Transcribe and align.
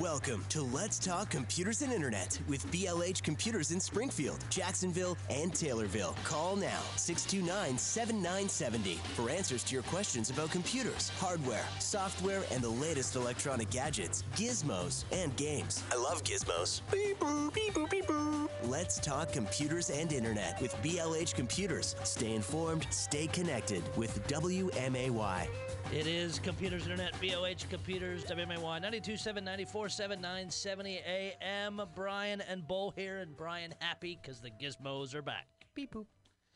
Welcome 0.00 0.42
to 0.48 0.62
Let's 0.62 0.98
Talk 0.98 1.28
Computers 1.28 1.82
and 1.82 1.92
Internet 1.92 2.40
with 2.48 2.66
BLH 2.72 3.22
Computers 3.22 3.72
in 3.72 3.80
Springfield, 3.80 4.42
Jacksonville, 4.48 5.18
and 5.28 5.52
Taylorville. 5.52 6.14
Call 6.24 6.56
now 6.56 6.80
629 6.96 7.76
7970 7.76 8.94
for 9.14 9.28
answers 9.28 9.62
to 9.64 9.74
your 9.74 9.82
questions 9.82 10.30
about 10.30 10.50
computers, 10.50 11.10
hardware, 11.18 11.66
software, 11.78 12.42
and 12.50 12.62
the 12.62 12.70
latest 12.70 13.16
electronic 13.16 13.68
gadgets, 13.68 14.24
gizmos, 14.34 15.04
and 15.12 15.36
games. 15.36 15.82
I 15.92 15.96
love 15.96 16.24
gizmos. 16.24 16.80
Beep 16.90 17.18
boop, 17.18 17.52
beep 17.52 17.74
boop, 17.74 17.90
beep 17.90 18.06
boop. 18.06 18.48
Let's 18.64 18.98
Talk 18.98 19.30
Computers 19.30 19.90
and 19.90 20.10
Internet 20.10 20.58
with 20.62 20.74
BLH 20.76 21.34
Computers. 21.34 21.96
Stay 22.02 22.34
informed, 22.34 22.86
stay 22.90 23.26
connected 23.26 23.82
with 23.98 24.26
WMAY. 24.26 25.48
It 25.92 26.06
is 26.06 26.38
Computers 26.38 26.84
Internet, 26.84 27.12
BLH 27.20 27.68
Computers, 27.68 28.24
WMAY 28.24 28.56
927 28.56 29.44
947 29.44 30.20
970 30.22 31.00
AM. 31.06 31.82
Brian 31.94 32.40
and 32.40 32.66
Bull 32.66 32.94
here, 32.96 33.18
and 33.18 33.36
Brian 33.36 33.74
happy 33.80 34.18
because 34.20 34.40
the 34.40 34.50
gizmos 34.50 35.14
are 35.14 35.20
back. 35.20 35.46
Beep 35.74 35.92
boop. 35.92 36.06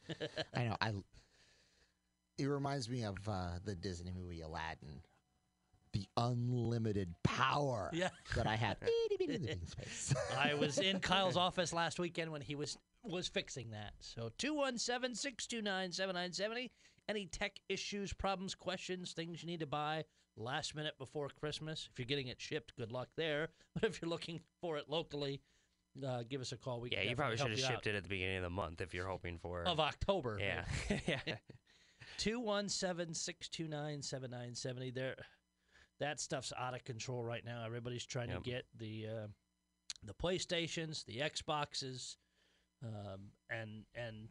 I 0.55 0.65
know. 0.65 0.77
I. 0.81 0.93
It 2.39 2.47
reminds 2.47 2.89
me 2.89 3.05
of 3.05 3.17
uh, 3.29 3.59
the 3.65 3.75
Disney 3.75 4.11
movie 4.11 4.41
Aladdin. 4.41 5.03
The 5.93 6.07
unlimited 6.17 7.15
power 7.23 7.91
Yeah. 7.95 8.09
that 8.37 8.47
I 8.47 8.57
have. 8.57 8.79
Itty 8.83 9.27
bitty 9.27 9.39
little 9.39 9.67
space. 9.67 10.15
I 10.39 10.55
was 10.55 10.79
in 10.79 10.99
Kyle's 11.01 11.37
office 11.39 11.75
last 11.75 11.99
weekend 11.99 12.33
when 12.33 12.41
he 12.41 12.55
was 12.55 12.79
was 13.03 13.29
fixing 13.29 13.71
that. 13.73 13.93
So 14.01 14.31
217 14.39 15.15
629 15.15 15.93
7970. 15.93 16.73
Any 17.09 17.27
tech 17.27 17.61
issues, 17.69 18.13
problems, 18.13 18.55
questions, 18.55 19.13
things 19.13 19.43
you 19.43 19.47
need 19.47 19.61
to 19.61 19.67
buy 19.67 20.05
last 20.37 20.75
minute 20.75 20.95
before 20.99 21.29
Christmas? 21.29 21.89
If 21.93 21.99
you're 21.99 22.07
getting 22.07 22.27
it 22.29 22.41
shipped, 22.41 22.75
good 22.77 22.93
luck 22.93 23.09
there. 23.17 23.49
But 23.75 23.85
if 23.85 24.01
you're 24.03 24.09
looking 24.09 24.41
for 24.61 24.79
it 24.79 24.89
locally, 24.89 25.41
uh, 26.05 26.23
give 26.29 26.41
us 26.41 26.53
a 26.53 26.57
call. 26.57 26.81
We 26.81 26.91
Yeah, 26.91 27.03
you 27.03 27.15
probably 27.15 27.37
should 27.37 27.51
have 27.51 27.59
shipped 27.61 27.87
it 27.87 27.95
at 27.95 28.03
the 28.03 28.09
beginning 28.09 28.39
of 28.39 28.43
the 28.43 28.51
month 28.51 28.81
if 28.81 28.93
you're 28.95 29.07
hoping 29.07 29.39
for. 29.39 29.65
of 29.65 29.79
October. 29.81 30.39
yeah, 30.41 30.65
yeah. 31.07 31.37
217 32.19 33.15
629 33.15 34.03
7970. 34.03 34.91
There, 34.91 35.15
that 36.01 36.21
stuff's 36.21 36.53
out 36.59 36.75
of 36.75 36.85
control 36.85 37.23
right 37.23 37.45
now. 37.45 37.65
Everybody's 37.65 38.07
trying 38.07 38.31
Yep. 38.31 38.43
to 38.45 38.51
get 38.51 38.65
the 38.77 39.07
uh, 39.07 39.27
the 40.05 40.15
PlayStations, 40.15 41.05
the 41.05 41.19
Xboxes, 41.19 42.17
um, 42.85 43.31
and 43.51 43.85
and 43.95 44.29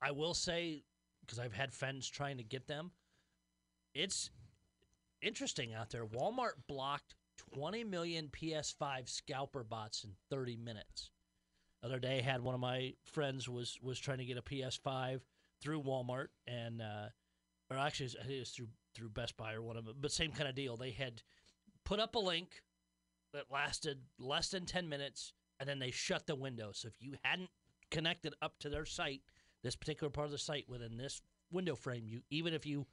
I 0.00 0.10
will 0.12 0.34
say 0.34 0.84
because 1.22 1.38
I've 1.38 1.52
had 1.52 1.72
friends 1.72 2.08
trying 2.08 2.38
to 2.38 2.44
get 2.44 2.66
them, 2.66 2.90
it's 3.94 4.30
interesting 5.20 5.74
out 5.74 5.90
there. 5.90 6.04
Walmart 6.06 6.52
blocked 6.66 7.14
20 7.54 7.84
million 7.84 8.28
PS5 8.28 9.08
scalper 9.08 9.64
bots 9.64 10.04
in 10.04 10.10
30 10.30 10.56
minutes. 10.56 11.10
Other 11.84 11.98
day, 11.98 12.20
had 12.20 12.42
one 12.42 12.54
of 12.54 12.60
my 12.60 12.94
friends 13.04 13.48
was 13.48 13.78
was 13.82 13.98
trying 13.98 14.18
to 14.18 14.24
get 14.24 14.38
a 14.38 14.42
PS5 14.42 15.20
through 15.60 15.82
Walmart 15.82 16.28
and 16.46 16.80
uh, 16.80 17.06
or 17.70 17.76
actually 17.76 18.10
I 18.20 18.24
think 18.24 18.36
it 18.36 18.40
was 18.40 18.50
through 18.50 18.68
through 18.94 19.08
Best 19.08 19.36
Buy 19.36 19.54
or 19.54 19.62
one 19.62 19.76
of 19.76 19.84
them, 19.84 19.96
but 20.00 20.12
same 20.12 20.32
kind 20.32 20.48
of 20.48 20.54
deal. 20.54 20.76
They 20.76 20.90
had 20.90 21.22
put 21.84 21.98
up 21.98 22.14
a 22.14 22.20
link 22.20 22.62
that 23.32 23.50
lasted 23.50 23.98
less 24.18 24.50
than 24.50 24.66
10 24.66 24.88
minutes 24.88 25.32
and 25.58 25.68
then 25.68 25.78
they 25.78 25.90
shut 25.90 26.26
the 26.26 26.36
window. 26.36 26.70
So 26.72 26.88
if 26.88 26.94
you 27.00 27.14
hadn't 27.22 27.50
connected 27.90 28.34
up 28.42 28.58
to 28.60 28.68
their 28.68 28.84
site, 28.84 29.22
this 29.62 29.76
particular 29.76 30.10
part 30.10 30.26
of 30.26 30.32
the 30.32 30.38
site 30.38 30.68
within 30.68 30.96
this 30.96 31.22
window 31.50 31.74
frame, 31.74 32.04
you 32.06 32.22
even 32.30 32.54
if 32.54 32.66
you 32.66 32.86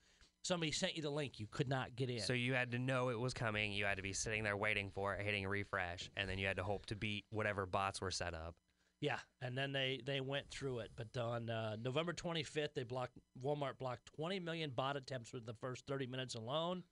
somebody 0.44 0.72
sent 0.72 0.96
you 0.96 1.02
the 1.02 1.10
link, 1.10 1.40
you 1.40 1.48
could 1.50 1.68
not 1.68 1.96
get 1.96 2.10
in. 2.10 2.20
So 2.20 2.34
you 2.34 2.54
had 2.54 2.72
to 2.72 2.80
know 2.80 3.10
it 3.10 3.20
was 3.20 3.34
coming. 3.34 3.72
You 3.72 3.86
had 3.86 3.98
to 3.98 4.04
be 4.04 4.14
sitting 4.14 4.44
there 4.44 4.58
waiting 4.58 4.90
for 4.90 5.14
it, 5.14 5.26
hitting 5.26 5.48
refresh, 5.48 6.10
and 6.16 6.30
then 6.30 6.38
you 6.38 6.48
had 6.48 6.58
to 6.58 6.64
hope 6.64 6.86
to 6.88 6.96
beat 6.96 7.26
whatever 7.30 7.66
bots 7.66 8.02
were 8.02 8.12
set 8.12 8.34
up. 8.34 8.56
Yeah, 9.02 9.20
and 9.42 9.58
then 9.58 9.72
they 9.72 10.02
they 10.06 10.20
went 10.20 10.50
through 10.50 10.80
it. 10.80 10.92
But 10.96 11.18
on 11.20 11.50
uh, 11.50 11.78
November 11.82 12.14
25th, 12.14 12.74
they 12.76 12.84
blocked 12.84 13.18
Walmart 13.44 13.78
blocked 13.80 14.14
20 14.16 14.40
million 14.40 14.72
bot 14.76 14.98
attempts 14.98 15.32
within 15.32 15.46
the 15.46 15.54
first 15.54 15.88
30 15.88 16.08
minutes 16.08 16.36
alone, 16.36 16.84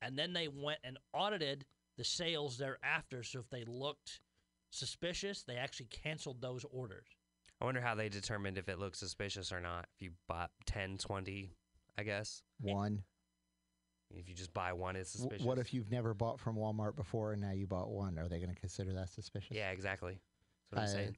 and 0.00 0.18
then 0.18 0.32
they 0.32 0.48
went 0.48 0.80
and 0.82 0.98
audited 1.12 1.64
the 1.96 2.04
sales 2.04 2.58
thereafter. 2.58 3.22
So 3.22 3.38
if 3.38 3.50
they 3.50 3.64
looked 3.66 4.20
suspicious, 4.70 5.44
they 5.44 5.56
actually 5.56 5.86
canceled 5.86 6.40
those 6.40 6.64
orders. 6.70 7.06
I 7.62 7.64
wonder 7.64 7.80
how 7.80 7.94
they 7.94 8.08
determined 8.08 8.58
if 8.58 8.68
it 8.68 8.80
looked 8.80 8.96
suspicious 8.96 9.52
or 9.52 9.60
not. 9.60 9.86
If 9.94 10.02
you 10.02 10.10
bought 10.28 10.50
10, 10.66 10.98
20, 10.98 11.52
I 11.96 12.02
guess. 12.02 12.42
one. 12.60 13.04
If 14.10 14.28
you 14.28 14.34
just 14.34 14.52
buy 14.52 14.72
one, 14.72 14.96
it's 14.96 15.12
suspicious. 15.12 15.46
What 15.46 15.58
if 15.58 15.72
you've 15.72 15.90
never 15.90 16.12
bought 16.12 16.40
from 16.40 16.56
Walmart 16.56 16.96
before 16.96 17.32
and 17.32 17.40
now 17.40 17.52
you 17.52 17.66
bought 17.68 17.88
one? 17.88 18.18
Are 18.18 18.28
they 18.28 18.38
going 18.40 18.52
to 18.52 18.60
consider 18.60 18.92
that 18.94 19.10
suspicious? 19.10 19.56
Yeah, 19.56 19.70
exactly. 19.70 20.20
That's 20.72 20.72
what 20.72 20.78
I'm 20.80 20.84
Uh, 20.84 20.88
saying. 21.04 21.16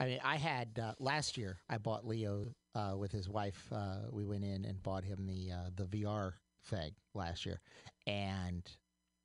I 0.00 0.04
mean, 0.06 0.20
I 0.24 0.36
had 0.36 0.78
uh, 0.80 0.94
last 0.98 1.38
year. 1.38 1.58
I 1.70 1.78
bought 1.78 2.04
Leo 2.04 2.52
uh, 2.74 2.96
with 2.98 3.12
his 3.12 3.28
wife. 3.28 3.64
Uh, 3.72 4.00
we 4.10 4.24
went 4.24 4.42
in 4.44 4.64
and 4.64 4.82
bought 4.82 5.04
him 5.04 5.26
the 5.26 5.52
uh, 5.52 5.70
the 5.76 5.84
VR 5.84 6.32
thing 6.64 6.90
last 7.14 7.46
year, 7.46 7.60
and 8.08 8.68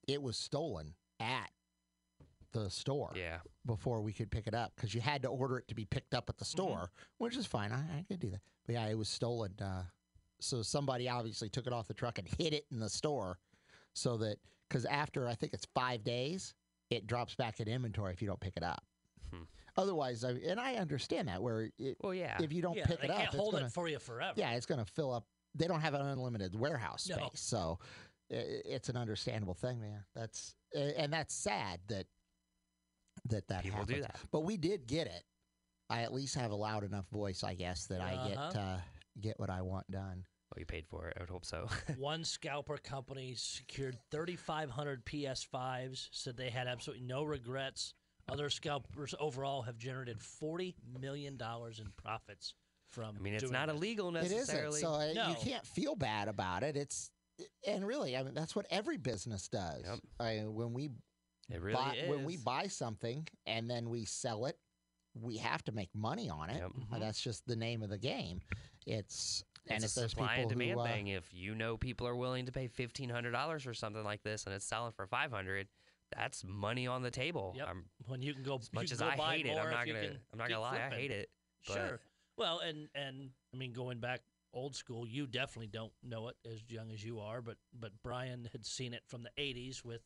it 0.08 0.22
was 0.22 0.38
stolen 0.38 0.94
at 1.20 1.50
the 2.52 2.70
store 2.70 3.12
Yeah. 3.16 3.40
before 3.66 4.02
we 4.02 4.14
could 4.14 4.32
pick 4.32 4.48
it 4.48 4.54
up 4.54 4.74
because 4.76 4.94
you 4.94 5.02
had 5.02 5.22
to 5.24 5.28
order 5.30 5.58
it 5.58 5.68
to 5.68 5.76
be 5.76 5.86
picked 5.86 6.14
up 6.14 6.30
at 6.30 6.38
the 6.38 6.46
store, 6.46 6.90
which 7.18 7.36
is 7.38 7.46
fine. 7.46 7.72
I, 7.72 7.80
I 8.00 8.06
could 8.08 8.20
do 8.20 8.30
that. 8.32 8.42
But 8.66 8.74
yeah, 8.74 8.86
it 8.88 8.98
was 8.98 9.10
stolen. 9.10 9.54
Uh, 9.62 9.84
so 10.40 10.62
somebody 10.62 11.10
obviously 11.10 11.50
took 11.50 11.68
it 11.68 11.74
off 11.74 11.88
the 11.88 11.94
truck 11.94 12.18
and 12.20 12.28
hid 12.38 12.54
it 12.54 12.66
in 12.72 12.80
the 12.80 12.90
store, 12.90 13.38
so 13.94 14.18
that 14.18 14.38
because 14.68 14.86
after 14.86 15.28
I 15.28 15.36
think 15.36 15.54
it's 15.54 15.68
five 15.76 16.04
days, 16.04 16.54
it 16.90 17.08
drops 17.08 17.36
back 17.36 17.60
in 17.60 17.68
inventory 17.68 18.14
if 18.14 18.22
you 18.22 18.28
don't 18.28 18.40
pick 18.40 18.56
it 18.58 18.64
up. 18.64 18.84
Hmm. 19.34 19.44
Otherwise, 19.78 20.24
I, 20.24 20.32
and 20.48 20.60
I 20.60 20.76
understand 20.76 21.28
that 21.28 21.42
where 21.42 21.70
it, 21.78 21.98
Well, 22.02 22.14
yeah. 22.14 22.38
if 22.42 22.52
you 22.54 22.62
don't 22.62 22.76
yeah, 22.78 22.86
pick 22.86 23.04
it 23.04 23.10
up, 23.10 23.18
can't 23.18 23.28
it's 23.30 23.36
hold 23.38 23.54
gonna, 23.54 23.66
it 23.68 23.72
for 23.72 23.88
you 23.88 24.00
forever. 24.00 24.34
yeah, 24.36 24.52
it's 24.54 24.66
going 24.66 24.84
to 24.84 24.92
fill 24.92 25.14
up. 25.14 25.26
They 25.56 25.68
don't 25.68 25.82
have 25.82 25.94
an 25.94 26.02
unlimited 26.02 26.56
warehouse 26.58 27.08
No. 27.10 27.16
space, 27.18 27.40
so 27.42 27.80
it's 28.30 28.90
an 28.90 28.98
understandable 28.98 29.54
thing, 29.56 29.82
man. 29.82 30.04
That's 30.16 30.54
and 30.76 31.12
that's 31.12 31.34
sad 31.34 31.80
that 31.88 32.06
that 33.26 33.48
that 33.48 33.64
People 33.64 33.80
happens. 33.80 33.96
do 33.98 34.02
that. 34.04 34.18
But 34.32 34.42
we 34.42 34.58
did 34.58 34.88
get 34.88 35.08
it. 35.08 35.24
I 35.90 36.02
at 36.04 36.14
least 36.14 36.36
have 36.36 36.52
a 36.52 36.56
loud 36.56 36.84
enough 36.84 37.08
voice, 37.10 37.44
I 37.44 37.56
guess, 37.56 37.86
that 37.88 38.02
I 38.02 38.28
get 38.28 38.38
Uh-huh. 38.38 38.60
uh, 38.60 38.80
get 39.20 39.40
what 39.40 39.50
I 39.50 39.62
want 39.62 39.90
done. 39.90 40.24
Well, 40.52 40.60
you 40.60 40.66
paid 40.66 40.88
for 40.88 41.08
it. 41.08 41.18
I 41.18 41.22
would 41.22 41.30
hope 41.30 41.46
so. 41.46 41.68
One 41.98 42.24
scalper 42.24 42.78
company 42.78 43.36
secured 43.36 43.98
3,500 44.12 45.06
PS5s, 45.06 46.10
said 46.12 46.38
they 46.38 46.50
had 46.50 46.68
absolutely 46.68 47.06
no 47.06 47.24
regrets. 47.24 47.94
Other 48.28 48.50
scalpers 48.50 49.16
overall 49.20 49.62
have 49.64 49.78
generated 49.78 50.20
$40 50.20 50.76
million 51.00 51.34
in 51.34 51.92
profits 51.98 52.54
from 52.92 53.16
I 53.18 53.22
mean, 53.22 53.34
it's 53.36 53.50
not 53.52 53.68
this. 53.68 53.76
illegal 53.76 54.16
It 54.16 54.24
isn't, 54.26 54.38
necessarily. 54.38 54.82
so 54.82 54.94
uh, 54.94 55.14
No. 55.14 55.30
you 55.30 55.36
can't 55.36 55.66
feel 55.66 55.96
bad 55.96 56.28
about 56.28 56.64
it. 56.64 56.76
It's 56.76 57.12
and 57.66 57.86
really, 57.88 58.18
I 58.18 58.24
mean, 58.24 58.34
that's 58.34 58.56
what 58.56 58.66
every 58.70 58.98
business 58.98 59.48
does. 59.48 59.84
Yep. 59.86 60.00
I, 60.20 60.44
when 60.46 60.74
we 60.74 60.90
it 61.50 61.62
really 61.62 61.76
buy, 61.76 61.96
is. 62.02 62.10
when 62.10 62.24
we 62.24 62.38
buy 62.38 62.68
something 62.68 63.28
and 63.46 63.70
then 63.70 63.90
we 63.90 64.06
sell 64.06 64.46
it, 64.46 64.58
we 65.20 65.38
have 65.38 65.64
to 65.66 65.72
make 65.72 65.90
money 65.96 66.30
on 66.30 66.50
it. 66.50 66.58
Yep. 66.58 66.72
Uh, 66.94 67.00
That's 67.00 67.22
just 67.22 67.46
the 67.48 67.56
name 67.56 67.82
of 67.84 67.90
the 67.90 67.98
game. 67.98 68.42
It's 68.86 69.44
and 69.68 69.84
it's 69.84 69.94
if 69.94 69.98
a 69.98 70.00
there's 70.02 70.12
supply 70.12 70.36
and 70.36 70.50
demand 70.50 70.72
who, 70.74 70.80
uh, 70.80 70.86
thing. 70.86 71.08
If 71.08 71.34
you 71.34 71.56
know 71.56 71.78
people 71.78 72.08
are 72.08 72.16
willing 72.16 72.46
to 72.46 72.52
pay 72.52 72.68
fifteen 72.68 73.10
hundred 73.10 73.32
dollars 73.32 73.64
for 73.64 73.74
something 73.74 74.04
like 74.04 74.24
this 74.24 74.46
and 74.46 74.54
it's 74.54 74.66
selling 74.66 74.92
for 74.94 75.06
five 75.08 75.32
hundred, 75.32 75.68
that's 76.16 76.44
money 76.44 76.88
on 76.88 77.02
the 77.02 77.12
table. 77.12 77.54
Yep. 77.58 77.68
I'm, 77.70 77.86
When 78.08 78.22
you 78.22 78.34
can 78.34 78.44
go, 78.44 78.58
as 78.58 78.72
much 78.74 78.92
as 78.92 79.02
I 79.02 79.12
hate 79.12 79.46
it, 79.46 79.58
I'm 79.58 79.72
not 79.72 79.86
gonna. 79.86 80.12
I'm 80.32 80.40
not 80.40 80.50
gonna 80.50 80.62
lie. 80.62 80.90
I 80.92 80.96
hate 80.96 81.12
it. 81.12 81.30
but- 81.68 81.74
Sure. 81.74 82.00
Well, 82.38 82.60
and 82.60 82.88
and 82.96 83.32
I 83.54 83.58
mean, 83.58 83.74
going 83.74 84.00
back 84.00 84.22
old 84.54 84.76
school, 84.76 85.06
you 85.06 85.28
definitely 85.28 85.68
don't 85.68 85.92
know 86.04 86.30
it 86.30 86.38
as 86.46 86.62
young 86.70 86.92
as 86.92 87.04
you 87.04 87.20
are, 87.20 87.42
but 87.42 87.58
but 87.78 87.92
Brian 88.02 88.48
had 88.52 88.66
seen 88.66 88.94
it 88.94 89.04
from 89.08 89.24
the 89.24 89.32
'80s 89.38 89.84
with 89.84 90.02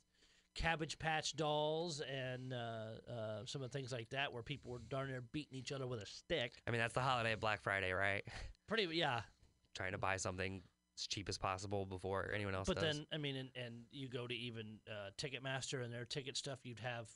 Cabbage 0.56 1.00
Patch 1.00 1.36
Dolls 1.36 2.02
and 2.02 2.54
uh, 2.54 3.12
uh, 3.12 3.46
some 3.46 3.62
of 3.64 3.72
the 3.72 3.78
things 3.78 3.92
like 3.92 4.10
that, 4.12 4.32
where 4.32 4.44
people 4.44 4.72
were 4.72 4.82
darn 4.90 5.10
near 5.10 5.22
beating 5.32 5.58
each 5.58 5.72
other 5.72 5.88
with 5.88 6.02
a 6.02 6.06
stick. 6.06 6.54
I 6.68 6.72
mean, 6.72 6.80
that's 6.80 6.94
the 6.94 7.02
holiday 7.02 7.34
of 7.34 7.40
Black 7.40 7.62
Friday, 7.62 7.92
right? 7.92 8.24
Pretty, 8.68 8.88
yeah. 8.96 9.22
Trying 9.76 9.94
to 9.94 9.98
buy 9.98 10.18
something 10.18 10.62
as 10.98 11.08
cheap 11.08 11.28
as 11.30 11.38
possible 11.38 11.86
before 11.86 12.32
anyone 12.36 12.54
else 12.54 12.68
But 12.68 12.80
does. 12.80 12.98
then, 12.98 13.08
I 13.12 13.18
mean, 13.18 13.36
and, 13.36 13.50
and 13.56 13.82
you 13.92 14.08
go 14.10 14.28
to 14.28 14.34
even 14.36 14.80
uh, 14.88 15.10
Ticketmaster 15.18 15.84
and 15.84 15.92
their 15.92 16.06
ticket 16.06 16.38
stuff, 16.38 16.60
you'd 16.64 16.80
have 16.80 17.08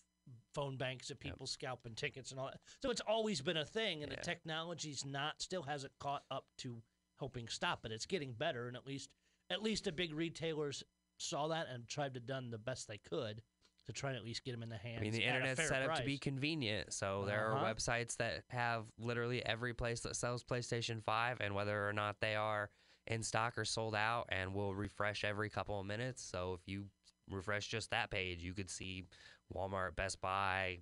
phone 0.56 0.76
banks 0.76 1.10
of 1.12 1.18
Yep. 1.24 1.34
people 1.34 1.48
scalping 1.48 1.94
tickets 1.94 2.32
and 2.32 2.40
all 2.40 2.48
that. 2.48 2.60
So 2.82 2.90
it's 2.90 3.02
always 3.08 3.40
been 3.42 3.58
a 3.58 3.66
thing, 3.66 4.02
and 4.04 4.12
Yeah. 4.12 4.18
the 4.18 4.24
technology's 4.26 5.06
not 5.06 5.42
still 5.42 5.62
hasn't 5.64 5.94
caught 6.00 6.24
up 6.32 6.46
to 6.60 6.82
helping 7.20 7.48
stop 7.48 7.86
it. 7.86 7.92
It's 7.92 8.06
getting 8.08 8.34
better, 8.34 8.68
and 8.68 8.76
at 8.76 8.86
least 8.86 9.10
at 9.50 9.64
least 9.64 9.86
the 9.86 9.92
big 9.94 10.14
retailers 10.14 10.84
saw 11.18 11.48
that 11.50 11.68
and 11.72 11.88
tried 11.88 12.14
to 12.14 12.20
done 12.20 12.50
the 12.52 12.58
best 12.58 12.88
they 12.88 12.98
could 12.98 13.42
to 13.86 13.94
try 13.94 14.10
and 14.10 14.18
at 14.18 14.26
least 14.26 14.44
get 14.44 14.52
them 14.52 14.64
in 14.64 14.70
the 14.70 14.78
hands. 14.78 14.98
I 15.00 15.02
mean, 15.02 15.14
the 15.14 15.24
internet's 15.24 15.68
set 15.68 15.82
up 15.82 15.96
to 15.98 16.04
be 16.04 16.18
convenient, 16.18 16.94
so 16.94 17.24
there 17.26 17.46
are 17.48 17.56
Uh-huh. 17.56 17.66
websites 17.66 18.18
that 18.18 18.44
have 18.50 18.86
literally 18.98 19.44
every 19.46 19.74
place 19.74 20.02
that 20.02 20.16
sells 20.16 20.44
PlayStation 20.44 21.02
5, 21.02 21.40
and 21.40 21.56
whether 21.56 21.88
or 21.88 21.94
not 21.94 22.20
they 22.20 22.36
are 22.36 22.70
in 23.08 23.24
stock 23.24 23.58
or 23.58 23.64
sold 23.64 23.96
out, 23.96 24.26
and 24.30 24.54
will 24.54 24.76
refresh 24.76 25.24
every 25.24 25.50
couple 25.50 25.80
of 25.80 25.86
minutes. 25.86 26.22
So 26.22 26.54
if 26.54 26.68
you 26.68 26.90
refresh 27.30 27.68
just 27.68 27.90
that 27.92 28.12
page, 28.12 28.44
you 28.44 28.54
could 28.54 28.70
see 28.70 29.06
Walmart, 29.54 29.96
Best 29.96 30.20
Buy, 30.20 30.82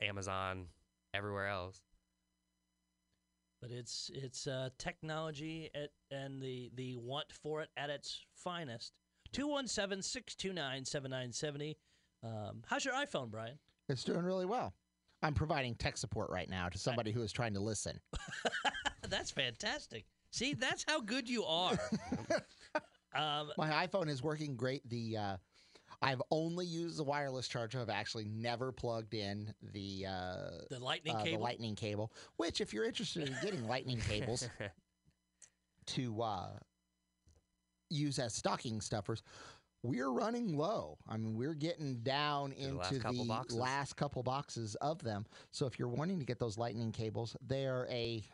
Amazon, 0.00 0.68
everywhere 1.14 1.46
else. 1.48 1.80
But 3.60 3.70
it's 3.70 4.10
it's 4.12 4.46
uh, 4.46 4.70
technology 4.76 5.70
at, 5.74 5.90
and 6.10 6.42
the 6.42 6.70
the 6.74 6.96
want 6.96 7.32
for 7.32 7.62
it 7.62 7.70
at 7.76 7.90
its 7.90 8.20
finest. 8.34 8.92
217-629-7970. 9.32 11.76
Um, 12.24 12.62
how's 12.66 12.84
your 12.84 12.94
iPhone, 12.94 13.30
Brian? 13.30 13.58
It's 13.88 14.04
doing 14.04 14.22
really 14.22 14.46
well. 14.46 14.74
I'm 15.22 15.34
providing 15.34 15.74
tech 15.76 15.96
support 15.96 16.30
right 16.30 16.48
now 16.50 16.68
to 16.68 16.78
somebody 16.78 17.10
who 17.12 17.22
is 17.22 17.32
trying 17.32 17.54
to 17.54 17.60
listen. 17.60 17.98
That's 19.08 19.30
fantastic. 19.30 20.04
See, 20.30 20.54
that's 20.54 20.84
how 20.88 21.00
good 21.00 21.28
you 21.28 21.44
are. 21.44 21.72
um, 23.14 23.50
My 23.58 23.86
iPhone 23.86 24.08
is 24.08 24.22
working 24.22 24.56
great. 24.56 24.88
The 24.88 25.16
uh, 25.18 25.36
I've 26.00 26.22
only 26.30 26.64
used 26.64 26.96
the 26.96 27.04
wireless 27.04 27.46
charger. 27.46 27.78
I've 27.80 27.90
actually 27.90 28.24
never 28.24 28.72
plugged 28.72 29.12
in 29.12 29.52
the 29.74 30.06
uh, 30.08 30.50
the 30.70 30.78
lightning 30.78 31.14
uh, 31.14 31.18
the 31.18 31.24
cable. 31.30 31.42
lightning 31.42 31.74
cable. 31.76 32.10
Which, 32.36 32.62
if 32.62 32.72
you're 32.72 32.86
interested 32.86 33.28
in 33.28 33.36
getting 33.42 33.68
lightning 33.68 34.00
cables 34.00 34.48
to 35.86 36.22
uh, 36.22 36.48
use 37.92 38.18
as 38.18 38.34
stocking 38.34 38.80
stuffers, 38.80 39.22
we're 39.84 40.10
running 40.10 40.56
low. 40.56 40.96
I 41.08 41.16
mean, 41.16 41.34
we're 41.36 41.54
getting 41.54 41.96
down 42.02 42.54
the 42.58 42.72
last 42.72 42.92
into 42.92 43.02
couple 43.02 43.22
the 43.24 43.28
boxes. 43.28 43.58
last 43.58 43.96
couple 43.96 44.22
boxes 44.22 44.74
of 44.76 45.02
them. 45.02 45.26
So 45.50 45.66
if 45.66 45.78
you're 45.78 45.88
wanting 45.88 46.18
to 46.20 46.24
get 46.24 46.38
those 46.38 46.56
lightning 46.58 46.92
cables, 46.92 47.36
they're 47.46 47.86
a 47.90 48.24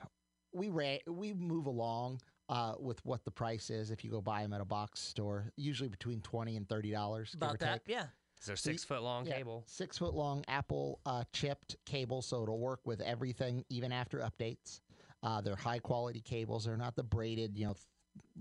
we 0.53 0.69
ra- 0.69 0.97
we 1.07 1.33
move 1.35 1.67
along 1.67 2.21
uh, 2.49 2.75
with 2.79 3.05
what 3.05 3.25
the 3.25 3.31
price 3.31 3.69
is 3.71 3.91
if 3.91 4.05
you 4.05 4.11
go 4.11 4.21
buy 4.21 4.43
them 4.43 4.53
at 4.53 4.61
a 4.61 4.65
box 4.65 5.01
store. 5.01 5.53
Usually 5.57 5.89
between 5.89 6.21
twenty 6.23 6.57
and 6.57 6.69
thirty 6.69 6.91
dollars. 6.91 7.33
About 7.35 7.59
that, 7.61 7.83
yeah. 7.87 8.07
Is 8.41 8.47
there 8.47 8.57
So 8.57 8.71
you- 8.71 8.75
six 8.79 8.85
foot 8.85 9.03
long 9.03 9.27
Yeah, 9.27 9.37
cable? 9.39 9.65
Six 9.67 9.99
foot 9.99 10.15
long 10.15 10.45
Apple 10.49 11.01
uh, 11.07 11.25
chipped 11.33 11.77
cable, 11.87 12.23
so 12.23 12.43
it'll 12.43 12.59
work 12.59 12.81
with 12.87 13.01
everything, 13.01 13.65
even 13.69 13.91
after 13.91 14.19
updates. 14.21 14.81
Uh, 15.23 15.41
they're 15.41 15.57
high 15.57 15.81
quality 15.81 16.21
cables. 16.21 16.65
They're 16.67 16.77
not 16.77 16.95
the 16.95 17.03
braided, 17.03 17.57
you 17.59 17.67
know, 17.67 17.73
th- 17.73 17.83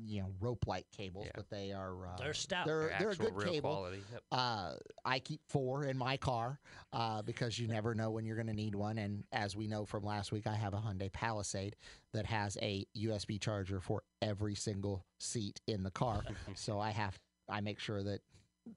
you 0.05 0.21
know, 0.21 0.29
rope 0.39 0.65
like 0.67 0.85
cables, 0.95 1.25
Yeah. 1.25 1.31
but 1.35 1.49
they 1.49 1.71
are. 1.71 2.07
Uh, 2.07 2.17
They're 2.17 2.33
stout. 2.33 2.65
They're, 2.65 2.89
They're 2.89 2.99
they're 2.99 3.09
a 3.11 3.15
good 3.15 3.35
real 3.35 3.51
cable. 3.53 3.71
quality. 3.75 4.01
Yep. 4.11 4.21
Uh, 4.31 4.73
I 5.05 5.19
keep 5.19 5.41
four 5.49 5.85
in 5.85 5.97
my 5.97 6.17
car 6.17 6.59
uh, 6.93 7.21
because 7.21 7.57
you 7.59 7.67
never 7.67 7.95
know 7.95 8.11
when 8.11 8.25
you're 8.25 8.35
going 8.35 8.47
to 8.47 8.53
need 8.53 8.75
one. 8.75 8.97
And 8.97 9.23
as 9.31 9.55
we 9.55 9.67
know 9.67 9.85
from 9.85 10.03
last 10.03 10.31
week, 10.31 10.47
I 10.47 10.55
have 10.55 10.73
a 10.73 10.77
Hyundai 10.77 11.11
Palisade 11.11 11.75
that 12.13 12.25
has 12.25 12.57
a 12.61 12.85
USB 12.97 13.39
charger 13.39 13.79
for 13.81 14.03
every 14.21 14.55
single 14.55 15.05
seat 15.19 15.59
in 15.67 15.83
the 15.83 15.91
car. 15.91 16.21
so 16.55 16.79
I 16.79 16.91
have 16.91 17.17
I 17.49 17.61
make 17.61 17.79
sure 17.79 18.03
that 18.03 18.21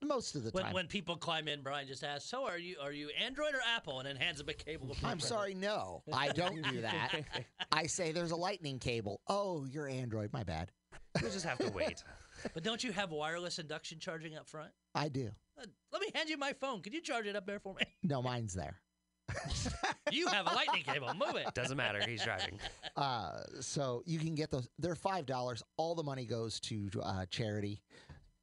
most 0.04 0.36
of 0.36 0.44
the 0.44 0.50
When, 0.50 0.62
time. 0.62 0.72
when 0.72 0.86
people 0.86 1.16
climb 1.16 1.48
in, 1.48 1.62
Brian 1.62 1.88
just 1.88 2.04
asks, 2.04 2.28
"So 2.30 2.44
are 2.46 2.56
you 2.58 2.76
are 2.80 2.92
you 2.92 3.08
Android 3.20 3.54
or 3.54 3.60
Apple?" 3.74 3.98
and 3.98 4.06
then 4.08 4.14
hands 4.14 4.38
them 4.38 4.48
a 4.48 4.52
cable. 4.54 4.94
I'm 5.02 5.18
sorry, 5.18 5.52
no, 5.54 6.04
I 6.12 6.28
don't 6.28 6.62
do 6.70 6.82
that. 6.82 7.12
I 7.72 7.86
say 7.86 8.12
there's 8.12 8.30
a 8.30 8.36
lightning 8.36 8.78
cable. 8.78 9.20
Oh, 9.26 9.64
you're 9.64 9.88
Android. 9.88 10.32
My 10.32 10.44
bad. 10.44 10.70
We 11.16 11.28
just 11.30 11.44
have 11.44 11.58
to 11.58 11.70
wait. 11.70 12.02
But 12.54 12.62
don't 12.62 12.82
you 12.82 12.90
have 12.92 13.10
wireless 13.10 13.58
induction 13.58 13.98
charging 13.98 14.34
up 14.34 14.48
front? 14.48 14.70
I 14.94 15.10
do. 15.10 15.28
Uh, 15.60 15.66
let 15.92 16.00
me 16.00 16.08
hand 16.14 16.30
you 16.30 16.38
my 16.38 16.54
phone. 16.54 16.80
Could 16.80 16.94
you 16.94 17.02
charge 17.02 17.26
it 17.26 17.36
up 17.36 17.44
there 17.44 17.60
for 17.60 17.74
me? 17.74 17.82
No, 18.02 18.22
mine's 18.22 18.54
there. 18.54 18.80
you 20.10 20.26
have 20.28 20.46
a 20.50 20.54
lightning 20.54 20.82
cable. 20.82 21.12
Move 21.12 21.36
it. 21.36 21.52
Doesn't 21.52 21.76
matter. 21.76 22.00
He's 22.04 22.24
driving. 22.24 22.58
Uh, 22.96 23.42
so 23.60 24.02
you 24.06 24.18
can 24.18 24.34
get 24.34 24.50
those. 24.50 24.68
They're 24.78 24.94
five 24.94 25.26
dollars. 25.26 25.62
All 25.76 25.94
the 25.94 26.02
money 26.02 26.24
goes 26.24 26.58
to 26.60 26.88
uh, 27.02 27.26
charity. 27.26 27.82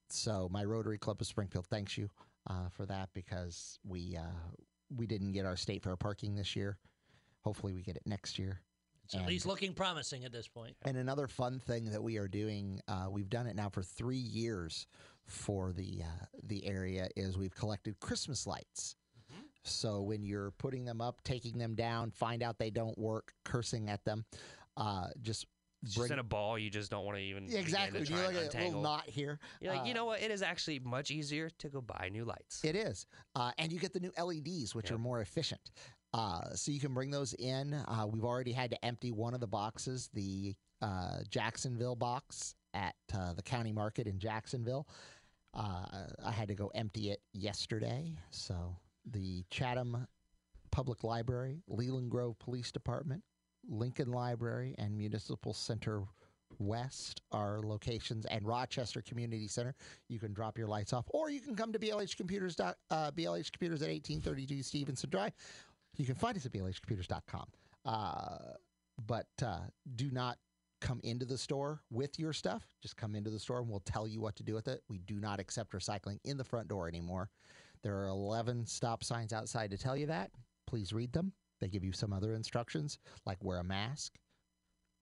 So 0.10 0.48
my 0.52 0.64
Rotary 0.64 1.00
Club 1.00 1.20
of 1.20 1.26
Springfield 1.28 1.66
thanks 1.66 1.98
you 1.98 2.08
uh, 2.48 2.70
for 2.70 2.86
that 2.86 3.10
because 3.14 3.80
we 3.84 4.16
uh, 4.16 4.22
we 4.96 5.08
didn't 5.08 5.32
get 5.34 5.46
our 5.46 5.58
state 5.58 5.84
fair 5.84 5.96
parking 5.98 6.36
this 6.36 6.56
year. 6.56 6.78
Hopefully 7.42 7.74
we 7.74 7.82
get 7.82 7.96
it 7.96 8.04
next 8.06 8.38
year. 8.38 8.62
It's 9.08 9.16
at 9.16 9.20
And- 9.22 9.30
least 9.30 9.46
looking 9.46 9.74
promising 9.74 10.26
at 10.26 10.34
this 10.34 10.50
point. 10.50 10.76
And 10.82 10.98
another 10.98 11.30
fun 11.30 11.60
thing 11.60 11.86
that 11.92 12.04
we 12.04 12.18
are 12.18 12.28
doing, 12.28 12.82
uh, 12.90 13.08
we've 13.10 13.30
done 13.30 13.48
it 13.48 13.56
now 13.56 13.70
for 13.70 13.82
three 13.82 14.18
years 14.18 14.86
for 15.28 15.72
the 15.72 16.04
uh, 16.04 16.26
the 16.44 16.66
area, 16.68 17.08
is 17.16 17.38
we've 17.38 17.56
collected 17.56 18.00
Christmas 18.02 18.46
lights. 18.46 18.98
So 19.64 20.02
when 20.02 20.24
you're 20.24 20.52
putting 20.52 20.84
them 20.86 21.00
up, 21.02 21.22
taking 21.24 21.58
them 21.58 21.74
down, 21.76 22.12
find 22.12 22.42
out 22.44 22.58
they 22.58 22.70
don't 22.70 22.98
work, 22.98 23.34
cursing 23.44 23.90
at 23.90 24.04
them, 24.06 24.24
uh, 24.78 25.08
just 25.22 25.46
It's 25.84 25.96
bring 25.96 26.06
just 26.08 26.14
in 26.14 26.20
a 26.20 26.24
ball. 26.24 26.58
You 26.58 26.70
just 26.70 26.90
don't 26.92 27.04
want 27.06 27.18
to 27.18 27.24
even. 27.24 27.44
Yeah, 27.44 27.50
begin 27.50 27.64
exactly. 27.64 28.04
To 28.06 28.10
You 28.12 28.16
try 28.18 28.28
look 28.28 28.28
and 28.30 28.38
at 28.38 28.42
a 28.44 28.46
little 28.46 28.60
untangle. 28.60 28.82
knot 28.84 29.10
here. 29.10 29.40
You're 29.62 29.74
like, 29.74 29.86
you 29.86 29.92
Uh, 29.92 29.96
know 29.96 30.06
what? 30.06 30.22
It 30.22 30.32
is 30.32 30.42
actually 30.42 30.80
much 30.80 31.12
easier 31.12 31.50
to 31.50 31.70
go 31.70 31.82
buy 31.82 32.10
new 32.12 32.24
lights. 32.24 32.64
It 32.64 32.76
is. 32.78 33.06
Uh, 33.36 33.52
and 33.58 33.72
you 33.74 33.80
get 33.80 33.92
the 33.94 34.00
new 34.00 34.12
LEDs, 34.18 34.74
which 34.74 34.86
Yep. 34.90 34.96
are 34.96 35.00
more 35.02 35.20
efficient. 35.22 35.72
Uh, 36.18 36.56
so 36.56 36.72
you 36.72 36.80
can 36.80 36.96
bring 36.96 37.12
those 37.12 37.34
in. 37.34 37.76
Uh, 37.76 38.08
we've 38.10 38.26
already 38.26 38.52
had 38.52 38.72
to 38.72 38.86
empty 38.86 39.12
one 39.12 39.36
of 39.36 39.40
the 39.40 39.48
boxes, 39.48 40.10
the 40.14 40.56
uh, 40.82 41.20
Jacksonville 41.30 41.96
box 41.96 42.56
at 42.74 42.96
uh, 43.16 43.34
the 43.34 43.44
county 43.44 43.72
market 43.72 44.08
in 44.08 44.18
Jacksonville. 44.18 44.88
Uh, 45.54 45.86
I 46.26 46.32
had 46.32 46.48
to 46.48 46.56
go 46.56 46.72
empty 46.74 47.12
it 47.12 47.22
yesterday. 47.34 48.18
So 48.32 48.76
the 49.12 49.44
Chatham 49.52 50.08
Public 50.72 51.04
Library, 51.04 51.62
Leland 51.68 52.10
Grove 52.10 52.38
Police 52.40 52.72
Department, 52.72 53.24
Lincoln 53.70 54.12
Library, 54.12 54.74
and 54.80 54.98
Municipal 54.98 55.54
Center 55.54 56.04
West 56.60 57.22
are 57.32 57.60
locations, 57.64 58.26
and 58.26 58.46
Rochester 58.46 59.02
Community 59.02 59.48
Center. 59.48 59.76
You 60.08 60.20
can 60.20 60.34
drop 60.34 60.58
your 60.58 60.68
lights 60.68 60.94
off, 60.94 61.06
or 61.10 61.30
you 61.30 61.42
can 61.42 61.56
come 61.56 61.72
to 61.74 61.80
BLH 61.80 62.18
Computers. 62.18 62.60
Uh, 62.60 62.74
BLH 62.90 63.52
Computers 63.52 63.82
at 63.82 63.90
1832 63.90 64.64
Stevenson 64.64 65.10
Drive. 65.10 65.34
You 65.98 66.06
can 66.06 66.16
find 66.16 66.38
us 66.38 66.46
at 66.46 66.54
blhcomputers.com. 66.54 67.46
Uh, 67.86 68.38
but 69.06 69.28
uh, 69.44 69.60
do 69.96 70.10
not 70.12 70.38
come 70.82 71.00
into 71.04 71.26
the 71.26 71.38
store 71.38 71.82
with 71.92 72.20
your 72.20 72.34
stuff. 72.34 72.68
Just 72.82 72.96
come 72.98 73.16
into 73.16 73.30
the 73.30 73.40
store 73.40 73.60
and 73.60 73.68
we'll 73.70 73.80
tell 73.82 74.08
you 74.08 74.22
what 74.22 74.36
to 74.36 74.44
do 74.44 74.54
with 74.54 74.68
it. 74.68 74.82
We 74.90 75.00
do 75.00 75.20
not 75.20 75.40
accept 75.40 75.72
recycling 75.74 76.20
in 76.24 76.38
the 76.38 76.44
front 76.44 76.68
door 76.68 76.88
anymore. 76.88 77.30
There 77.84 77.96
are 77.98 78.08
11 78.08 78.66
stop 78.66 79.04
signs 79.04 79.34
outside 79.34 79.72
to 79.72 79.78
tell 79.78 79.96
you 79.98 80.08
that. 80.08 80.32
Please 80.68 80.94
read 80.94 81.14
them. 81.14 81.32
They 81.62 81.68
give 81.68 81.84
you 81.84 81.92
some 81.92 82.14
other 82.14 82.34
instructions, 82.36 83.00
like 83.26 83.44
wear 83.44 83.58
a 83.60 83.64
mask, 83.64 84.14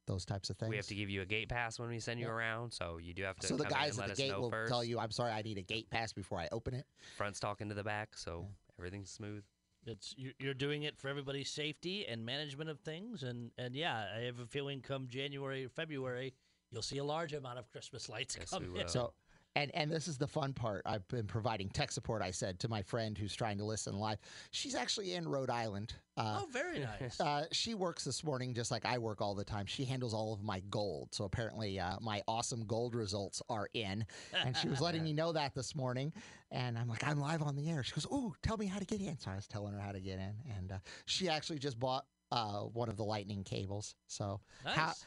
those 0.08 0.24
types 0.24 0.50
of 0.50 0.58
things. 0.58 0.70
We 0.70 0.78
have 0.78 0.88
to 0.88 0.96
give 0.96 1.10
you 1.10 1.22
a 1.22 1.26
gate 1.26 1.50
pass 1.50 1.78
when 1.80 1.90
we 1.90 2.00
send 2.00 2.20
you 2.20 2.28
Yeah. 2.28 2.32
around, 2.34 2.72
so 2.72 2.98
you 2.98 3.14
do 3.14 3.24
have 3.24 3.38
to. 3.40 3.48
so 3.48 3.58
the 3.58 3.66
guys 3.66 3.98
and 3.98 4.10
at 4.10 4.16
the 4.16 4.24
gate 4.24 4.38
will 4.38 4.50
first. 4.52 4.70
tell 4.72 4.84
you, 4.84 4.98
"I'm 5.00 5.12
sorry, 5.12 5.32
I 5.34 5.42
need 5.42 5.58
a 5.58 5.62
gate 5.64 5.90
pass 5.90 6.14
before 6.14 6.40
I 6.40 6.48
open 6.54 6.74
it." 6.74 6.86
Front's 7.18 7.42
talking 7.42 7.68
to 7.68 7.76
the 7.76 7.84
back, 7.84 8.16
so 8.18 8.48
everything's 8.80 9.10
smooth. 9.12 9.44
It's 9.86 10.14
you're, 10.18 10.34
you're 10.40 10.54
doing 10.54 10.84
it 10.84 10.98
for 10.98 11.10
everybody's 11.10 11.50
safety 11.50 12.06
and 12.08 12.26
management 12.26 12.70
of 12.70 12.80
things, 12.80 13.24
and 13.24 13.52
and 13.58 13.76
yeah, 13.76 14.06
I 14.16 14.22
have 14.22 14.40
a 14.40 14.46
feeling 14.46 14.82
come 14.82 15.08
January 15.08 15.66
or 15.66 15.70
February, 15.70 16.34
you'll 16.72 16.82
see 16.82 16.98
a 16.98 17.04
large 17.04 17.34
amount 17.34 17.60
of 17.60 17.72
Christmas 17.72 18.10
lights 18.10 18.36
Yes, 18.40 18.50
come 18.50 18.76
in. 18.76 18.88
So, 18.88 19.14
and 19.56 19.72
and 19.74 19.92
this 19.92 20.08
is 20.08 20.18
the 20.18 20.28
fun 20.28 20.54
part. 20.54 20.82
I've 20.86 21.08
been 21.08 21.26
providing 21.28 21.70
tech 21.70 21.92
support. 21.92 22.22
I 22.22 22.32
said 22.32 22.60
to 22.60 22.70
my 22.70 22.82
friend 22.82 23.18
who's 23.18 23.36
trying 23.36 23.58
to 23.58 23.64
listen 23.64 23.96
live. 23.96 24.20
She's 24.52 24.76
actually 24.76 25.14
in 25.14 25.28
Rhode 25.28 25.50
Island. 25.50 25.94
Uh, 26.18 26.42
oh, 26.44 26.48
very 26.52 26.80
nice. 26.80 27.20
uh, 27.20 27.46
she 27.52 27.74
works 27.74 28.04
this 28.04 28.24
morning 28.24 28.54
just 28.54 28.72
like 28.72 28.86
I 28.86 28.98
work 28.98 29.22
all 29.22 29.36
the 29.36 29.44
time. 29.44 29.66
She 29.66 29.84
handles 29.84 30.14
all 30.14 30.34
of 30.34 30.44
my 30.44 30.62
gold. 30.70 31.10
So 31.12 31.26
apparently, 31.26 31.80
uh, 31.80 31.98
my 32.02 32.22
awesome 32.28 32.66
gold 32.66 32.96
results 32.96 33.42
are 33.50 33.70
in. 33.74 34.06
And 34.34 34.56
she 34.56 34.68
was 34.70 34.80
letting 34.82 35.04
me 35.04 35.14
know 35.14 35.32
that 35.34 35.54
this 35.56 35.76
morning. 35.76 36.14
And 36.52 36.78
I'm 36.78 36.88
like, 36.88 37.06
I'm 37.06 37.20
live 37.20 37.42
on 37.42 37.56
the 37.56 37.70
air. 37.70 37.84
She 37.84 37.94
goes, 37.94 38.06
Ooh, 38.12 38.34
tell 38.42 38.58
me 38.58 38.66
how 38.66 38.80
to 38.80 38.86
get 38.86 39.02
in. 39.02 39.18
So 39.20 39.32
I 39.32 39.36
was 39.36 39.48
telling 39.48 39.74
her 39.74 39.80
how 39.80 39.92
to 39.92 40.00
get 40.00 40.20
in. 40.20 40.34
And 40.58 40.72
uh, 40.74 40.78
she 41.06 41.28
actually 41.28 41.60
just 41.60 41.80
bought 41.80 42.06
uh, 42.32 42.62
one 42.62 42.90
of 42.90 42.98
the 42.98 43.04
lightning 43.04 43.44
cables. 43.44 43.96
So 44.08 44.40
how, 44.64 44.88
Nice. 44.88 45.06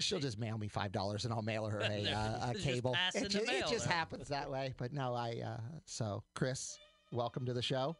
She'll 0.00 0.18
just 0.18 0.38
mail 0.38 0.58
me 0.58 0.68
five 0.68 0.92
dollars 0.92 1.24
and 1.24 1.32
I'll 1.32 1.42
mail 1.42 1.66
her 1.66 1.78
a, 1.80 2.06
uh, 2.12 2.50
a 2.50 2.54
cable. 2.54 2.96
in 3.14 3.24
It, 3.24 3.28
ju- 3.30 3.40
it 3.46 3.66
just 3.68 3.86
happens 3.86 4.28
that 4.28 4.50
way. 4.50 4.74
But 4.76 4.92
no, 4.92 5.14
I. 5.14 5.40
Uh, 5.44 5.60
so 5.84 6.22
Chris, 6.34 6.78
welcome 7.12 7.46
to 7.46 7.52
the 7.52 7.62
show. 7.62 7.96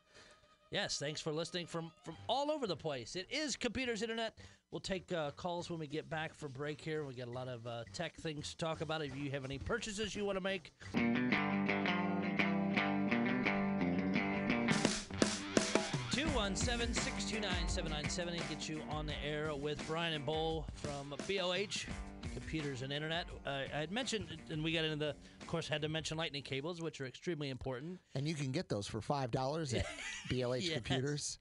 Yes, 0.70 0.98
thanks 0.98 1.20
for 1.20 1.32
listening 1.32 1.66
from 1.66 1.90
from 2.04 2.16
all 2.28 2.50
over 2.50 2.66
the 2.66 2.76
place. 2.76 3.16
It 3.16 3.26
is 3.30 3.56
Computers 3.56 4.02
Internet. 4.02 4.38
We'll 4.70 4.80
take 4.80 5.10
uh, 5.12 5.32
calls 5.32 5.68
when 5.68 5.80
we 5.80 5.88
get 5.88 6.08
back 6.08 6.32
for 6.32 6.48
break 6.48 6.80
here. 6.80 7.04
We 7.04 7.14
got 7.14 7.26
a 7.26 7.32
lot 7.32 7.48
of 7.48 7.66
uh, 7.66 7.82
tech 7.92 8.14
things 8.16 8.50
to 8.50 8.56
talk 8.56 8.82
about. 8.82 9.02
If 9.02 9.16
you 9.16 9.28
have 9.32 9.44
any 9.44 9.58
purchases 9.58 10.14
you 10.14 10.24
want 10.24 10.36
to 10.36 10.40
make, 10.44 10.72
two 16.40 16.44
one 16.44 16.56
seven 16.56 16.94
six 16.94 17.30
two 17.30 17.38
nine 17.38 17.68
seven 17.68 17.92
nine 17.92 18.08
seventy 18.08 18.38
get 18.48 18.66
you 18.66 18.80
on 18.90 19.04
the 19.04 19.12
air 19.22 19.54
with 19.54 19.86
Brian 19.86 20.14
and 20.14 20.24
Bull 20.24 20.66
from 20.76 21.14
BLH 21.28 21.84
Computers 22.32 22.80
and 22.80 22.90
Internet. 22.90 23.26
Uh, 23.46 23.64
I 23.74 23.78
had 23.80 23.92
mentioned, 23.92 24.26
and 24.48 24.64
we 24.64 24.72
got 24.72 24.84
into 24.84 24.96
the, 24.96 25.10
of 25.10 25.46
course, 25.46 25.68
had 25.68 25.82
to 25.82 25.88
mention 25.90 26.16
lightning 26.16 26.42
cables, 26.42 26.80
which 26.80 26.98
are 27.02 27.06
extremely 27.06 27.50
important. 27.50 27.98
And 28.14 28.26
you 28.26 28.34
can 28.34 28.52
get 28.52 28.70
those 28.70 28.86
for 28.86 29.02
five 29.02 29.30
dollars 29.30 29.74
at 29.74 29.84
BLH 30.30 30.62
Yes. 30.62 30.72
Computers. 30.72 31.38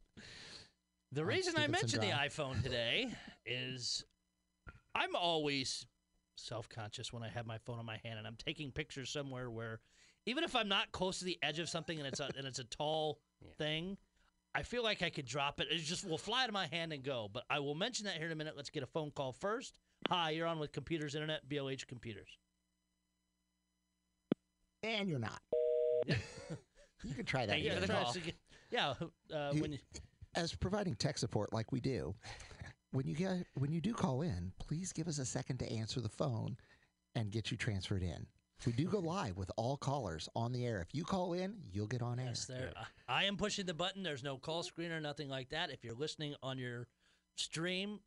The 1.13 1.23
reason 1.23 1.53
I 1.55 1.67
mentioned 1.67 2.03
the 2.03 2.07
iPhone 2.07 2.61
today 2.61 3.09
is 3.45 4.03
I'm 4.93 5.15
always 5.15 5.85
self 6.35 6.67
conscious 6.67 7.13
when 7.13 7.23
I 7.23 7.29
have 7.29 7.45
my 7.45 7.57
phone 7.59 7.79
in 7.79 7.85
my 7.85 8.01
hand 8.03 8.17
and 8.17 8.27
I'm 8.27 8.35
taking 8.37 8.71
pictures 8.71 9.09
somewhere 9.09 9.49
where 9.49 9.79
even 10.25 10.43
if 10.43 10.57
I'm 10.57 10.67
not 10.67 10.91
close 10.91 11.19
to 11.19 11.25
the 11.25 11.37
edge 11.41 11.59
of 11.59 11.69
something 11.69 11.97
and 11.97 12.05
it's 12.05 12.19
a 12.19 12.29
and 12.37 12.45
it's 12.45 12.59
a 12.59 12.65
tall 12.65 13.19
Yeah. 13.41 13.53
thing, 13.57 13.97
I 14.55 14.63
feel 14.63 14.83
like 14.83 15.01
I 15.01 15.09
could 15.09 15.25
drop 15.25 15.59
it. 15.59 15.67
It 15.69 15.77
just 15.79 16.07
will 16.07 16.17
fly 16.17 16.45
to 16.47 16.51
my 16.51 16.67
hand 16.67 16.91
and 16.91 17.03
go. 17.03 17.29
But 17.31 17.43
I 17.49 17.59
will 17.59 17.75
mention 17.75 18.05
that 18.05 18.15
here 18.15 18.25
in 18.25 18.31
a 18.31 18.35
minute. 18.35 18.55
Let's 18.57 18.69
get 18.69 18.83
a 18.83 18.87
phone 18.87 19.11
call 19.11 19.31
first. 19.31 19.77
Hi, 20.09 20.31
you're 20.31 20.47
on 20.47 20.59
with 20.59 20.71
Computers 20.71 21.13
Internet, 21.15 21.47
BLH 21.49 21.85
Computers. 21.87 22.29
And 24.81 25.09
you're 25.09 25.19
not. 25.19 25.41
you 26.07 27.13
can 27.15 27.25
try 27.25 27.45
that. 27.45 27.53
Thank 27.53 27.65
you 27.65 27.71
for 27.73 27.81
the 27.81 27.87
try 27.87 27.95
call. 28.01 28.09
us 28.09 28.15
again. 28.15 28.33
Yeah, 28.71 28.93
uh, 29.33 29.51
You- 29.53 29.61
when 29.61 29.71
you, 29.73 29.79
As 30.35 30.53
providing 30.55 30.95
tech 30.95 31.17
support 31.17 31.51
like 31.53 31.71
we 31.71 31.79
do, 31.79 32.15
when 32.91 33.07
you 33.07 33.15
get 33.15 33.45
when 33.55 33.71
you 33.71 33.81
do 33.81 33.93
call 33.93 34.21
in, 34.21 34.51
please 34.59 34.93
give 34.93 35.07
us 35.07 35.19
a 35.19 35.25
second 35.25 35.57
to 35.57 35.71
answer 35.71 36.01
the 36.01 36.09
phone 36.09 36.55
and 37.15 37.31
get 37.31 37.51
you 37.51 37.57
transferred 37.57 38.03
in. 38.03 38.25
We 38.65 38.73
do 38.73 38.85
go 38.85 38.99
live 38.99 39.37
with 39.37 39.51
all 39.55 39.77
callers 39.77 40.27
on 40.35 40.51
the 40.51 40.65
air. 40.65 40.81
If 40.81 40.93
you 40.93 41.03
call 41.03 41.33
in, 41.33 41.55
you'll 41.71 41.87
get 41.87 42.01
on 42.01 42.19
air. 42.19 42.27
yes, 42.27 42.45
there. 42.45 42.71
I 43.07 43.21
I 43.21 43.23
am 43.25 43.37
pushing 43.37 43.65
the 43.65 43.73
button. 43.73 44.03
There's 44.03 44.23
no 44.23 44.37
call 44.37 44.63
screen 44.63 44.91
or 44.91 44.99
nothing 44.99 45.29
like 45.29 45.49
that. 45.49 45.71
If 45.71 45.83
you're 45.83 45.95
listening 45.95 46.35
on 46.43 46.57
your 46.57 46.87
stream, 47.37 47.99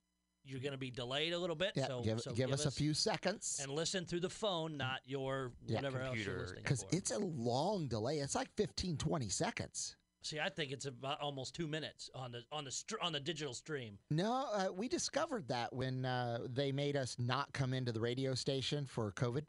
you're 0.44 0.60
going 0.60 0.72
to 0.72 0.78
be 0.78 0.90
delayed 0.90 1.32
a 1.32 1.38
little 1.38 1.56
bit. 1.56 1.72
Yeah, 1.74 1.86
so 1.86 2.02
give, 2.02 2.20
so 2.20 2.32
give 2.32 2.52
us 2.52 2.66
a 2.66 2.70
few 2.70 2.94
seconds. 2.94 3.60
and 3.62 3.72
listen 3.72 4.04
through 4.04 4.20
the 4.20 4.30
phone, 4.30 4.76
not 4.76 5.00
your 5.04 5.52
Yeah, 5.66 5.76
whatever 5.76 6.00
else 6.00 6.16
you're 6.16 6.24
computer. 6.24 6.40
listening 6.40 6.62
Because 6.62 6.86
it's 6.90 7.10
a 7.12 7.18
long 7.18 7.88
delay. 7.88 8.18
It's 8.18 8.34
like 8.34 8.48
15, 8.56 8.96
20 8.96 9.28
seconds. 9.28 9.96
See, 10.24 10.38
I 10.38 10.50
think 10.50 10.70
it's 10.70 10.86
about 10.86 11.20
almost 11.20 11.52
two 11.52 11.66
minutes 11.66 12.08
on 12.14 12.30
the 12.30 12.42
on 12.52 12.62
the 12.64 12.70
str- 12.70 12.94
on 13.02 13.12
the 13.12 13.18
digital 13.18 13.52
stream. 13.54 13.98
No, 14.08 14.46
uh, 14.52 14.68
we 14.72 14.86
discovered 14.86 15.48
that 15.48 15.72
when 15.72 16.04
uh, 16.04 16.38
they 16.48 16.70
made 16.70 16.96
us 16.96 17.16
not 17.18 17.52
come 17.52 17.74
into 17.74 17.90
the 17.90 17.98
radio 18.00 18.32
station 18.36 18.86
for 18.86 19.10
COVID, 19.12 19.42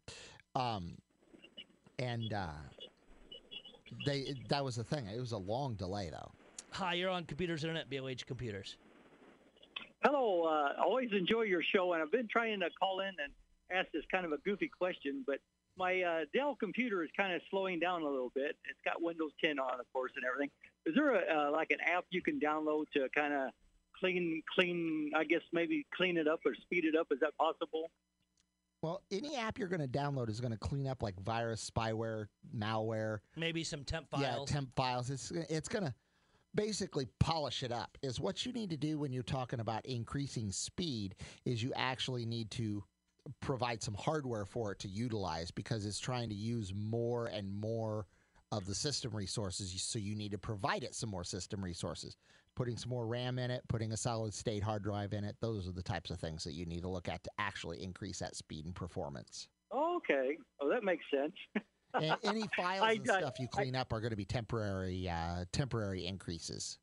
um, 0.56 0.96
and 2.00 2.34
uh, 2.34 2.48
they 4.06 4.36
that 4.50 4.64
was 4.64 4.76
the 4.76 4.84
thing. 4.84 5.06
It 5.08 5.20
was 5.20 5.32
a 5.32 5.38
long 5.38 5.76
delay 5.76 6.10
though. 6.12 6.32
Hi, 6.72 6.96
you're 6.96 7.10
on 7.10 7.26
Computers 7.26 7.64
Internet, 7.64 7.90
BLH 7.90 8.26
Computers. 8.26 8.78
Hello. 10.04 10.44
Uh, 10.44 10.82
always 10.82 11.10
enjoy 11.14 11.44
your 11.44 11.62
show, 11.64 11.94
and 11.94 12.02
I've 12.02 12.12
been 12.12 12.28
trying 12.28 12.60
to 12.60 12.70
call 12.80 13.00
in 13.00 13.12
and 13.24 13.32
ask 13.72 13.92
this 13.94 14.04
kind 14.12 14.26
of 14.26 14.32
a 14.32 14.38
goofy 14.40 14.70
question, 14.70 15.24
but 15.26 15.40
my 15.78 16.02
uh, 16.02 16.20
Dell 16.34 16.56
computer 16.60 17.04
is 17.04 17.10
kind 17.18 17.34
of 17.34 17.42
slowing 17.50 17.80
down 17.80 18.02
a 18.02 18.10
little 18.10 18.32
bit. 18.36 18.56
It's 18.70 18.80
got 18.86 19.02
Windows 19.02 19.32
10 19.44 19.60
on, 19.60 19.80
of 19.80 19.86
course, 19.94 20.12
and 20.16 20.26
everything. 20.26 20.52
Is 20.86 20.94
there 20.96 21.16
a, 21.16 21.48
uh, 21.48 21.52
like 21.52 21.72
an 21.72 21.80
app 21.82 22.06
you 22.10 22.22
can 22.22 22.40
download 22.40 22.86
to 22.94 23.08
kind 23.16 23.34
of 23.34 23.50
clean, 24.00 24.44
clean? 24.54 25.12
I 25.16 25.24
guess 25.24 25.42
maybe 25.52 25.86
clean 25.96 26.18
it 26.18 26.28
up 26.28 26.42
or 26.46 26.54
speed 26.56 26.86
it 26.86 26.96
up. 26.96 27.08
Is 27.12 27.20
that 27.22 27.36
possible? 27.38 27.90
Well, 28.84 29.02
any 29.12 29.38
app 29.38 29.58
you're 29.58 29.70
going 29.70 29.82
to 29.82 29.88
download 29.88 30.30
is 30.30 30.42
going 30.42 30.52
to 30.52 30.58
clean 30.58 30.88
up 30.88 31.02
like 31.02 31.18
virus, 31.22 31.72
spyware, 31.74 32.28
malware, 32.56 33.20
Maybe 33.38 33.64
some 33.64 33.86
temp 33.86 34.10
files. 34.10 34.24
yeah, 34.24 34.54
temp 34.54 34.76
files. 34.76 35.10
It's 35.10 35.32
it's 35.32 35.70
going 35.70 35.86
to 35.86 35.94
basically 36.54 37.08
polish 37.20 37.64
it 37.64 37.72
up. 37.72 37.98
Is 38.04 38.20
what 38.20 38.46
you 38.46 38.52
need 38.52 38.70
to 38.72 38.78
do 38.78 39.00
when 39.00 39.14
you're 39.14 39.24
talking 39.24 39.62
about 39.62 39.86
increasing 39.86 40.52
speed. 40.52 41.16
Is 41.46 41.64
you 41.64 41.72
actually 41.78 42.26
need 42.26 42.52
to 42.52 42.84
provide 43.40 43.82
some 43.82 43.94
hardware 43.94 44.44
for 44.46 44.74
it 44.74 44.80
to 44.80 44.90
utilize 44.90 45.50
because 45.50 45.86
it's 45.86 45.98
trying 45.98 46.28
to 46.28 46.36
use 46.36 46.74
more 46.76 47.28
and 47.28 47.50
more 47.50 48.06
of 48.52 48.66
the 48.66 48.76
system 48.76 49.16
resources. 49.16 49.82
So 49.82 49.98
you 49.98 50.14
need 50.14 50.32
to 50.32 50.38
provide 50.38 50.84
it 50.84 50.94
some 50.94 51.10
more 51.10 51.24
system 51.24 51.64
resources. 51.64 52.18
Putting 52.56 52.78
some 52.78 52.90
more 52.90 53.08
RAM 53.08 53.40
in 53.40 53.50
it, 53.50 53.64
putting 53.68 53.94
a 53.94 53.98
solid 53.98 54.34
state 54.34 54.62
hard 54.62 54.84
drive 54.84 55.14
in 55.14 55.24
it. 55.24 55.36
Those 55.42 55.68
are 55.68 55.72
the 55.72 55.82
types 55.82 56.12
of 56.12 56.20
things 56.20 56.44
that 56.44 56.54
you 56.54 56.66
need 56.66 56.82
to 56.82 56.88
look 56.88 57.10
at 57.10 57.24
to 57.24 57.32
actually 57.40 57.82
increase 57.84 58.20
that 58.20 58.36
speed 58.36 58.66
and 58.66 58.76
performance. 58.76 59.48
Okay. 59.74 60.38
Oh, 60.62 60.70
that 60.70 60.84
makes 60.84 61.04
sense. 61.12 61.34
and 61.96 62.16
any 62.24 62.44
files 62.56 62.84
I- 62.84 62.92
and 62.94 63.10
I- 63.10 63.20
stuff 63.20 63.40
you 63.40 63.48
clean 63.48 63.76
up 63.76 63.92
are 63.92 64.00
going 64.00 64.12
to 64.12 64.18
be 64.18 64.26
temporary 64.26 65.10
uh, 65.10 65.46
temporary 65.52 66.06
increases. 66.06 66.78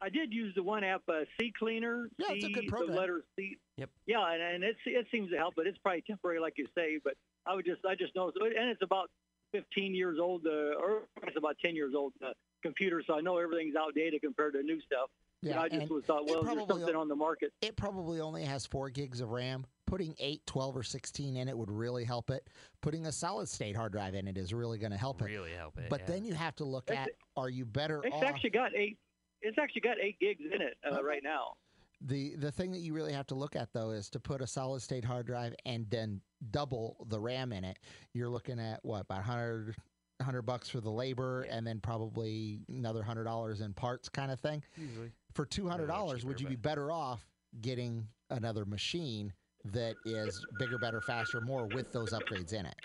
I 0.00 0.10
did 0.10 0.32
use 0.32 0.54
the 0.54 0.62
one 0.62 0.84
app, 0.84 1.02
uh, 1.08 1.24
CCleaner. 1.40 2.04
Yeah, 2.18 2.26
it's 2.30 2.44
a 2.44 2.48
C, 2.48 2.52
good 2.52 2.68
program. 2.68 2.92
The 2.94 3.00
letter 3.00 3.24
C. 3.36 3.56
Yep. 3.78 3.90
Yeah, 4.06 4.32
and, 4.32 4.40
and 4.40 4.62
it's, 4.64 4.78
it 4.86 5.06
seems 5.10 5.28
to 5.30 5.36
help, 5.36 5.54
but 5.56 5.66
it's 5.66 5.78
probably 5.78 6.04
temporary, 6.06 6.38
like 6.38 6.52
you 6.56 6.66
say. 6.76 7.00
But 7.02 7.14
I 7.46 7.54
would 7.54 7.64
just, 7.64 7.80
I 7.84 7.96
just 7.96 8.14
noticed, 8.14 8.38
and 8.40 8.70
it's 8.70 8.82
about 8.82 9.10
15 9.52 9.96
years 9.96 10.18
old, 10.20 10.42
uh, 10.46 10.78
or 10.78 11.02
it's 11.24 11.36
about 11.36 11.56
10 11.64 11.74
years 11.74 11.94
old 11.96 12.12
uh, 12.24 12.30
computer, 12.62 13.02
so 13.06 13.14
I 13.14 13.20
know 13.20 13.38
everything's 13.38 13.76
outdated 13.76 14.22
compared 14.22 14.54
to 14.54 14.62
new 14.62 14.80
stuff. 14.82 15.10
You 15.42 15.50
know, 15.50 15.56
Yeah, 15.56 15.62
I 15.62 15.68
just 15.68 15.82
and 15.82 15.90
was 15.90 16.04
thought, 16.04 16.26
well, 16.26 16.42
there's 16.42 16.54
probably- 16.56 16.80
something 16.80 16.96
on 16.96 17.08
the 17.08 17.14
market. 17.14 17.52
it 17.62 17.76
probably 17.76 18.20
only 18.20 18.44
has 18.44 18.66
four 18.66 18.90
gigs 18.90 19.20
of 19.20 19.30
RAM. 19.30 19.64
Putting 19.86 20.14
8, 20.18 20.44
12, 20.46 20.76
or 20.76 20.82
16 20.82 21.36
in 21.36 21.48
it 21.48 21.56
would 21.56 21.70
really 21.70 22.04
help 22.04 22.28
it. 22.30 22.46
Putting 22.82 23.06
a 23.06 23.12
solid 23.12 23.48
state 23.48 23.74
hard 23.76 23.92
drive 23.92 24.14
in 24.14 24.26
it 24.28 24.36
is 24.36 24.52
really 24.52 24.78
going 24.78 24.90
to 24.90 24.98
help 24.98 25.22
it. 25.22 25.26
Really 25.26 25.52
help 25.52 25.78
it. 25.78 25.88
But 25.88 26.00
yeah. 26.00 26.06
then 26.06 26.24
you 26.24 26.34
have 26.34 26.56
to 26.56 26.64
look 26.64 26.90
It's- 26.90 27.06
at 27.06 27.12
are 27.36 27.48
you 27.48 27.64
better 27.64 28.02
It's 28.04 28.14
off? 28.16 28.22
actually 28.24 28.50
got 28.50 28.74
eight. 28.74 28.98
It's 29.40 29.56
actually 29.56 29.82
got 29.82 29.98
eight 30.00 30.18
gigs 30.18 30.42
in 30.52 30.60
it 30.60 30.76
uh, 30.84 30.94
Okay. 30.96 31.02
right 31.04 31.22
now. 31.22 31.54
The 32.00 32.34
the 32.36 32.52
thing 32.52 32.70
that 32.72 32.78
you 32.78 32.92
really 32.92 33.12
have 33.12 33.26
to 33.28 33.34
look 33.34 33.56
at 33.56 33.72
though 33.72 33.90
is 33.90 34.08
to 34.10 34.20
put 34.20 34.40
a 34.40 34.46
solid 34.46 34.82
state 34.82 35.04
hard 35.04 35.26
drive 35.26 35.54
and 35.64 35.88
then 35.90 36.20
double 36.50 37.04
the 37.08 37.18
RAM 37.18 37.52
in 37.52 37.64
it. 37.64 37.78
You're 38.12 38.28
looking 38.28 38.60
at 38.60 38.84
what 38.84 39.00
about 39.02 39.18
100 39.18 39.74
100 40.18 40.42
bucks 40.42 40.68
for 40.68 40.80
the 40.80 40.90
labor 40.90 41.42
and 41.42 41.66
then 41.66 41.80
probably 41.80 42.60
another 42.68 43.02
$100 43.02 43.64
in 43.64 43.72
parts 43.72 44.08
kind 44.08 44.30
of 44.30 44.40
thing. 44.40 44.62
usually 44.76 45.10
For 45.34 45.46
$200, 45.46 46.24
would 46.24 46.40
you 46.40 46.48
be 46.48 46.56
better 46.56 46.90
off 46.90 47.24
getting 47.60 48.06
another 48.30 48.64
machine 48.64 49.32
that 49.64 49.94
is 50.04 50.44
bigger, 50.58 50.78
better, 50.78 51.00
faster, 51.00 51.40
more 51.40 51.66
with 51.66 51.92
those 51.92 52.10
upgrades 52.10 52.52
in 52.52 52.66
it? 52.66 52.76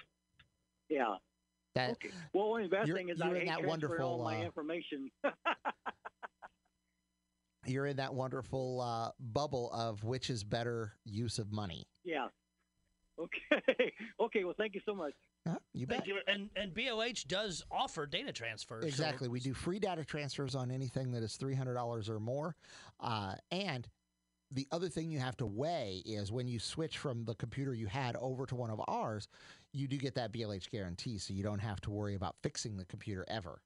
Yeah. 0.90 1.16
That 1.74 1.92
Okay. 1.92 2.10
Well, 2.34 2.68
bad 2.70 2.86
thing 2.86 3.10
is 3.10 3.20
I 3.20 3.30
in 3.30 3.46
that 3.46 3.60
transferring 3.62 4.02
all 4.02 4.20
wonderful, 4.20 4.24
my 4.24 4.42
uh, 4.42 4.44
information. 4.44 5.10
you're 7.66 7.88
in 7.88 7.98
that 7.98 8.13
wonderful 8.13 8.82
uh, 8.82 9.10
bubble 9.20 9.72
of 9.72 10.04
which 10.04 10.30
is 10.30 10.44
better 10.44 10.94
use 11.04 11.40
of 11.40 11.52
money. 11.52 11.88
yeah. 12.04 12.28
Okay. 13.20 13.93
okay. 14.22 14.43
Well, 14.43 14.55
thank 14.58 14.74
you 14.75 14.82
so 14.86 14.96
much. 14.96 15.13
Huh? 15.48 15.58
You 15.74 15.86
bet. 15.88 16.00
Thank 16.00 16.08
you. 16.08 16.17
And 16.27 16.50
and 16.55 16.74
BLH 16.74 17.27
does 17.27 17.63
offer 17.72 18.05
data 18.05 18.32
transfers. 18.32 18.84
so- 18.84 18.88
Exactly. 18.88 19.27
We 19.27 19.39
do 19.39 19.53
free 19.53 19.79
data 19.79 20.03
transfers 20.03 20.55
on 20.55 20.72
anything 20.72 21.12
that 21.12 21.24
is 21.24 21.38
$300 21.38 22.10
or 22.10 22.20
more. 22.20 22.55
Uh, 23.00 23.36
and 23.51 23.88
the 24.51 24.67
other 24.72 24.88
thing 24.89 25.10
you 25.10 25.20
have 25.20 25.38
to 25.38 25.46
weigh 25.46 26.01
is 26.05 26.32
when 26.32 26.48
you 26.48 26.60
switch 26.60 26.98
from 26.98 27.25
the 27.25 27.36
computer 27.36 27.74
you 27.74 27.88
had 27.88 28.15
over 28.17 28.46
to 28.46 28.55
one 28.55 28.70
of 28.70 28.79
ours, 28.88 29.27
you 29.74 29.88
do 29.88 29.98
get 29.98 30.15
that 30.15 30.32
BLH 30.32 30.70
guarantee. 30.70 31.17
So 31.17 31.34
you 31.34 31.43
don't 31.43 31.60
have 31.60 31.82
to 31.82 31.91
worry 31.91 32.15
about 32.15 32.36
fixing 32.43 32.77
the 32.77 32.86
computer 32.86 33.25
ever. 33.27 33.62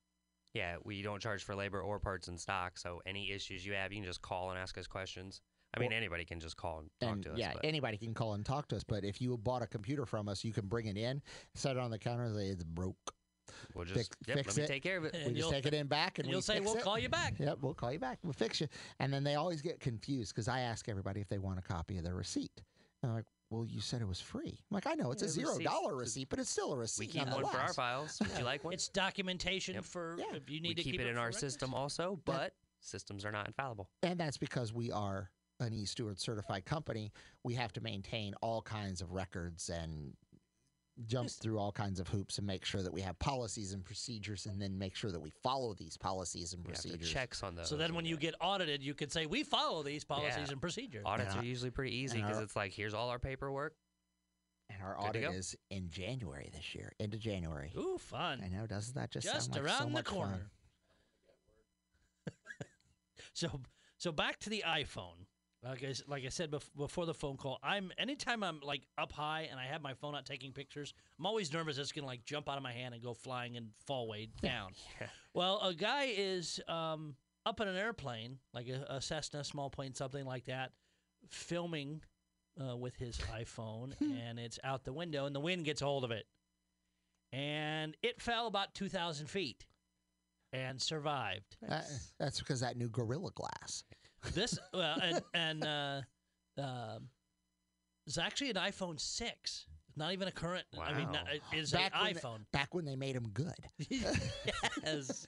Yeah, 0.53 0.77
we 0.83 1.01
don't 1.01 1.21
charge 1.21 1.43
for 1.43 1.55
labor 1.55 1.81
or 1.81 1.99
parts 1.99 2.29
in 2.29 2.37
stock, 2.37 2.77
so 2.79 3.01
any 3.05 3.31
issues 3.31 3.65
you 3.65 3.73
have, 3.73 3.91
you 3.91 3.99
can 3.99 4.05
just 4.05 4.21
call 4.21 4.49
and 4.49 4.57
ask 4.57 4.77
us 4.77 4.87
questions. 4.87 5.41
I 5.73 5.79
mean, 5.79 5.89
Well- 5.89 5.97
anybody 5.97 6.25
can 6.25 6.39
just 6.39 6.55
call 6.57 6.79
and 6.79 6.89
talk 6.99 7.11
and 7.11 7.23
to 7.23 7.33
us. 7.33 7.37
yeah, 7.39 7.53
but 7.53 7.65
anybody 7.65 7.97
can 7.97 8.13
call 8.13 8.33
and 8.33 8.45
talk 8.45 8.67
to 8.69 8.75
us. 8.75 8.83
But 8.83 9.03
if 9.03 9.21
you 9.21 9.37
bought 9.37 9.61
a 9.61 9.67
computer 9.67 10.05
from 10.05 10.27
us, 10.29 10.43
you 10.43 10.53
can 10.53 10.67
bring 10.67 10.85
it 10.87 10.97
in, 10.97 11.21
set 11.55 11.75
it 11.75 11.79
on 11.79 11.91
the 11.91 11.99
counter, 11.99 12.23
and 12.23 12.35
say 12.35 12.47
it's 12.47 12.63
broke. 12.63 12.95
we'll 13.73 13.85
just 13.85 13.95
fix- 14.13 14.27
yep, 14.27 14.37
fix 14.37 14.47
let 14.49 14.57
me 14.57 14.63
it. 14.63 14.67
take 14.67 14.83
care 14.83 14.97
of 14.97 15.05
it. 15.05 15.13
And 15.15 15.33
we 15.33 15.39
just 15.39 15.49
take 15.49 15.65
it 15.65 15.73
in 15.73 15.87
back, 15.87 16.19
and, 16.19 16.25
And 16.25 16.29
we 16.29 16.33
you'll 16.33 16.41
say 16.41 16.55
fix 16.55 16.65
we'll 16.65 16.75
it. 16.77 16.83
call 16.83 16.97
you 16.99 17.09
back. 17.09 17.37
Yep, 17.39 17.59
we'll 17.61 17.73
call 17.73 17.91
you 17.91 17.99
back. 17.99 18.19
We'll 18.23 18.33
fix 18.33 18.59
you. 18.61 18.67
And 18.99 19.11
then 19.13 19.23
they 19.23 19.35
always 19.35 19.61
get 19.61 19.79
confused 19.79 20.33
because 20.33 20.47
I 20.47 20.61
ask 20.61 20.87
everybody 20.89 21.21
if 21.21 21.27
they 21.29 21.37
want 21.37 21.59
a 21.59 21.61
copy 21.61 21.97
of 21.97 22.03
their 22.03 22.15
receipt. 22.15 22.51
And 23.01 23.09
they're 23.09 23.15
like, 23.15 23.25
well, 23.49 23.65
you 23.65 23.79
said 23.79 24.01
it 24.01 24.07
was 24.07 24.19
free. 24.19 24.59
I'm 24.69 24.75
like, 24.75 24.87
I 24.87 24.93
know 24.95 25.11
it's 25.11 25.21
Yeah, 25.21 25.27
a 25.27 25.31
zero 25.31 25.57
dollar 25.59 25.95
receipt, 25.95 26.27
but 26.29 26.39
it's 26.39 26.49
still 26.49 26.73
a 26.73 26.77
receipt. 26.77 27.13
We 27.13 27.19
keep 27.19 27.29
one 27.29 27.45
for 27.45 27.57
our 27.57 27.73
files. 27.73 28.19
Would 28.19 28.37
you 28.37 28.43
like 28.43 28.63
one? 28.63 28.73
It's 28.73 28.89
documentation 28.89 29.75
Yep. 29.75 29.83
for 29.85 30.17
Yeah. 30.19 30.35
if 30.35 30.49
you 30.49 30.59
need 30.59 30.69
we 30.69 30.75
to 30.75 30.83
keep, 30.83 30.91
keep 30.93 31.01
it 31.01 31.07
in 31.07 31.17
our 31.17 31.27
records. 31.27 31.39
system 31.39 31.73
also, 31.73 32.19
but 32.25 32.53
systems 32.81 33.23
are 33.23 33.31
not 33.31 33.47
infallible. 33.47 33.89
And 34.03 34.19
that's 34.19 34.37
because 34.37 34.73
we 34.73 34.91
are 34.91 35.31
an 35.59 35.73
E 35.73 35.85
Steward 35.85 36.19
certified 36.19 36.65
company. 36.65 37.11
We 37.43 37.53
have 37.55 37.73
to 37.73 37.81
maintain 37.81 38.33
all 38.41 38.61
kinds 38.61 39.01
of 39.01 39.11
records 39.11 39.69
and 39.69 40.13
jump 41.05 41.29
through 41.29 41.59
all 41.59 41.71
kinds 41.71 41.99
of 41.99 42.07
hoops 42.07 42.39
and 42.39 42.47
make 42.47 42.65
sure 42.65 42.81
that 42.81 42.91
we 42.91 43.01
have 43.01 43.17
policies 43.19 43.73
and 43.73 43.85
procedures 43.85 44.47
and 44.47 44.59
then 44.59 44.77
make 44.79 44.95
sure 44.95 45.11
that 45.11 45.19
we 45.19 45.29
follow 45.43 45.75
these 45.75 45.95
policies 45.95 46.53
and 46.53 46.63
We 46.65 46.71
have 46.71 46.81
procedures. 46.81 47.11
checks 47.11 47.43
on 47.43 47.53
those. 47.55 47.69
So 47.69 47.77
then, 47.77 47.93
when 47.93 48.05
you 48.05 48.17
get 48.17 48.33
audited, 48.41 48.81
you 48.81 48.95
can 48.95 49.09
say 49.11 49.25
we 49.27 49.43
follow 49.43 49.83
these 49.83 50.03
policies 50.03 50.47
Yeah. 50.47 50.51
and 50.53 50.61
procedures. 50.61 51.03
audits 51.05 51.35
Yeah. 51.35 51.41
are 51.41 51.45
usually 51.45 51.69
pretty 51.69 51.95
easy 51.95 52.17
And 52.17 52.25
because 52.25 52.37
our- 52.37 52.43
it's 52.43 52.55
like 52.55 52.71
here's 52.73 52.93
all 52.95 53.09
our 53.09 53.19
paperwork. 53.19 53.75
And 54.69 54.81
our 54.83 54.95
Good 54.95 55.01
to 55.01 55.07
audit 55.09 55.21
go. 55.21 55.31
is 55.31 55.55
in 55.69 55.89
January 55.89 56.49
this 56.51 56.75
year, 56.75 56.91
into 56.99 57.17
January. 57.17 57.71
Ooh, 57.77 57.97
fun! 57.97 58.41
I 58.43 58.49
know, 58.49 58.67
doesn't 58.67 58.95
that 58.95 59.11
just, 59.11 59.25
Just 59.25 59.45
sound 59.45 59.55
like 59.55 59.63
around 59.63 59.77
so 59.79 59.85
the 59.85 59.91
much 59.91 60.05
corner. 60.05 60.49
fun? 62.25 62.33
so, 63.33 63.61
so 63.97 64.11
back 64.11 64.39
to 64.39 64.49
the 64.49 64.63
iPhone. 64.67 65.25
Like 65.69 65.83
I, 65.83 65.87
s- 65.87 66.03
like 66.07 66.25
I 66.25 66.29
said 66.29 66.51
bef- 66.51 66.69
before 66.75 67.05
the 67.05 67.13
phone 67.13 67.37
call, 67.37 67.59
I'm 67.63 67.91
anytime 67.97 68.43
I'm 68.43 68.59
like 68.61 68.81
up 68.97 69.11
high 69.11 69.47
and 69.51 69.59
I 69.59 69.65
have 69.65 69.81
my 69.81 69.93
phone 69.93 70.15
out 70.15 70.25
taking 70.25 70.51
pictures, 70.53 70.93
I'm 71.19 71.25
always 71.25 71.51
nervous 71.53 71.77
it's 71.77 71.91
gonna 71.91 72.07
like 72.07 72.23
jump 72.25 72.47
out 72.49 72.57
of 72.57 72.63
my 72.63 72.71
hand 72.71 72.93
and 72.93 73.03
go 73.03 73.13
flying 73.13 73.57
and 73.57 73.69
fall 73.85 74.07
way 74.07 74.29
down. 74.41 74.71
Yeah. 75.01 75.07
Well, 75.33 75.59
a 75.61 75.73
guy 75.73 76.13
is 76.15 76.59
um, 76.67 77.15
up 77.45 77.59
in 77.61 77.67
an 77.67 77.75
airplane, 77.75 78.39
like 78.53 78.67
a, 78.69 78.85
a 78.89 79.01
Cessna, 79.01 79.43
small 79.43 79.69
plane, 79.69 79.93
something 79.93 80.25
like 80.25 80.45
that, 80.45 80.71
filming 81.29 82.01
uh, 82.61 82.75
with 82.75 82.95
his 82.95 83.17
iPhone, 83.33 83.93
and 83.99 84.39
it's 84.39 84.59
out 84.63 84.83
the 84.83 84.93
window, 84.93 85.25
and 85.25 85.35
the 85.35 85.39
wind 85.39 85.65
gets 85.65 85.81
a 85.81 85.85
hold 85.85 86.03
of 86.03 86.11
it. 86.11 86.25
And 87.33 87.67
and 87.87 87.95
it 88.03 88.21
fell 88.21 88.47
about 88.47 88.73
2,000 88.73 89.27
feet 89.27 89.65
and 90.53 90.81
survived. 90.81 91.55
Uh, 91.69 91.81
that's 92.19 92.39
because 92.39 92.61
that 92.61 92.75
new 92.77 92.89
Gorilla 92.89 93.31
Glass. 93.35 93.83
This 94.33 94.57
well, 94.73 94.99
and, 95.01 95.21
and 95.33 95.63
uh, 95.63 96.01
um 96.61 97.09
it's 98.05 98.17
actually 98.17 98.49
an 98.51 98.55
iPhone 98.57 98.99
six. 98.99 99.65
Not 99.95 100.13
even 100.13 100.27
a 100.27 100.31
current. 100.31 100.63
I 100.79 100.93
mean, 100.93 101.07
Wow. 101.07 101.11
not- 101.13 101.27
it 101.33 101.41
is 101.57 101.73
an 101.73 101.79
when 101.91 102.13
they- 102.13 102.19
iPhone. 102.19 102.39
Back 102.53 102.73
when 102.75 102.85
they 102.85 102.95
made 102.95 103.15
them 103.15 103.29
good. 103.33 103.55
yes, 103.89 105.27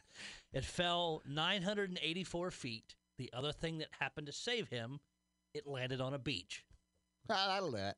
it 0.54 0.64
fell 0.64 1.22
984 1.28 2.52
feet. 2.52 2.96
The 3.18 3.32
other 3.34 3.52
thing 3.52 3.80
that 3.80 3.88
happened 4.00 4.28
to 4.28 4.34
save 4.34 4.70
him, 4.70 5.00
it 5.56 5.66
landed 5.66 6.02
on 6.02 6.14
a 6.14 6.20
beach. 6.20 6.64
Ah, 7.32 7.48
that'll 7.48 7.72
do 7.72 7.78
it. 7.78 7.96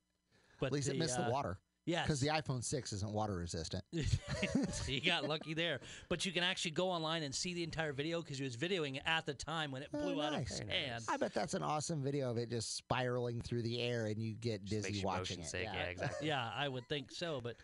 But 0.62 0.68
At 0.68 0.72
least 0.72 0.88
it 0.90 0.98
missed 0.98 1.20
uh, 1.20 1.26
the 1.26 1.32
water. 1.32 1.60
Yes, 1.86 2.06
Because 2.06 2.20
the 2.20 2.28
iPhone 2.28 2.64
6 2.64 2.94
isn't 2.94 3.12
water 3.12 3.36
resistant. 3.36 3.84
so 3.94 4.92
you 4.92 5.02
got 5.02 5.28
lucky 5.28 5.54
there. 5.56 5.80
But 6.10 6.26
you 6.26 6.32
can 6.32 6.44
actually 6.44 6.72
go 6.72 6.90
online 6.90 7.24
and 7.24 7.34
see 7.34 7.54
the 7.56 7.64
entire 7.64 7.92
video 7.92 8.22
because 8.22 8.38
he 8.38 8.44
was 8.44 8.56
videoing 8.56 8.98
it 8.98 9.04
at 9.06 9.26
the 9.26 9.34
time 9.34 9.72
when 9.72 9.82
it 9.82 9.90
Oh, 9.94 10.02
blew 10.02 10.22
out 10.22 10.34
of 10.34 10.48
his 10.48 10.60
hand. 10.60 11.04
I 11.10 11.18
bet 11.18 11.34
that's 11.34 11.56
an 11.56 11.64
awesome 11.64 12.04
video 12.04 12.30
of 12.30 12.38
it 12.38 12.50
just 12.52 12.76
spiraling 12.78 13.42
through 13.42 13.64
the 13.64 13.82
air 13.82 14.06
and 14.06 14.22
you 14.22 14.36
get 14.36 14.64
Just 14.64 14.88
dizzy 14.88 15.04
watching 15.04 15.40
it. 15.40 15.48
sick. 15.48 15.64
Yeah, 15.74 15.84
exactly. 15.84 16.28
Yeah, 16.28 16.50
I 16.56 16.68
would 16.68 16.88
think 16.88 17.12
so, 17.12 17.42
but 17.42 17.56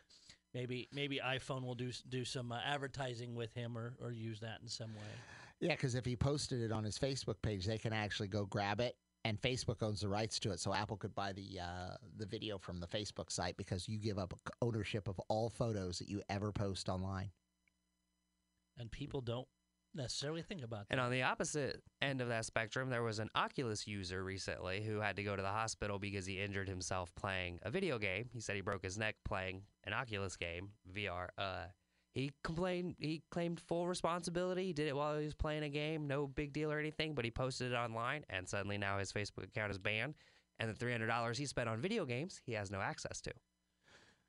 maybe 0.54 0.88
maybe 0.92 1.20
iPhone 1.24 1.64
will 1.64 1.76
do 1.76 1.92
do 2.10 2.26
some 2.26 2.52
uh, 2.52 2.58
advertising 2.66 3.36
with 3.36 3.54
him 3.54 3.78
or, 3.78 3.94
or 4.02 4.12
use 4.12 4.40
that 4.40 4.60
in 4.64 4.68
some 4.68 4.90
way. 4.96 5.02
Yeah, 5.60 5.74
because 5.76 5.94
if 5.96 6.06
he 6.06 6.16
posted 6.16 6.62
it 6.62 6.72
on 6.72 6.84
his 6.84 6.98
Facebook 6.98 7.42
page, 7.44 7.66
they 7.66 7.78
can 7.78 7.94
actually 7.94 8.28
go 8.30 8.46
grab 8.46 8.80
it, 8.80 8.96
and 9.28 9.42
Facebook 9.42 9.84
owns 9.84 10.00
the 10.00 10.08
rights 10.08 10.40
to 10.40 10.52
it. 10.52 10.60
So 10.62 10.74
Apple 10.74 10.96
could 10.96 11.14
buy 11.14 11.34
the 11.34 11.60
uh, 11.60 11.98
the 12.18 12.26
video 12.26 12.58
from 12.58 12.80
the 12.80 12.88
Facebook 12.88 13.30
site 13.30 13.58
because 13.58 13.88
you 13.88 13.98
give 14.00 14.18
up 14.18 14.34
ownership 14.62 15.10
of 15.10 15.20
all 15.28 15.50
photos 15.50 16.00
that 16.00 16.08
you 16.08 16.22
ever 16.30 16.52
post 16.54 16.88
online. 16.88 17.32
And 18.80 18.90
people 18.90 19.20
don't 19.20 19.48
necessarily 19.94 20.44
think 20.44 20.64
about 20.64 20.88
that. 20.88 20.94
And 20.94 21.02
on 21.02 21.12
the 21.12 21.24
opposite 21.24 21.82
end 22.02 22.22
of 22.22 22.30
that 22.30 22.46
spectrum, 22.46 22.90
there 22.90 23.04
was 23.04 23.20
an 23.20 23.30
Oculus 23.36 23.86
user 23.86 24.24
recently 24.24 24.82
who 24.82 25.02
had 25.02 25.18
to 25.18 25.24
go 25.24 25.36
to 25.36 25.42
the 25.42 25.50
hospital 25.50 26.00
because 26.00 26.26
he 26.26 26.40
injured 26.40 26.70
himself 26.70 27.14
playing 27.16 27.60
a 27.64 27.72
video 27.72 28.00
game. 28.00 28.30
He 28.32 28.40
said 28.40 28.56
he 28.56 28.62
broke 28.62 28.84
his 28.84 28.98
neck 28.98 29.16
playing 29.26 29.64
an 29.84 29.92
Oculus 29.94 30.38
game, 30.38 30.70
VR. 30.96 31.30
Uh, 31.38 31.66
he 32.18 32.32
complained. 32.44 32.96
He 33.00 33.22
claimed 33.32 33.60
full 33.60 33.88
responsibility. 33.88 34.66
He 34.66 34.74
did 34.74 34.88
it 34.88 34.96
while 34.96 35.18
he 35.18 35.26
was 35.26 35.36
playing 35.36 35.64
a 35.64 35.70
game. 35.70 36.08
No 36.08 36.26
big 36.28 36.52
deal 36.52 36.72
or 36.72 36.80
anything. 36.80 37.14
But 37.14 37.26
he 37.26 37.32
posted 37.32 37.72
it 37.72 37.76
online, 37.76 38.24
and 38.30 38.48
suddenly 38.48 38.78
now 38.78 38.98
his 38.98 39.12
Facebook 39.14 39.44
account 39.46 39.72
is 39.72 39.78
banned. 39.78 40.16
And 40.60 40.70
the 40.70 40.74
three 40.74 40.92
hundred 40.92 41.08
dollars 41.08 41.38
he 41.38 41.46
spent 41.46 41.70
on 41.70 41.80
video 41.80 42.06
games, 42.06 42.42
he 42.46 42.54
has 42.54 42.72
no 42.72 42.80
access 42.82 43.22
to. 43.22 43.32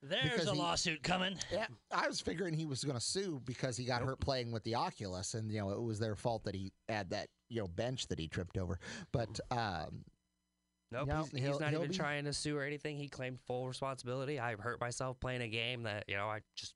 There's 0.02 0.22
because 0.30 0.46
a 0.48 0.52
he- 0.52 0.58
lawsuit 0.58 1.02
coming. 1.02 1.36
Yeah, 1.50 1.66
I 1.90 2.06
was 2.06 2.20
figuring 2.20 2.54
he 2.54 2.66
was 2.66 2.84
going 2.84 2.98
to 2.98 3.04
sue 3.04 3.40
because 3.44 3.76
he 3.76 3.84
got 3.84 4.02
hurt 4.02 4.20
playing 4.20 4.52
with 4.52 4.62
the 4.64 4.74
Oculus, 4.74 5.34
and 5.34 5.50
you 5.50 5.58
know 5.60 5.70
it 5.70 5.82
was 5.82 5.98
their 5.98 6.14
fault 6.14 6.44
that 6.44 6.54
he 6.54 6.72
had 6.88 7.10
that 7.10 7.28
you 7.48 7.60
know 7.60 7.66
bench 7.68 8.06
that 8.08 8.18
he 8.18 8.28
tripped 8.28 8.58
over. 8.58 8.78
But 9.12 9.40
um, 9.50 10.04
Nope, 10.90 11.08
No, 11.08 11.22
he's, 11.22 11.42
he's 11.42 11.60
not 11.60 11.70
he'll 11.70 11.80
even 11.80 11.90
be- 11.90 11.96
trying 11.96 12.24
to 12.24 12.32
sue 12.32 12.56
or 12.56 12.62
anything. 12.64 12.96
He 12.96 13.08
claimed 13.08 13.40
full 13.46 13.66
responsibility. 13.68 14.38
I 14.38 14.54
hurt 14.56 14.80
myself 14.80 15.18
playing 15.20 15.42
a 15.42 15.48
game 15.48 15.82
that 15.82 16.04
you 16.06 16.16
know 16.16 16.26
I 16.26 16.40
just 16.56 16.74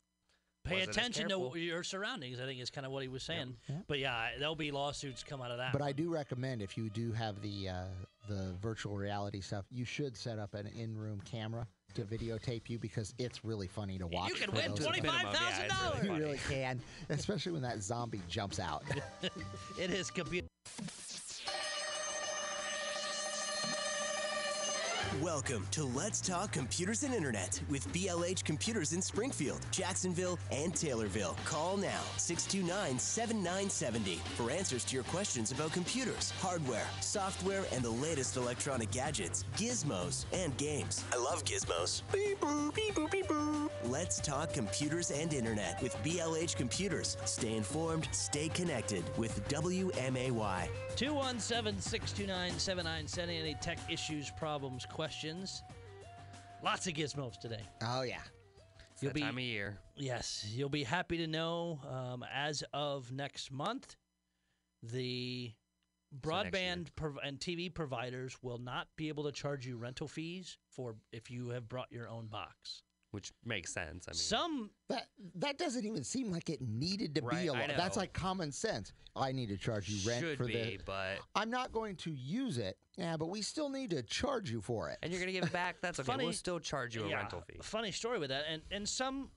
Pay 0.64 0.82
attention 0.82 1.28
to 1.28 1.58
your 1.58 1.82
surroundings. 1.82 2.40
I 2.40 2.44
think 2.46 2.60
is 2.60 2.70
kind 2.70 2.86
of 2.86 2.92
what 2.92 3.02
he 3.02 3.08
was 3.08 3.22
saying. 3.22 3.56
Yeah. 3.68 3.76
But 3.88 3.98
yeah, 3.98 4.28
there'll 4.38 4.54
be 4.54 4.70
lawsuits 4.70 5.24
come 5.24 5.42
out 5.42 5.50
of 5.50 5.58
that. 5.58 5.72
but 5.72 5.82
I 5.82 5.92
do 5.92 6.08
recommend 6.10 6.62
if 6.62 6.76
you 6.76 6.88
do 6.90 7.12
have 7.12 7.40
the 7.42 7.68
uh, 7.68 7.84
the 8.28 8.54
virtual 8.60 8.96
reality 8.96 9.40
stuff, 9.40 9.64
you 9.70 9.84
should 9.84 10.16
set 10.16 10.38
up 10.38 10.54
an 10.54 10.68
in 10.68 10.96
room 10.96 11.20
camera 11.24 11.66
to 11.94 12.02
videotape 12.02 12.70
you 12.70 12.78
because 12.78 13.12
it's 13.18 13.44
really 13.44 13.66
funny 13.66 13.98
to 13.98 14.06
watch. 14.06 14.28
you 14.30 14.34
can 14.34 14.50
win 14.52 14.68
those 14.70 14.78
To 14.78 14.82
the 14.84 14.88
twenty 14.88 15.00
that- 15.02 15.10
five 15.10 15.24
minimum, 15.24 15.42
yeah, 15.42 15.68
thousand 15.68 16.00
really 16.08 16.08
dollars. 16.08 16.20
You 16.20 16.26
really 16.26 16.40
can, 16.48 16.80
especially 17.10 17.52
when 17.52 17.62
that 17.62 17.82
zombie 17.82 18.22
jumps 18.28 18.58
out. 18.60 18.84
It 19.78 19.90
is 19.90 20.10
computer. 20.10 20.46
Welcome 25.22 25.68
to 25.70 25.84
Let's 25.84 26.20
Talk 26.20 26.50
Computers 26.50 27.04
and 27.04 27.14
Internet 27.14 27.62
with 27.70 27.86
BLH 27.92 28.42
Computers 28.42 28.92
in 28.92 29.00
Springfield, 29.00 29.60
Jacksonville, 29.70 30.36
and 30.50 30.74
Taylorville. 30.74 31.36
Call 31.44 31.76
now 31.76 32.00
629 32.16 32.98
7970 32.98 34.16
for 34.34 34.50
answers 34.50 34.84
to 34.86 34.96
your 34.96 35.04
questions 35.04 35.52
about 35.52 35.70
computers, 35.70 36.32
hardware, 36.40 36.88
software, 37.00 37.62
and 37.72 37.84
the 37.84 37.90
latest 37.90 38.36
electronic 38.36 38.90
gadgets, 38.90 39.44
gizmos, 39.56 40.24
and 40.32 40.56
games. 40.56 41.04
I 41.12 41.18
love 41.18 41.44
gizmos. 41.44 42.02
Beep 42.12 42.40
boop, 42.40 42.74
beep 42.74 42.96
boop, 42.96 43.12
beep 43.12 43.28
boop. 43.28 43.70
Let's 43.84 44.20
Talk 44.20 44.52
Computers 44.52 45.12
and 45.12 45.32
Internet 45.32 45.80
with 45.80 45.96
BLH 45.98 46.56
Computers. 46.56 47.16
Stay 47.26 47.56
informed, 47.56 48.08
stay 48.10 48.48
connected 48.48 49.04
with 49.16 49.46
WMAY. 49.48 50.68
217 50.96 51.80
629 51.80 52.58
7970. 52.58 53.38
Any 53.38 53.54
tech 53.54 53.78
issues, 53.90 54.30
problems, 54.30 54.86
questions? 54.86 55.62
Lots 56.62 56.86
of 56.86 56.94
gizmos 56.94 57.38
today. 57.40 57.62
oh 57.82 58.02
yeah, 58.02 58.18
it's 58.92 59.02
You'll 59.02 59.10
that 59.10 59.14
be- 59.14 59.20
time 59.22 59.38
of 59.38 59.42
year. 59.44 59.78
Yes, 59.96 60.46
you'll 60.54 60.68
be 60.68 60.84
happy 60.84 61.16
to 61.18 61.26
know 61.26 61.80
um, 61.90 62.24
as 62.32 62.62
of 62.72 63.10
next 63.10 63.50
month, 63.50 63.96
the 64.82 65.50
So 66.22 66.28
broadband 66.30 66.88
prov- 66.94 67.18
and 67.24 67.38
TV 67.38 67.72
providers 67.72 68.36
will 68.42 68.58
not 68.58 68.86
be 68.96 69.08
able 69.08 69.24
to 69.24 69.32
charge 69.32 69.66
you 69.66 69.76
rental 69.76 70.06
fees 70.08 70.56
for 70.70 70.94
if 71.12 71.30
you 71.30 71.48
have 71.50 71.68
brought 71.68 71.90
your 71.90 72.08
own 72.08 72.26
box. 72.26 72.82
Which 73.12 73.30
makes 73.44 73.72
sense. 73.72 74.06
I 74.08 74.12
mean, 74.12 74.16
Some 74.16 74.70
that 74.88 75.06
that 75.36 75.58
doesn't 75.58 75.84
even 75.84 76.02
seem 76.02 76.32
like 76.32 76.48
it 76.48 76.62
needed 76.62 77.14
to 77.16 77.20
Right, 77.22 77.42
be 77.42 77.46
a 77.48 77.52
law. 77.52 77.60
That's 77.76 77.96
like 77.98 78.14
common 78.14 78.50
sense. 78.50 78.92
I 79.14 79.32
need 79.32 79.50
to 79.50 79.58
charge 79.58 79.88
you 79.90 80.08
rent 80.08 80.20
should 80.24 80.38
for 80.38 80.46
be, 80.46 80.54
this. 80.54 80.82
but 80.86 81.18
I'm 81.34 81.50
not 81.50 81.72
going 81.72 81.96
to 81.96 82.10
use 82.10 82.56
it. 82.56 82.78
Yeah, 82.96 83.18
but 83.18 83.28
we 83.28 83.42
still 83.42 83.68
need 83.68 83.90
to 83.90 84.02
charge 84.02 84.50
you 84.50 84.62
for 84.62 84.88
it. 84.88 84.98
and 85.02 85.12
you're 85.12 85.20
gonna 85.20 85.32
give 85.32 85.44
it 85.44 85.52
back. 85.52 85.76
That's 85.82 86.00
okay. 86.00 86.06
Funny- 86.06 86.24
we'll 86.24 86.32
still 86.32 86.58
charge 86.58 86.96
you 86.96 87.04
a 87.04 87.08
yeah, 87.08 87.16
rental 87.16 87.42
fee. 87.42 87.58
Funny 87.62 87.92
story 87.92 88.18
with 88.18 88.30
that, 88.30 88.44
and 88.48 88.62
and 88.70 88.88
some 88.88 89.30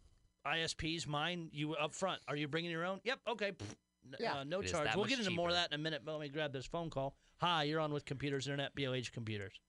ISPs, 0.47 1.05
mine, 1.05 1.49
you 1.51 1.73
up 1.75 1.93
front. 1.93 2.21
Are 2.29 2.35
you 2.37 2.47
bringing 2.47 2.71
your 2.71 2.85
own? 2.85 3.01
Yep. 3.03 3.19
Okay. 3.27 3.51
pff, 3.51 3.65
Yeah. 4.19 4.35
uh, 4.39 4.43
no 4.45 4.61
It 4.61 4.65
is 4.65 4.71
charge. 4.71 4.95
We'll 4.95 5.05
get 5.05 5.19
into 5.19 5.31
more 5.31 5.49
of 5.49 5.55
that 5.55 5.71
in 5.73 5.75
a 5.79 5.83
minute. 5.83 6.03
But 6.05 6.13
let 6.13 6.21
me 6.21 6.29
grab 6.29 6.53
this 6.53 6.65
phone 6.65 6.89
call. 6.89 7.17
Hi, 7.41 7.63
you're 7.63 7.81
on 7.81 7.91
with 7.91 8.05
Computers 8.05 8.47
Internet, 8.47 8.73
BLH 8.75 9.11
Computers. 9.11 9.59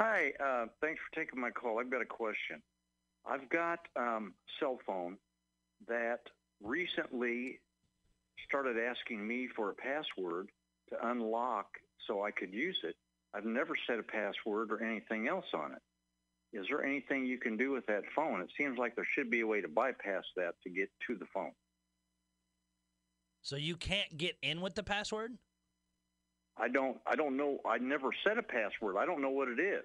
Hi, 0.00 0.32
uh, 0.42 0.64
thanks 0.80 0.98
for 0.98 1.20
taking 1.20 1.38
my 1.38 1.50
call. 1.50 1.78
I've 1.78 1.90
got 1.90 2.00
a 2.00 2.06
question. 2.06 2.62
I've 3.26 3.50
got 3.50 3.80
um, 3.96 4.32
cell 4.58 4.78
phone 4.86 5.18
that 5.88 6.20
recently 6.62 7.60
started 8.48 8.78
asking 8.78 9.26
me 9.26 9.46
for 9.54 9.68
a 9.68 9.74
password 9.74 10.48
to 10.88 11.10
unlock 11.10 11.66
so 12.06 12.24
I 12.24 12.30
could 12.30 12.50
use 12.50 12.78
it. 12.82 12.96
I've 13.34 13.44
never 13.44 13.74
set 13.86 13.98
a 13.98 14.02
password 14.02 14.72
or 14.72 14.82
anything 14.82 15.28
else 15.28 15.44
on 15.52 15.72
it. 15.72 16.58
Is 16.58 16.64
there 16.70 16.82
anything 16.82 17.26
you 17.26 17.36
can 17.36 17.58
do 17.58 17.70
with 17.70 17.84
that 17.84 18.04
phone? 18.16 18.40
It 18.40 18.48
seems 18.56 18.78
like 18.78 18.96
there 18.96 19.06
should 19.14 19.30
be 19.30 19.42
a 19.42 19.46
way 19.46 19.60
to 19.60 19.68
bypass 19.68 20.24
that 20.34 20.54
to 20.64 20.70
get 20.70 20.88
to 21.08 21.16
the 21.16 21.26
phone. 21.34 21.52
So 23.42 23.56
you 23.56 23.76
can't 23.76 24.16
get 24.16 24.38
in 24.40 24.62
with 24.62 24.76
the 24.76 24.82
password. 24.82 25.36
I 26.60 26.68
don't 26.68 26.98
I 27.06 27.16
don't 27.16 27.36
know 27.36 27.58
I 27.66 27.78
never 27.78 28.10
set 28.26 28.38
a 28.38 28.42
password. 28.42 28.96
I 28.98 29.06
don't 29.06 29.22
know 29.22 29.30
what 29.30 29.48
it 29.48 29.60
is. 29.60 29.84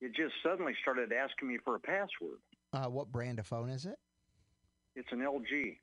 It 0.00 0.14
just 0.14 0.34
suddenly 0.42 0.74
started 0.82 1.12
asking 1.12 1.48
me 1.48 1.58
for 1.64 1.74
a 1.76 1.80
password. 1.80 2.38
Uh, 2.72 2.86
what 2.86 3.10
brand 3.10 3.38
of 3.38 3.46
phone 3.46 3.70
is 3.70 3.86
it? 3.86 3.96
It's 4.94 5.08
an 5.12 5.20
LG. 5.20 5.78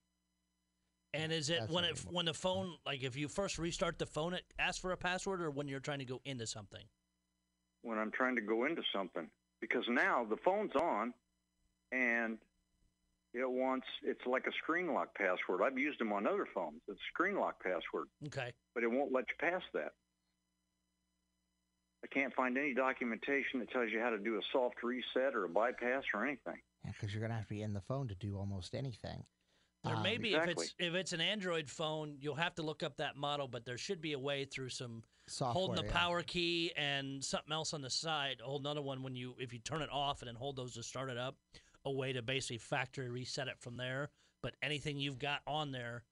And 1.16 1.32
is 1.32 1.50
it 1.50 1.60
That's 1.62 1.72
when 1.72 1.84
it 1.86 2.00
when 2.10 2.26
the 2.26 2.34
phone 2.34 2.76
like 2.86 3.04
if 3.04 3.16
you 3.16 3.28
first 3.28 3.60
restart 3.60 4.00
the 4.00 4.06
phone, 4.08 4.34
it 4.34 4.44
asks 4.58 4.80
for 4.80 4.92
a 4.92 4.98
password, 4.98 5.42
or 5.42 5.52
when 5.52 5.68
you're 5.68 5.80
trying 5.80 6.00
to 6.00 6.06
go 6.06 6.22
into 6.26 6.48
something? 6.48 6.84
when 7.86 7.98
I'm 7.98 8.12
trying 8.12 8.34
to 8.38 8.42
go 8.42 8.64
into 8.66 8.82
something 8.96 9.28
because 9.60 9.84
now 9.90 10.24
the 10.30 10.38
phone's 10.38 10.72
on 10.74 11.14
and 11.92 12.38
it 13.34 13.50
wants 13.50 13.86
it's 14.04 14.26
like 14.26 14.46
a 14.48 14.52
screen 14.64 14.94
lock 14.94 15.14
password. 15.16 15.62
I've 15.62 15.78
used 15.78 16.00
them 16.00 16.14
on 16.14 16.26
other 16.26 16.48
phones. 16.56 16.80
It's 16.88 16.98
a 16.98 17.08
screen 17.14 17.36
lock 17.38 17.62
password, 17.62 18.08
Okay. 18.28 18.54
but 18.74 18.84
it 18.84 18.88
won't 18.90 19.12
let 19.12 19.26
you 19.28 19.36
pass 19.38 19.62
that. 19.74 19.92
I 22.04 22.08
can't 22.08 22.34
find 22.34 22.58
any 22.58 22.74
documentation 22.74 23.60
that 23.60 23.72
tells 23.72 23.90
you 23.92 24.00
how 24.00 24.10
to 24.10 24.18
do 24.18 24.36
a 24.36 24.42
soft 24.52 24.84
reset 24.84 25.34
or 25.34 25.46
a 25.46 25.50
bypass 25.50 26.04
or 26.14 26.26
anything. 26.26 26.60
Yeah, 26.84 26.92
because 26.92 27.14
you're 27.14 27.22
gonna 27.22 27.36
have 27.36 27.48
to 27.48 27.50
be 27.50 27.62
in 27.62 27.74
the 27.74 27.82
phone 27.82 28.08
to 28.10 28.16
do 28.16 28.38
almost 28.38 28.76
anything. 28.76 29.24
Or 29.86 29.96
Um, 29.96 30.04
maybe 30.04 30.34
if 30.34 30.42
exactly. 30.42 30.66
it's 30.66 30.76
if 30.80 30.94
it's 30.96 31.14
an 31.14 31.22
Android 31.22 31.70
phone, 31.70 32.18
you'll 32.20 32.36
have 32.36 32.56
to 32.56 32.62
look 32.62 32.84
up 32.84 32.98
that 32.98 33.16
model, 33.16 33.48
but 33.48 33.66
there 33.66 33.78
should 33.78 34.02
be 34.02 34.14
a 34.14 34.20
way 34.20 34.46
through 34.46 34.70
some 34.70 35.04
software, 35.28 35.54
holding 35.54 35.76
the 35.76 35.86
yeah. 35.86 35.98
power 35.98 36.24
key 36.24 36.72
and 36.76 37.24
something 37.24 37.52
else 37.54 37.74
on 37.74 37.82
the 37.82 37.90
side, 37.90 38.42
hold 38.42 38.62
another 38.62 38.82
one 38.82 39.02
when 39.04 39.16
you 39.16 39.36
if 39.40 39.54
you 39.54 39.60
turn 39.60 39.82
it 39.82 39.90
off 39.92 40.22
and 40.22 40.28
then 40.28 40.36
hold 40.36 40.56
those 40.56 40.74
to 40.74 40.84
start 40.84 41.10
it 41.10 41.18
up, 41.18 41.38
a 41.86 41.92
way 41.92 42.12
to 42.14 42.22
basically 42.22 42.58
factory 42.58 43.10
reset 43.10 43.48
it 43.48 43.60
from 43.60 43.78
there. 43.78 44.10
But 44.42 44.56
anything 44.62 44.98
you've 44.98 45.20
got 45.20 45.42
on 45.48 45.72
there, 45.72 46.04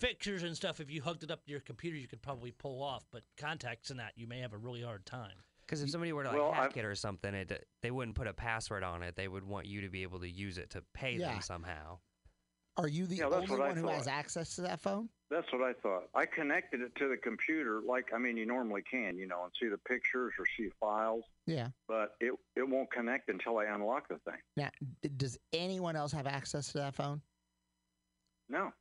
fixtures 0.00 0.42
and 0.42 0.56
stuff, 0.56 0.80
if 0.80 0.90
you 0.90 1.02
hooked 1.02 1.22
it 1.22 1.30
up 1.30 1.44
to 1.44 1.50
your 1.50 1.60
computer, 1.60 1.96
you 1.96 2.08
could 2.08 2.22
probably 2.22 2.50
pull 2.50 2.82
off. 2.82 3.04
But 3.12 3.22
contacts 3.36 3.90
and 3.90 4.00
that, 4.00 4.12
you 4.16 4.26
may 4.26 4.40
have 4.40 4.52
a 4.52 4.58
really 4.58 4.82
hard 4.82 5.06
time. 5.06 5.36
Because 5.66 5.82
if 5.82 5.90
somebody 5.90 6.12
were 6.12 6.24
to 6.24 6.30
like 6.30 6.38
Well, 6.38 6.52
hack 6.52 6.70
I've- 6.72 6.80
it 6.80 6.84
or 6.84 6.94
something, 6.96 7.32
it 7.32 7.68
they 7.82 7.92
wouldn't 7.92 8.16
put 8.16 8.26
a 8.26 8.34
password 8.34 8.82
on 8.82 9.02
it. 9.04 9.14
They 9.14 9.28
would 9.28 9.44
want 9.44 9.66
you 9.66 9.82
to 9.82 9.88
be 9.88 10.02
able 10.02 10.18
to 10.20 10.28
use 10.28 10.58
it 10.58 10.70
to 10.70 10.82
pay 10.94 11.12
Yeah. 11.12 11.32
them 11.32 11.42
somehow. 11.42 12.00
Are 12.76 12.88
you 12.88 13.06
the 13.06 13.16
Yeah, 13.16 13.24
only 13.26 13.46
what 13.46 13.58
one 13.58 13.76
who 13.76 13.88
has 13.88 14.06
access 14.08 14.54
to 14.56 14.62
that 14.62 14.80
phone? 14.80 15.10
That's 15.28 15.46
what 15.52 15.62
I 15.62 15.74
thought. 15.74 16.08
I 16.14 16.26
connected 16.26 16.80
it 16.80 16.92
to 16.96 17.08
the 17.08 17.16
computer 17.16 17.80
like 17.82 18.12
I 18.12 18.18
mean 18.18 18.36
you 18.36 18.46
normally 18.46 18.82
can, 18.82 19.16
you 19.16 19.26
know, 19.26 19.44
and 19.44 19.52
see 19.60 19.68
the 19.68 19.78
pictures 19.78 20.32
or 20.38 20.46
see 20.56 20.70
files, 20.80 21.24
Yeah. 21.46 21.68
but 21.86 22.16
it 22.20 22.32
it 22.56 22.68
won't 22.68 22.90
connect 22.90 23.28
until 23.28 23.58
I 23.58 23.66
unlock 23.66 24.08
the 24.08 24.18
thing. 24.20 24.40
Now, 24.56 24.70
d- 25.02 25.08
does 25.10 25.38
anyone 25.52 25.94
else 25.94 26.10
have 26.12 26.26
access 26.26 26.72
to 26.72 26.78
that 26.78 26.94
phone? 26.96 27.22
No. 28.48 28.72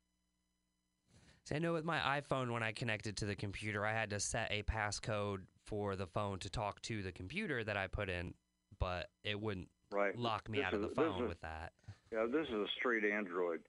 See, 1.50 1.56
I 1.56 1.60
know 1.60 1.74
with 1.74 1.84
my 1.86 1.98
iPhone, 2.22 2.52
when 2.52 2.62
I 2.62 2.72
connected 2.74 3.18
to 3.18 3.26
the 3.26 3.36
computer, 3.36 3.84
I 3.84 3.92
had 3.92 4.12
to 4.12 4.20
set 4.20 4.52
a 4.52 4.62
passcode 4.64 5.40
for 5.66 5.96
the 5.96 6.06
phone 6.06 6.38
to 6.40 6.50
talk 6.50 6.80
to 6.84 7.02
the 7.02 7.12
computer 7.12 7.64
that 7.64 7.76
I 7.76 7.88
put 7.88 8.08
in, 8.08 8.36
but 8.80 9.10
it 9.24 9.40
wouldn't 9.40 9.70
Right. 9.92 10.16
lock 10.16 10.48
me 10.48 10.60
This 10.60 10.68
out 10.68 10.74
of 10.76 10.82
the 10.82 10.90
phone 10.90 11.24
is- 11.24 11.30
with 11.30 11.42
that. 11.42 11.74
Yeah, 12.12 12.28
this 12.28 12.48
is 12.48 12.54
a 12.54 12.68
straight 12.78 13.04
Android. 13.04 13.64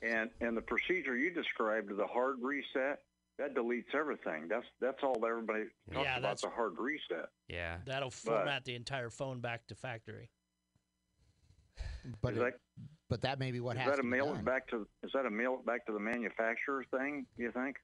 And 0.00 0.30
and 0.40 0.56
the 0.56 0.62
procedure 0.62 1.14
you 1.16 1.30
described, 1.30 1.94
the 1.94 2.06
hard 2.06 2.36
reset, 2.40 3.02
that 3.36 3.52
deletes 3.54 3.94
everything. 3.94 4.48
That's 4.48 4.66
that's 4.80 5.02
all 5.02 5.18
that 5.20 5.26
everybody 5.26 5.64
talks 5.92 6.04
Yeah, 6.06 6.16
about 6.16 6.22
that's- 6.22 6.40
the 6.42 6.50
hard 6.50 6.78
reset. 6.78 7.28
Yeah. 7.48 7.80
That'll 7.84 8.10
format 8.10 8.64
the 8.64 8.74
entire 8.74 9.10
phone 9.10 9.40
back 9.40 9.66
to 9.66 9.74
factory. 9.74 10.30
But 12.20 12.32
is 12.34 12.38
it- 12.38 12.42
that, 12.42 12.54
but 13.08 13.20
that 13.22 13.38
may 13.38 13.52
be 13.52 13.60
what 13.60 13.76
is 13.76 13.82
has 13.82 13.96
that 13.96 14.02
to 14.02 14.06
a 14.06 14.10
mail 14.10 14.34
it 14.34 14.44
back 14.44 14.66
to 14.68 14.86
is 15.02 15.12
that 15.14 15.26
a 15.26 15.30
mail 15.30 15.58
it 15.60 15.66
back 15.66 15.86
to 15.86 15.92
the 15.92 16.00
manufacturer 16.00 16.84
thing, 16.90 17.26
you 17.36 17.52
think? 17.52 17.76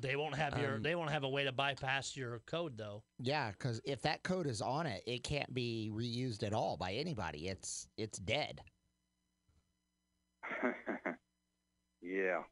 They 0.00 0.16
won't 0.16 0.34
have 0.34 0.58
your. 0.58 0.76
Um, 0.76 0.82
They 0.82 0.96
won't 0.96 1.10
have 1.10 1.22
a 1.22 1.28
way 1.28 1.44
to 1.44 1.52
bypass 1.52 2.16
your 2.16 2.40
code 2.40 2.76
though. 2.76 3.04
Yeah, 3.20 3.52
because 3.52 3.80
if 3.84 4.02
that 4.02 4.24
code 4.24 4.46
is 4.48 4.60
on 4.60 4.86
it, 4.86 5.02
it 5.06 5.22
can't 5.22 5.52
be 5.54 5.90
reused 5.92 6.42
at 6.42 6.52
all 6.52 6.76
by 6.76 6.92
anybody. 6.94 7.46
It's 7.48 7.86
it's 7.96 8.18
dead. 8.18 8.62
yeah. 12.02 12.42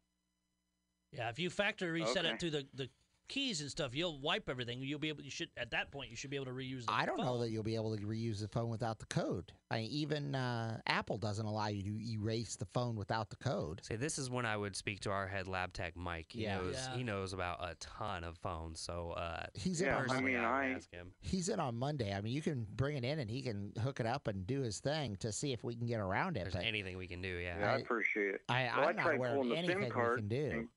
Yeah, 1.12 1.28
if 1.28 1.38
you 1.38 1.50
factory 1.50 1.90
reset 1.90 2.24
Okay. 2.24 2.34
it 2.34 2.40
through 2.40 2.50
the, 2.50 2.66
the 2.74 2.88
keys 3.28 3.60
and 3.60 3.70
stuff, 3.70 3.94
you'll 3.94 4.20
wipe 4.20 4.48
everything. 4.48 4.80
You'll 4.82 4.98
be 4.98 5.08
able. 5.08 5.22
You 5.22 5.30
should 5.30 5.48
at 5.56 5.70
that 5.72 5.90
point. 5.90 6.10
You 6.10 6.16
should 6.16 6.30
be 6.30 6.36
able 6.36 6.46
to 6.46 6.52
reuse. 6.52 6.86
The 6.86 6.92
I 6.92 7.06
don't 7.06 7.18
know 7.18 7.38
that 7.38 7.50
you'll 7.50 7.62
be 7.62 7.74
able 7.74 7.96
to 7.96 8.02
reuse 8.04 8.40
the 8.40 8.48
phone 8.48 8.68
without 8.68 8.98
the 8.98 9.06
code. 9.06 9.52
I 9.70 9.78
mean, 9.78 9.90
even 9.90 10.34
uh, 10.34 10.78
Apple 10.86 11.18
doesn't 11.18 11.44
allow 11.46 11.68
you 11.68 11.82
to 11.82 12.00
erase 12.12 12.56
the 12.56 12.66
phone 12.66 12.96
without 12.96 13.30
the 13.30 13.36
code. 13.36 13.80
See, 13.82 13.96
this 13.96 14.18
is 14.18 14.30
when 14.30 14.46
I 14.46 14.56
would 14.56 14.76
speak 14.76 15.00
to 15.00 15.10
our 15.10 15.26
head 15.26 15.48
lab 15.48 15.72
tech, 15.72 15.96
Mike. 15.96 16.26
He 16.30 16.42
Yeah. 16.42 16.58
knows 16.58 16.74
Yeah. 16.74 16.96
he 16.96 17.02
knows 17.04 17.32
about 17.32 17.58
a 17.62 17.74
ton 17.76 18.24
of 18.24 18.36
phones. 18.38 18.80
So 18.80 19.12
uh, 19.12 19.46
He's 19.54 19.80
in 19.80 19.86
Yeah, 19.88 19.96
on 19.98 20.04
I 20.10 20.14
Monday. 20.14 20.32
mean, 20.34 20.36
I, 20.44 20.70
ask 20.74 20.90
him. 20.92 21.12
He's 21.20 21.48
in 21.48 21.58
on 21.60 21.74
Monday. 21.76 22.12
I 22.14 22.20
mean, 22.20 22.32
you 22.32 22.42
can 22.42 22.66
bring 22.76 22.96
it 22.96 23.04
in 23.04 23.18
and 23.18 23.30
he 23.30 23.42
can 23.42 23.72
hook 23.82 24.00
it 24.00 24.06
up 24.06 24.28
and 24.28 24.46
do 24.46 24.60
his 24.60 24.78
thing 24.80 25.16
to 25.16 25.32
see 25.32 25.52
if 25.52 25.64
we 25.64 25.74
can 25.74 25.86
get 25.86 25.98
around 26.00 26.36
it. 26.36 26.40
there's 26.44 26.54
But 26.54 26.64
anything 26.64 26.96
we 26.98 27.06
can 27.08 27.20
do, 27.22 27.28
yeah. 27.28 27.58
Yeah, 27.58 27.70
I 27.70 27.74
I- 27.74 27.78
appreciate 27.78 28.34
it. 28.34 28.40
I, 28.48 28.64
Well, 28.76 28.84
I 28.86 28.88
I'm 28.90 28.96
not 28.96 29.02
tried 29.02 29.16
aware 29.16 29.30
of 29.30 29.34
pulling 29.36 29.48
SIM 29.50 29.70
anything 29.70 29.80
we 29.98 30.16
can 30.16 30.28
do. 30.28 30.68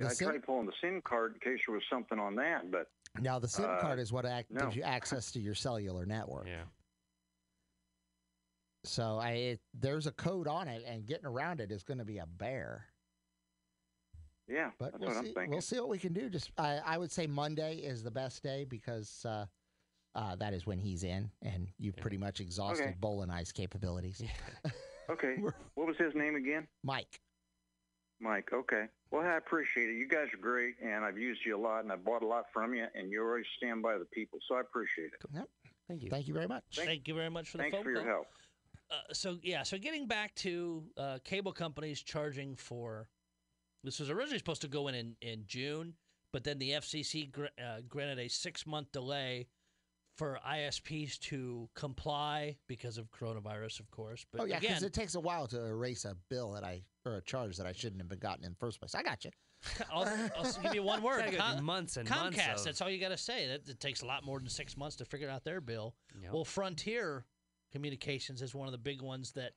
And- 0.00 0.08
The 0.08 0.12
I 0.12 0.14
SIM, 0.14 0.28
tried 0.28 0.42
pulling 0.44 0.66
the 0.66 0.72
SIM 0.80 1.02
card 1.02 1.34
in 1.34 1.40
case 1.40 1.60
there 1.66 1.74
was 1.74 1.84
something 1.92 2.18
on 2.18 2.34
that, 2.36 2.70
but 2.70 2.88
now, 3.20 3.38
the 3.40 3.48
SIM 3.48 3.64
uh, 3.68 3.80
card 3.80 3.98
is 3.98 4.12
what 4.12 4.24
ac- 4.24 4.46
no. 4.50 4.60
gives 4.60 4.76
you 4.76 4.82
access 4.82 5.32
to 5.32 5.40
your 5.40 5.54
cellular 5.54 6.06
network. 6.06 6.46
Yeah. 6.46 6.62
So 8.84 9.18
I, 9.18 9.30
it, 9.32 9.60
there's 9.74 10.06
a 10.06 10.12
code 10.12 10.46
on 10.48 10.68
it, 10.68 10.84
and 10.86 11.04
getting 11.06 11.26
around 11.26 11.60
it 11.60 11.70
is 11.70 11.82
going 11.82 11.98
to 11.98 12.04
be 12.04 12.18
a 12.18 12.26
bear. 12.26 12.86
yeah, 14.48 14.70
But 14.78 14.92
that's 14.92 15.00
we'll 15.00 15.08
what 15.08 15.16
I'm 15.18 15.24
see. 15.26 15.32
thinking. 15.34 15.50
We'll 15.50 15.60
see 15.60 15.78
what 15.80 15.88
we 15.88 15.98
can 15.98 16.12
do. 16.12 16.30
Just 16.30 16.50
I, 16.56 16.78
I 16.86 16.96
would 16.98 17.10
say 17.12 17.26
Monday 17.26 17.76
is 17.78 18.02
the 18.02 18.10
best 18.12 18.42
day 18.42 18.64
because 18.64 19.26
uh, 19.28 19.44
uh, 20.14 20.36
that 20.36 20.54
is 20.54 20.64
when 20.66 20.78
he's 20.78 21.02
in, 21.02 21.30
and 21.42 21.66
you've 21.78 21.96
Yeah. 21.96 22.02
pretty 22.02 22.16
much 22.16 22.40
exhausted 22.40 22.84
Okay. 22.84 22.96
Bull 23.00 23.22
and 23.22 23.30
I's 23.32 23.52
capabilities. 23.52 24.22
Okay. 25.10 25.34
What 25.74 25.88
was 25.88 25.96
his 25.98 26.14
name 26.14 26.36
again? 26.36 26.68
Mike, 26.84 27.20
Mike. 28.20 28.50
Okay. 28.52 28.86
Well, 29.10 29.22
I 29.22 29.36
appreciate 29.36 29.88
it. 29.90 29.94
You 29.94 30.08
guys 30.08 30.28
are 30.32 30.40
great, 30.40 30.74
and 30.82 31.04
I've 31.04 31.18
used 31.18 31.40
you 31.44 31.56
a 31.56 31.60
lot, 31.60 31.80
and 31.80 31.90
I 31.92 31.96
bought 31.96 32.22
a 32.22 32.26
lot 32.26 32.44
from 32.52 32.74
you, 32.74 32.86
and 32.94 33.10
you 33.10 33.24
always 33.24 33.46
stand 33.56 33.82
by 33.82 33.98
the 33.98 34.04
people, 34.04 34.38
so 34.48 34.56
I 34.56 34.60
appreciate 34.60 35.10
it. 35.12 35.46
Thank 35.88 36.02
you. 36.04 36.10
thank 36.10 36.28
you 36.28 36.34
very 36.34 36.46
much. 36.46 36.62
Thank 36.72 37.08
you 37.08 37.14
very 37.14 37.30
much 37.30 37.48
for 37.48 37.56
the 37.56 37.64
Thanks 37.64 37.76
phone 37.76 37.84
for 37.84 37.90
your 37.90 38.02
call. 38.02 38.12
help. 38.12 38.26
Uh, 38.90 39.12
so 39.12 39.38
yeah, 39.42 39.62
so 39.62 39.78
getting 39.78 40.06
back 40.06 40.34
to 40.36 40.84
uh, 40.96 41.18
cable 41.24 41.52
companies 41.52 42.02
charging 42.02 42.54
for 42.56 43.08
this 43.84 43.98
was 43.98 44.10
originally 44.10 44.38
supposed 44.38 44.62
to 44.62 44.68
go 44.68 44.88
in 44.88 44.94
in, 44.94 45.16
in 45.22 45.44
June, 45.46 45.94
but 46.32 46.44
then 46.44 46.58
the 46.58 46.72
FCC 46.72 47.30
gr- 47.30 47.46
uh, 47.58 47.80
granted 47.88 48.18
a 48.18 48.28
six 48.28 48.66
month 48.66 48.92
delay 48.92 49.46
for 50.16 50.38
ISPs 50.46 51.18
to 51.18 51.68
comply 51.74 52.56
because 52.68 52.98
of 52.98 53.10
coronavirus, 53.10 53.80
of 53.80 53.90
course. 53.90 54.26
But 54.32 54.42
oh 54.42 54.44
yeah, 54.44 54.58
because 54.58 54.82
it 54.82 54.92
takes 54.92 55.14
a 55.14 55.20
while 55.20 55.46
to 55.48 55.64
erase 55.64 56.04
a 56.04 56.16
bill 56.28 56.52
that 56.52 56.64
I 56.64 56.82
or 57.06 57.16
a 57.16 57.22
charge 57.22 57.56
that 57.56 57.66
I 57.66 57.72
shouldn't 57.72 58.00
have 58.00 58.08
been 58.08 58.18
gotten 58.18 58.44
in 58.44 58.50
the 58.52 58.56
first 58.58 58.78
place. 58.80 58.94
I 58.94 59.02
got 59.02 59.24
you. 59.24 59.30
I'll, 59.92 60.06
I'll 60.38 60.52
give 60.62 60.74
you 60.74 60.82
one 60.82 61.02
word: 61.04 61.20
gotta 61.24 61.36
Con- 61.36 61.64
months 61.64 61.96
and 61.96 62.08
months 62.08 62.38
Comcast. 62.38 62.54
of- 62.58 62.64
That's 62.64 62.80
all 62.80 62.88
you 62.90 62.98
got 62.98 63.08
to 63.10 63.16
say. 63.18 63.46
That 63.46 63.68
it 63.68 63.80
takes 63.80 64.02
a 64.02 64.06
lot 64.06 64.24
more 64.24 64.38
than 64.38 64.48
six 64.48 64.76
months 64.76 64.96
to 64.96 65.04
figure 65.04 65.28
out 65.28 65.44
their 65.44 65.60
bill. 65.60 65.94
Yep. 66.22 66.32
Well, 66.32 66.44
Frontier 66.44 67.24
Communications 67.72 68.42
is 68.42 68.54
one 68.54 68.66
of 68.68 68.72
the 68.72 68.78
big 68.78 69.00
ones 69.02 69.32
that 69.32 69.52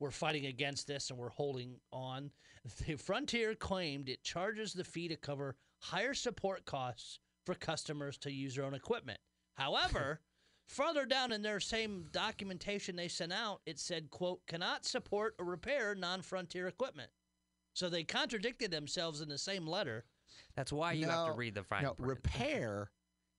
we're 0.00 0.10
fighting 0.10 0.46
against 0.46 0.86
this 0.86 1.10
and 1.10 1.18
we're 1.18 1.28
holding 1.30 1.76
on. 1.92 2.30
The 2.86 2.96
Frontier 2.96 3.54
claimed 3.54 4.08
it 4.08 4.22
charges 4.22 4.72
the 4.72 4.84
fee 4.84 5.08
to 5.08 5.16
cover 5.16 5.54
higher 5.80 6.14
support 6.14 6.64
costs 6.64 7.18
for 7.44 7.54
customers 7.54 8.16
to 8.18 8.32
use 8.32 8.54
their 8.54 8.64
own 8.64 8.72
equipment. 8.72 9.18
However, 9.52 10.20
further 10.66 11.04
down 11.04 11.32
in 11.32 11.42
their 11.42 11.60
same 11.60 12.06
documentation 12.12 12.96
they 12.96 13.08
sent 13.08 13.32
out, 13.32 13.60
it 13.66 13.78
said, 13.78 14.10
quote, 14.10 14.40
cannot 14.46 14.84
support 14.84 15.34
or 15.38 15.44
repair 15.44 15.94
non-Frontier 15.94 16.66
equipment. 16.66 17.10
So 17.74 17.88
they 17.88 18.04
contradicted 18.04 18.70
themselves 18.70 19.20
in 19.20 19.28
the 19.28 19.38
same 19.38 19.66
letter. 19.66 20.04
That's 20.56 20.72
why 20.72 20.92
you 20.92 21.06
have 21.06 21.26
to 21.26 21.32
read 21.32 21.54
the 21.54 21.62
fine 21.62 21.82
No, 21.82 21.94
print. 21.94 22.08
repair 22.08 22.90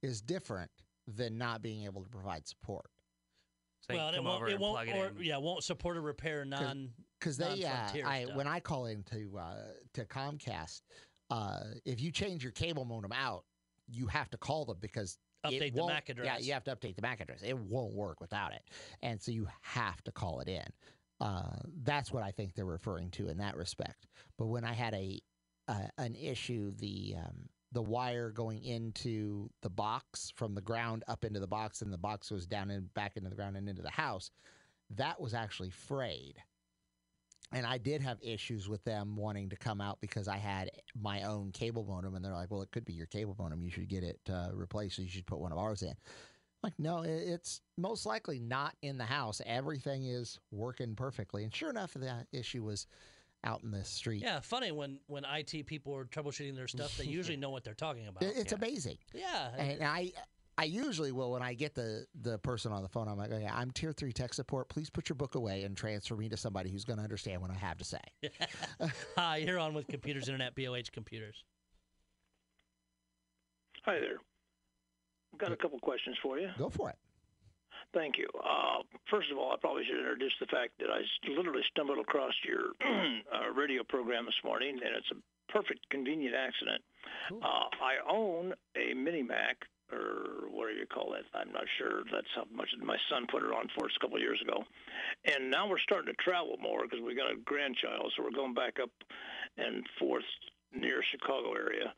is 0.02 0.22
different 0.22 0.72
than 1.08 1.38
not 1.38 1.62
being 1.62 1.86
able 1.86 2.04
to 2.04 2.10
provide 2.10 2.48
support. 2.48 2.86
So 3.82 3.96
well, 3.96 4.14
it 4.14 4.24
won't, 4.24 4.50
it 4.50 4.60
won't, 4.60 4.88
plug 4.88 4.98
it 4.98 5.14
yeah, 5.22 5.38
won't 5.38 5.64
support 5.64 5.96
or 5.96 6.02
repair 6.02 6.44
non. 6.44 6.90
because 7.20 7.38
they 7.38 7.64
uh, 7.66 7.88
I 8.06 8.24
stuff. 8.24 8.36
when 8.36 8.48
I 8.48 8.60
call 8.60 8.88
into 8.88 9.38
uh, 9.38 9.58
to 9.94 10.06
Comcast, 10.06 10.82
uh, 11.30 11.60
if 11.86 12.02
you 12.02 12.12
change 12.12 12.42
your 12.42 12.52
cable 12.52 12.84
modem 12.84 13.12
out, 13.12 13.44
you 13.88 14.08
have 14.08 14.30
to 14.32 14.38
call 14.38 14.66
them 14.66 14.78
because 14.82 15.14
it 15.14 15.20
Update 15.52 15.76
the 15.76 15.86
MAC 15.86 16.10
address. 16.10 16.26
Yeah, 16.26 16.38
you 16.40 16.54
have 16.54 16.64
to 16.66 16.76
update 16.76 16.96
the 16.96 17.02
MAC 17.02 17.22
address. 17.22 17.42
It 17.44 17.58
won't 17.58 17.94
work 17.94 18.22
without 18.22 18.54
it, 18.54 18.64
and 19.02 19.22
so 19.22 19.32
you 19.32 19.48
have 19.62 20.02
to 20.04 20.12
call 20.12 20.40
it 20.40 20.48
in. 20.48 20.66
Uh, 21.22 21.58
that's 21.84 22.12
what 22.12 22.24
I 22.24 22.32
think 22.32 22.54
they're 22.54 22.66
referring 22.66 23.10
to 23.12 23.30
in 23.30 23.38
that 23.38 23.56
respect. 23.56 24.08
But 24.38 24.48
when 24.48 24.66
I 24.66 24.74
had 24.74 24.94
a 24.94 25.20
uh, 25.68 25.88
an 25.98 26.16
issue, 26.16 26.72
the 26.78 27.16
um, 27.18 27.50
the 27.72 27.82
wire 27.82 28.32
going 28.32 28.64
into 28.64 29.50
the 29.62 29.70
box 29.70 30.32
from 30.36 30.56
the 30.56 30.62
ground 30.62 31.04
up 31.08 31.26
into 31.26 31.40
the 31.40 31.48
box, 31.48 31.82
and 31.82 31.92
the 31.92 31.98
box 31.98 32.30
goes 32.30 32.46
down 32.46 32.72
and 32.72 32.94
back 32.94 33.18
into 33.18 33.30
the 33.30 33.36
ground 33.36 33.58
and 33.58 33.68
into 33.68 33.82
the 33.82 33.90
house, 33.90 34.32
that 34.92 35.20
was 35.20 35.34
actually 35.34 35.70
frayed 35.70 36.36
and 37.56 37.66
I 37.66 37.78
did 37.78 38.02
have 38.02 38.18
issues 38.22 38.68
with 38.68 38.84
them 38.84 39.16
wanting 39.16 39.50
to 39.50 39.56
come 39.56 39.80
out 39.80 40.02
because 40.02 40.28
I 40.28 40.36
had 40.36 40.70
my 40.94 41.24
own 41.24 41.52
cable 41.52 41.86
modem, 41.86 42.14
and 42.14 42.24
they're 42.24 42.34
like, 42.34 42.52
"Well, 42.52 42.62
it 42.62 42.70
could 42.72 42.84
be 42.84 42.92
your 42.92 43.06
cable 43.06 43.34
modem. 43.40 43.64
You 43.64 43.72
should 43.72 43.88
get 43.88 44.04
it 44.04 44.20
uh, 44.30 44.50
replaced. 44.54 44.98
So 44.98 45.04
you 45.04 45.08
should 45.08 45.26
put 45.26 45.40
one 45.40 45.54
of 45.54 45.58
ours 45.58 45.82
in." 45.82 45.90
I'm 45.90 45.96
like, 46.64 46.74
no, 46.78 47.04
it's 47.04 47.62
most 47.78 48.06
likely 48.06 48.40
not 48.40 48.76
in 48.82 48.98
the 48.98 49.06
house. 49.06 49.42
Everything 49.46 50.06
is 50.06 50.38
working 50.52 50.96
perfectly, 50.96 51.44
and 51.46 51.56
sure 51.56 51.70
enough, 51.70 51.94
the 51.94 52.28
issue 52.34 52.64
was 52.64 52.88
out 53.46 53.64
in 53.64 53.72
the 53.72 53.86
street. 53.86 54.22
Yeah, 54.22 54.42
funny 54.42 54.74
when 54.74 55.00
when 55.08 55.24
IT 55.24 55.66
people 55.66 55.96
are 55.96 56.04
troubleshooting 56.06 56.56
their 56.56 56.68
stuff, 56.68 56.98
they 56.98 57.06
usually 57.20 57.38
know 57.38 57.52
what 57.52 57.64
they're 57.64 57.74
talking 57.74 58.08
about. 58.08 58.24
It's 58.24 58.52
Yeah. 58.52 58.58
amazing, 58.58 58.98
yeah, 59.14 59.50
and 59.58 59.82
I. 59.82 60.12
I 60.58 60.64
usually 60.64 61.12
will 61.12 61.32
when 61.32 61.42
I 61.42 61.54
get 61.54 61.76
the 61.76 62.06
the 62.22 62.38
person 62.40 62.72
on 62.72 62.82
the 62.82 62.88
phone. 62.88 63.08
I'm 63.08 63.18
like, 63.18 63.32
okay, 63.32 63.50
I'm 63.52 63.72
tier 63.72 63.92
three 63.92 64.14
tech 64.14 64.34
support. 64.34 64.70
Please 64.70 64.90
put 64.90 65.10
your 65.10 65.16
book 65.16 65.36
away 65.36 65.64
and 65.64 65.76
transfer 65.76 66.16
me 66.16 66.30
to 66.30 66.38
somebody 66.38 66.70
who's 66.70 66.86
going 66.86 66.98
to 66.98 67.04
understand 67.04 67.42
what 67.42 67.52
I 67.52 67.56
have 67.56 67.78
to 67.78 67.84
say. 67.84 68.00
Hi, 69.18 69.38
you're 69.38 69.60
on 69.60 69.74
with 69.74 69.88
Computers 69.88 70.30
Internet, 70.30 70.56
BLH 70.56 70.92
Computers. 70.92 71.44
Hi 73.84 74.00
there. 74.00 74.18
I've 75.34 75.40
got 75.40 75.52
a 75.52 75.58
couple 75.58 75.78
questions 75.80 76.16
for 76.24 76.40
you. 76.40 76.50
Go 76.58 76.70
for 76.70 76.90
it. 76.90 76.96
Thank 77.94 78.18
you. 78.18 78.28
Uh, 78.36 78.84
first 79.10 79.32
of 79.32 79.38
all, 79.38 79.52
I 79.52 79.58
probably 79.60 79.84
should 79.86 80.00
introduce 80.00 80.34
the 80.40 80.48
fact 80.48 80.72
that 80.80 80.88
I 80.90 81.02
literally 81.30 81.62
stumbled 81.72 82.00
across 82.00 82.34
your 82.44 82.72
uh, 82.82 83.52
radio 83.56 83.84
program 83.84 84.26
this 84.26 84.40
morning, 84.44 84.80
and 84.84 84.96
it's 84.96 85.12
a 85.12 85.52
perfect, 85.52 85.88
convenient 85.90 86.36
accident. 86.36 86.82
Cool. 87.30 87.40
Uh, 87.44 87.68
I 87.82 87.96
own 88.10 88.54
a 88.76 88.94
Mini 88.94 89.24
Mac, 89.24 89.58
or 89.92 90.50
what 90.50 90.70
do 90.70 90.76
you 90.76 90.86
call 90.88 91.14
it? 91.14 91.26
I'm 91.34 91.52
not 91.52 91.66
sure. 91.78 92.04
That's 92.12 92.30
how 92.36 92.46
much 92.54 92.70
my 92.82 92.98
son 93.10 93.28
put 93.32 93.44
it 93.44 93.52
on 93.52 93.68
for 93.78 93.86
us 93.86 93.92
a 93.98 94.00
couple 94.00 94.18
of 94.18 94.24
years 94.24 94.42
ago. 94.42 94.64
And 95.26 95.52
now 95.52 95.70
we're 95.70 95.80
starting 95.80 96.14
to 96.14 96.24
travel 96.24 96.58
more 96.62 96.84
because 96.84 97.00
we 97.06 97.16
got 97.16 97.32
a 97.32 97.38
grandchild, 97.38 98.12
so 98.16 98.24
we're 98.24 98.36
going 98.36 98.54
back 98.54 98.78
up 98.82 98.92
and 99.58 99.86
forth 100.00 100.26
near 100.74 101.04
Chicago 101.12 101.54
area 101.54 101.94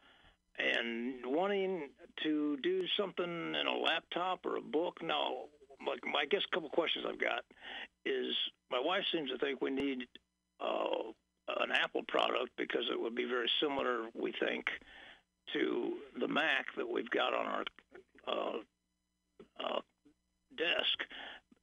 and 0.57 1.25
wanting 1.25 1.89
to 2.23 2.57
do 2.63 2.83
something 2.99 3.23
in 3.55 3.67
a 3.67 3.77
laptop 3.77 4.45
or 4.45 4.57
a 4.57 4.61
book. 4.61 4.97
Now, 5.03 5.45
my 5.79 5.93
I 6.19 6.25
guess 6.25 6.41
a 6.51 6.55
couple 6.55 6.69
questions 6.69 7.05
I've 7.07 7.21
got 7.21 7.45
is 8.05 8.33
my 8.71 8.79
wife 8.79 9.03
seems 9.13 9.29
to 9.29 9.37
think 9.37 9.61
we 9.61 9.69
need 9.69 10.07
uh, 10.59 11.13
an 11.61 11.71
Apple 11.71 12.03
product 12.07 12.49
because 12.57 12.83
it 12.91 12.99
would 12.99 13.15
be 13.15 13.25
very 13.25 13.49
similar, 13.61 14.07
we 14.19 14.33
think, 14.39 14.65
to 15.53 15.93
the 16.19 16.27
Mac 16.27 16.65
that 16.75 16.87
we've 16.87 17.09
got 17.09 17.33
on 17.33 17.45
our 17.45 17.63
uh, 18.27 18.57
uh, 19.63 19.79
desk. 20.57 20.97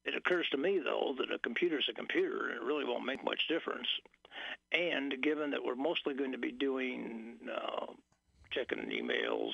It 0.04 0.14
occurs 0.14 0.46
to 0.50 0.58
me, 0.58 0.80
though, 0.84 1.14
that 1.18 1.34
a 1.34 1.38
computer's 1.38 1.88
a 1.90 1.94
computer, 1.94 2.48
and 2.48 2.56
it 2.56 2.62
really 2.62 2.84
won't 2.84 3.06
make 3.06 3.24
much 3.24 3.40
difference. 3.48 3.88
And 4.72 5.14
given 5.22 5.50
that 5.50 5.64
we're 5.64 5.76
mostly 5.76 6.14
going 6.14 6.32
to 6.32 6.38
be 6.38 6.52
doing 6.52 7.36
uh, 7.48 7.86
checking 8.52 8.78
emails, 8.78 9.52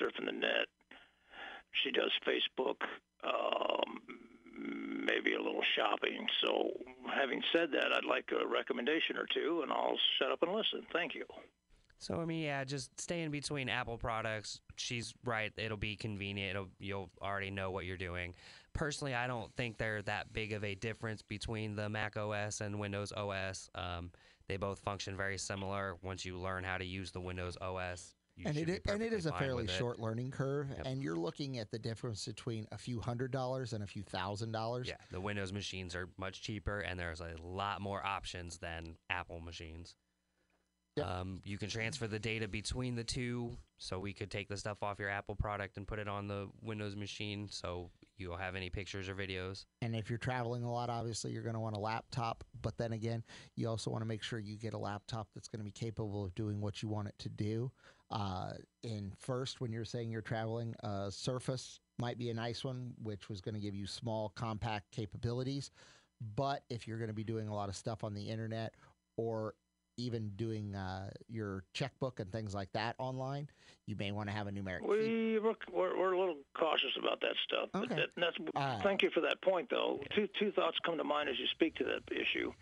surfing 0.00 0.26
the 0.26 0.32
net, 0.32 0.66
she 1.82 1.90
does 1.90 2.10
Facebook, 2.26 2.76
um, 3.24 4.00
maybe 5.04 5.34
a 5.34 5.42
little 5.42 5.64
shopping. 5.76 6.26
So, 6.42 6.70
having 7.14 7.42
said 7.52 7.70
that, 7.72 7.92
I'd 7.96 8.04
like 8.04 8.30
a 8.32 8.46
recommendation 8.46 9.16
or 9.16 9.26
two, 9.32 9.60
and 9.62 9.72
I'll 9.72 9.98
shut 10.18 10.32
up 10.32 10.42
and 10.42 10.52
listen. 10.52 10.86
Thank 10.92 11.14
you. 11.14 11.24
So 12.04 12.20
I 12.20 12.26
mean, 12.26 12.42
yeah, 12.42 12.64
just 12.64 13.00
stay 13.00 13.22
in 13.22 13.30
between 13.30 13.70
Apple 13.70 13.96
products. 13.96 14.60
She's 14.76 15.14
right; 15.24 15.50
it'll 15.56 15.78
be 15.78 15.96
convenient. 15.96 16.50
It'll, 16.50 16.68
you'll 16.78 17.10
already 17.22 17.50
know 17.50 17.70
what 17.70 17.86
you're 17.86 17.96
doing. 17.96 18.34
Personally, 18.74 19.14
I 19.14 19.26
don't 19.26 19.50
think 19.56 19.78
they're 19.78 20.02
that 20.02 20.30
big 20.30 20.52
of 20.52 20.64
a 20.64 20.74
difference 20.74 21.22
between 21.22 21.76
the 21.76 21.88
Mac 21.88 22.18
OS 22.18 22.60
and 22.60 22.78
Windows 22.78 23.10
OS. 23.12 23.70
Um, 23.74 24.10
they 24.48 24.58
both 24.58 24.80
function 24.80 25.16
very 25.16 25.38
similar. 25.38 25.96
Once 26.02 26.26
you 26.26 26.36
learn 26.36 26.62
how 26.62 26.76
to 26.76 26.84
use 26.84 27.10
the 27.10 27.22
Windows 27.22 27.56
OS, 27.62 28.14
you 28.36 28.44
and 28.48 28.58
it 28.58 28.82
and 28.86 29.00
it 29.00 29.14
is 29.14 29.24
a 29.24 29.32
fairly 29.32 29.66
short 29.66 29.98
learning 29.98 30.30
curve, 30.30 30.68
Yep. 30.76 30.82
and 30.84 31.02
you're 31.02 31.16
looking 31.16 31.56
at 31.56 31.70
the 31.70 31.78
difference 31.78 32.26
between 32.26 32.66
a 32.70 32.76
few 32.76 33.00
hundred 33.00 33.30
dollars 33.30 33.72
and 33.72 33.82
a 33.82 33.86
few 33.86 34.02
thousand 34.02 34.52
dollars. 34.52 34.88
Yeah, 34.88 34.96
the 35.10 35.22
Windows 35.22 35.54
machines 35.54 35.94
are 35.94 36.10
much 36.18 36.42
cheaper, 36.42 36.80
and 36.80 37.00
there's 37.00 37.22
a 37.22 37.32
lot 37.42 37.80
more 37.80 38.04
options 38.04 38.58
than 38.58 38.96
Apple 39.08 39.40
machines. 39.40 39.96
Yep. 40.96 41.06
Um, 41.06 41.40
you 41.44 41.58
can 41.58 41.68
transfer 41.68 42.06
the 42.06 42.20
data 42.20 42.46
between 42.46 42.94
the 42.94 43.02
two, 43.02 43.56
so 43.78 43.98
we 43.98 44.12
could 44.12 44.30
take 44.30 44.48
the 44.48 44.56
stuff 44.56 44.82
off 44.82 45.00
your 45.00 45.08
Apple 45.08 45.34
product 45.34 45.76
and 45.76 45.86
put 45.86 45.98
it 45.98 46.06
on 46.06 46.28
the 46.28 46.48
Windows 46.62 46.94
machine, 46.94 47.48
so 47.50 47.90
you'll 48.16 48.36
have 48.36 48.54
any 48.54 48.70
pictures 48.70 49.08
or 49.08 49.14
videos. 49.16 49.64
And 49.82 49.96
if 49.96 50.08
you're 50.08 50.20
traveling 50.20 50.62
a 50.62 50.72
lot, 50.72 50.90
obviously 50.90 51.32
you're 51.32 51.42
going 51.42 51.54
to 51.54 51.60
want 51.60 51.74
a 51.74 51.80
laptop. 51.80 52.44
But 52.62 52.78
then 52.78 52.92
again, 52.92 53.24
you 53.56 53.68
also 53.68 53.90
want 53.90 54.02
to 54.02 54.06
make 54.06 54.22
sure 54.22 54.38
you 54.38 54.56
get 54.56 54.72
a 54.72 54.78
laptop 54.78 55.26
that's 55.34 55.48
going 55.48 55.58
to 55.58 55.64
be 55.64 55.72
capable 55.72 56.24
of 56.24 56.32
doing 56.36 56.60
what 56.60 56.80
you 56.80 56.88
want 56.88 57.08
it 57.08 57.14
to 57.18 57.28
do. 57.28 57.72
Uh, 58.12 58.52
and 58.84 59.12
first, 59.18 59.60
when 59.60 59.72
you're 59.72 59.84
saying 59.84 60.10
you're 60.10 60.22
traveling, 60.22 60.76
uh, 60.84 61.10
Surface 61.10 61.80
might 61.98 62.18
be 62.18 62.30
a 62.30 62.34
nice 62.34 62.62
one, 62.62 62.92
which 63.02 63.28
was 63.28 63.40
going 63.40 63.54
to 63.54 63.60
give 63.60 63.74
you 63.74 63.86
small, 63.86 64.28
compact 64.36 64.92
capabilities. 64.92 65.72
But 66.36 66.62
if 66.70 66.86
you're 66.86 66.98
going 66.98 67.08
to 67.08 67.14
be 67.14 67.24
doing 67.24 67.48
a 67.48 67.54
lot 67.54 67.68
of 67.68 67.74
stuff 67.74 68.04
on 68.04 68.14
the 68.14 68.22
internet 68.22 68.74
or 69.16 69.54
even 69.96 70.30
doing 70.36 70.74
uh, 70.74 71.10
your 71.28 71.64
checkbook 71.72 72.20
and 72.20 72.30
things 72.32 72.54
like 72.54 72.72
that 72.72 72.94
online, 72.98 73.48
you 73.86 73.96
may 73.96 74.10
want 74.12 74.28
to 74.28 74.34
have 74.34 74.46
a 74.46 74.50
numeric 74.50 74.86
We 74.86 75.38
we're, 75.38 75.54
we're, 75.72 75.98
we're 75.98 76.12
a 76.12 76.18
little 76.18 76.36
cautious 76.58 76.90
about 76.98 77.20
that 77.20 77.34
stuff. 77.44 77.68
Okay. 77.74 77.94
that, 77.94 78.08
that's 78.16 78.36
Uh, 78.54 78.82
thank 78.82 79.02
you 79.02 79.10
for 79.10 79.20
that 79.20 79.40
point, 79.42 79.68
though. 79.70 80.00
Two 80.14 80.28
two 80.38 80.52
thoughts 80.52 80.76
come 80.84 80.96
to 80.98 81.04
mind 81.04 81.28
as 81.28 81.38
you 81.38 81.46
speak 81.52 81.74
to 81.76 81.84
that 81.84 82.02
issue. 82.12 82.52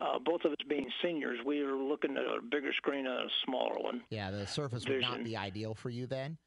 Uh, 0.00 0.18
both 0.18 0.44
of 0.44 0.52
us 0.52 0.56
being 0.68 0.88
seniors, 1.02 1.38
we 1.44 1.60
are 1.60 1.76
looking 1.76 2.16
at 2.16 2.22
a 2.22 2.40
bigger 2.50 2.72
screen 2.72 3.06
and 3.06 3.18
a 3.18 3.28
smaller 3.44 3.78
one. 3.78 4.02
Yeah, 4.08 4.30
the 4.30 4.46
Surface 4.46 4.86
would 4.88 5.02
not 5.02 5.22
be 5.22 5.36
ideal 5.36 5.74
for 5.74 5.90
you 5.90 6.06
then. 6.06 6.38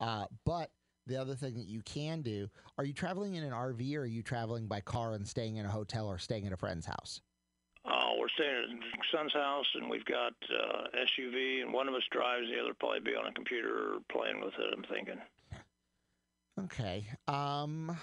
Uh, 0.00 0.24
but 0.46 0.70
the 1.06 1.16
other 1.16 1.34
thing 1.34 1.54
that 1.54 1.66
you 1.66 1.82
can 1.82 2.22
do 2.22 2.48
are 2.78 2.84
you 2.84 2.92
traveling 2.92 3.34
in 3.34 3.44
an 3.44 3.52
RV 3.52 3.96
or 3.96 4.00
are 4.00 4.06
you 4.06 4.22
traveling 4.22 4.66
by 4.66 4.80
car 4.80 5.14
and 5.14 5.26
staying 5.26 5.56
in 5.56 5.66
a 5.66 5.70
hotel 5.70 6.06
or 6.06 6.18
staying 6.18 6.46
at 6.46 6.52
a 6.52 6.56
friend's 6.56 6.86
house? 6.86 7.20
Uh, 7.84 8.10
we're 8.18 8.28
staying 8.28 8.78
at 8.92 9.00
son's 9.10 9.32
house, 9.32 9.66
and 9.74 9.90
we've 9.90 10.04
got 10.04 10.32
uh, 10.50 10.84
SUV, 10.96 11.62
and 11.62 11.72
one 11.72 11.88
of 11.88 11.94
us 11.94 12.02
drives, 12.12 12.46
the 12.48 12.60
other 12.62 12.74
probably 12.78 13.00
be 13.00 13.16
on 13.16 13.26
a 13.26 13.32
computer 13.32 13.96
playing 14.10 14.40
with 14.40 14.54
it. 14.58 14.74
I'm 14.76 14.84
thinking. 14.84 15.18
Okay. 16.64 17.04
Um, 17.26 17.96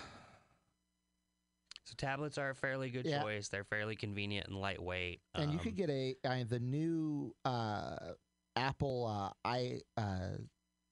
So 1.85 1.93
tablets 1.97 2.37
are 2.37 2.49
a 2.51 2.55
fairly 2.55 2.89
good 2.91 3.05
Yeah. 3.05 3.21
choice. 3.23 3.47
They're 3.49 3.63
fairly 3.63 3.95
convenient 3.95 4.47
and 4.47 4.57
lightweight. 4.57 5.21
and 5.35 5.51
you 5.51 5.57
Um, 5.57 5.63
could 5.63 5.75
get 5.75 5.89
a 5.89 6.15
uh, 6.23 6.43
the 6.43 6.59
new 6.59 7.33
uh, 7.45 8.13
Apple 8.55 9.05
uh, 9.07 9.31
i 9.47 9.79
uh, 9.97 10.37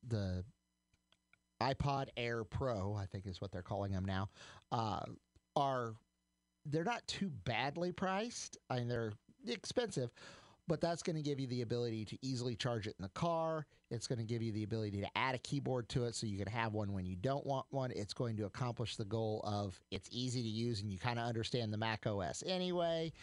the 0.08 0.44
iPod 1.62 2.08
Air 2.16 2.44
Pro, 2.46 2.96
I 2.96 3.06
think 3.06 3.26
is 3.28 3.42
what 3.42 3.52
they're 3.52 3.62
calling 3.64 3.92
them 3.92 4.06
now. 4.06 4.30
Uh, 4.72 5.02
are 5.56 5.94
they're 6.70 6.84
not 6.84 7.06
too 7.08 7.32
badly 7.46 7.92
priced. 7.92 8.58
I 8.70 8.78
mean, 8.78 8.88
they're 8.88 9.14
expensive, 9.48 10.12
but 10.68 10.82
that's 10.82 11.02
going 11.02 11.16
to 11.16 11.22
give 11.22 11.40
you 11.40 11.48
the 11.48 11.62
ability 11.62 12.06
to 12.06 12.18
easily 12.22 12.56
charge 12.56 12.88
it 12.88 12.96
in 13.00 13.04
the 13.04 13.10
car. 13.10 13.66
It's 13.90 14.08
going 14.08 14.20
to 14.20 14.26
give 14.26 14.42
you 14.42 14.52
the 14.52 14.64
ability 14.64 15.00
to 15.02 15.08
add 15.18 15.36
a 15.36 15.40
keyboard 15.40 15.88
to 15.90 16.06
it 16.06 16.16
so 16.16 16.28
you 16.28 16.38
can 16.38 16.48
have 16.48 16.74
one 16.74 16.92
when 16.92 17.06
you 17.06 17.16
don't 17.16 17.46
want 17.46 17.66
one. 17.70 17.92
It's 17.96 18.14
going 18.14 18.36
to 18.38 18.46
accomplish 18.46 18.98
the 18.98 19.06
goal 19.06 19.42
of 19.46 19.80
it's 19.92 20.10
easy 20.12 20.42
to 20.42 20.50
use 20.50 20.82
and 20.82 20.92
you 20.92 21.00
kind 21.00 21.20
of 21.20 21.26
understand 21.26 21.72
the 21.72 21.78
Mac 21.78 22.06
OS 22.06 22.44
anyway. 22.46 23.14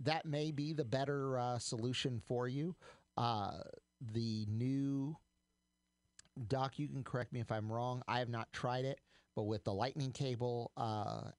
That 0.00 0.24
may 0.26 0.50
be 0.50 0.72
the 0.72 0.84
better 0.84 1.38
uh, 1.38 1.58
solution 1.58 2.20
for 2.26 2.46
you. 2.48 2.76
Uh, 3.16 3.58
the 4.12 4.46
new 4.48 5.16
dock, 6.48 6.78
you 6.78 6.88
can 6.88 7.02
correct 7.02 7.32
me 7.32 7.40
if 7.40 7.50
I'm 7.50 7.70
wrong. 7.72 8.02
I 8.06 8.18
have 8.18 8.28
not 8.28 8.52
tried 8.52 8.84
it, 8.84 9.00
but 9.34 9.44
with 9.44 9.64
the 9.64 9.72
lightning 9.72 10.12
cable, 10.12 10.72
uh, 10.76 11.30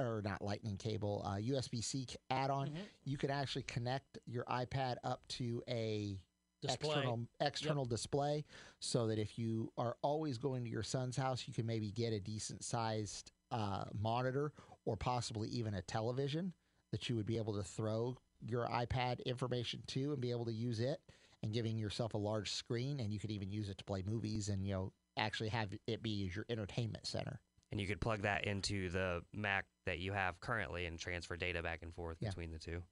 or 0.00 0.22
not 0.24 0.42
lightning 0.42 0.76
cable, 0.76 1.22
uh, 1.24 1.36
USB 1.36 1.82
C 1.82 2.06
add-on, 2.30 2.70
Mhm. 2.70 2.88
you 3.04 3.16
can 3.18 3.30
actually 3.30 3.62
connect 3.64 4.18
your 4.26 4.44
iPad 4.46 4.96
up 5.04 5.26
to 5.28 5.62
a 5.68 6.18
Display. 6.62 6.90
external 6.90 7.28
external 7.40 7.84
display, 7.86 8.44
so 8.80 9.06
that 9.06 9.18
if 9.18 9.38
you 9.38 9.72
are 9.78 9.96
always 10.02 10.36
going 10.38 10.62
to 10.64 10.70
your 10.70 10.82
son's 10.82 11.16
house, 11.16 11.46
you 11.48 11.54
can 11.54 11.64
maybe 11.66 11.90
get 11.90 12.12
a 12.12 12.20
decent 12.20 12.62
sized 12.64 13.32
uh, 13.50 13.84
monitor 13.98 14.52
or 14.84 14.96
possibly 14.96 15.48
even 15.48 15.74
a 15.74 15.82
television 15.82 16.52
that 16.90 17.08
you 17.08 17.16
would 17.16 17.26
be 17.26 17.36
able 17.38 17.54
to 17.54 17.62
throw 17.62 18.16
your 18.42 18.66
iPad 18.68 19.24
information 19.24 19.82
to 19.86 20.12
and 20.12 20.20
be 20.20 20.30
able 20.30 20.44
to 20.44 20.52
use 20.52 20.80
it 20.80 21.00
and 21.42 21.52
giving 21.52 21.78
yourself 21.78 22.12
a 22.14 22.18
large 22.18 22.50
screen 22.52 23.00
and 23.00 23.12
you 23.12 23.18
could 23.18 23.30
even 23.30 23.50
use 23.50 23.68
it 23.68 23.78
to 23.78 23.84
play 23.84 24.02
movies 24.02 24.48
and 24.50 24.64
you 24.66 24.72
know 24.74 24.92
actually 25.16 25.48
have 25.48 25.72
it 25.86 26.02
be 26.02 26.26
as 26.26 26.34
your 26.36 26.44
entertainment 26.48 27.06
center. 27.06 27.40
And 27.70 27.80
you 27.80 27.86
could 27.86 28.00
plug 28.00 28.22
that 28.22 28.44
into 28.44 28.88
the 28.90 29.22
Mac 29.34 29.64
that 29.86 29.98
you 29.98 30.12
have 30.12 30.40
currently 30.40 30.86
and 30.86 30.98
transfer 30.98 31.36
data 31.36 31.62
back 31.62 31.80
and 31.82 31.94
forth 31.94 32.16
Yeah. 32.20 32.30
between 32.30 32.50
the 32.50 32.58
two. 32.58 32.82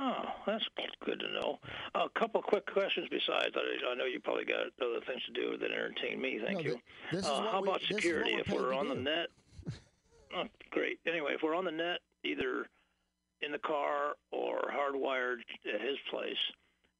Oh, 0.00 0.22
that's 0.46 0.64
good 1.04 1.18
to 1.18 1.32
know. 1.32 1.58
A 1.96 2.08
couple 2.18 2.40
quick 2.42 2.66
questions 2.72 3.08
besides. 3.10 3.54
I, 3.56 3.90
I 3.90 3.94
know 3.94 4.04
you 4.04 4.20
probably 4.20 4.44
got 4.44 4.66
other 4.80 5.00
things 5.06 5.22
to 5.26 5.32
do 5.32 5.56
that 5.58 5.70
entertain 5.72 6.20
me. 6.20 6.38
Thank 6.44 6.58
No, 6.58 6.64
you. 6.64 6.70
th- 6.70 6.82
This 7.12 7.26
Uh, 7.26 7.42
how 7.50 7.60
we- 7.62 7.68
about 7.68 7.80
this 7.80 7.90
is 7.90 7.94
what 7.96 8.02
security? 8.02 8.34
we're 8.34 8.40
if 8.40 8.48
we're 8.48 8.70
to 8.72 8.78
on 8.78 8.88
the 8.88 8.94
net, 8.94 9.28
oh, 10.36 10.44
great. 10.70 11.00
Anyway, 11.06 11.32
if 11.34 11.42
we're 11.42 11.54
on 11.56 11.64
the 11.64 11.72
net, 11.72 11.98
either 12.22 12.66
in 13.40 13.50
the 13.50 13.58
car 13.58 14.14
or 14.30 14.60
hardwired 14.72 15.38
at 15.72 15.80
his 15.80 15.98
place, 16.10 16.36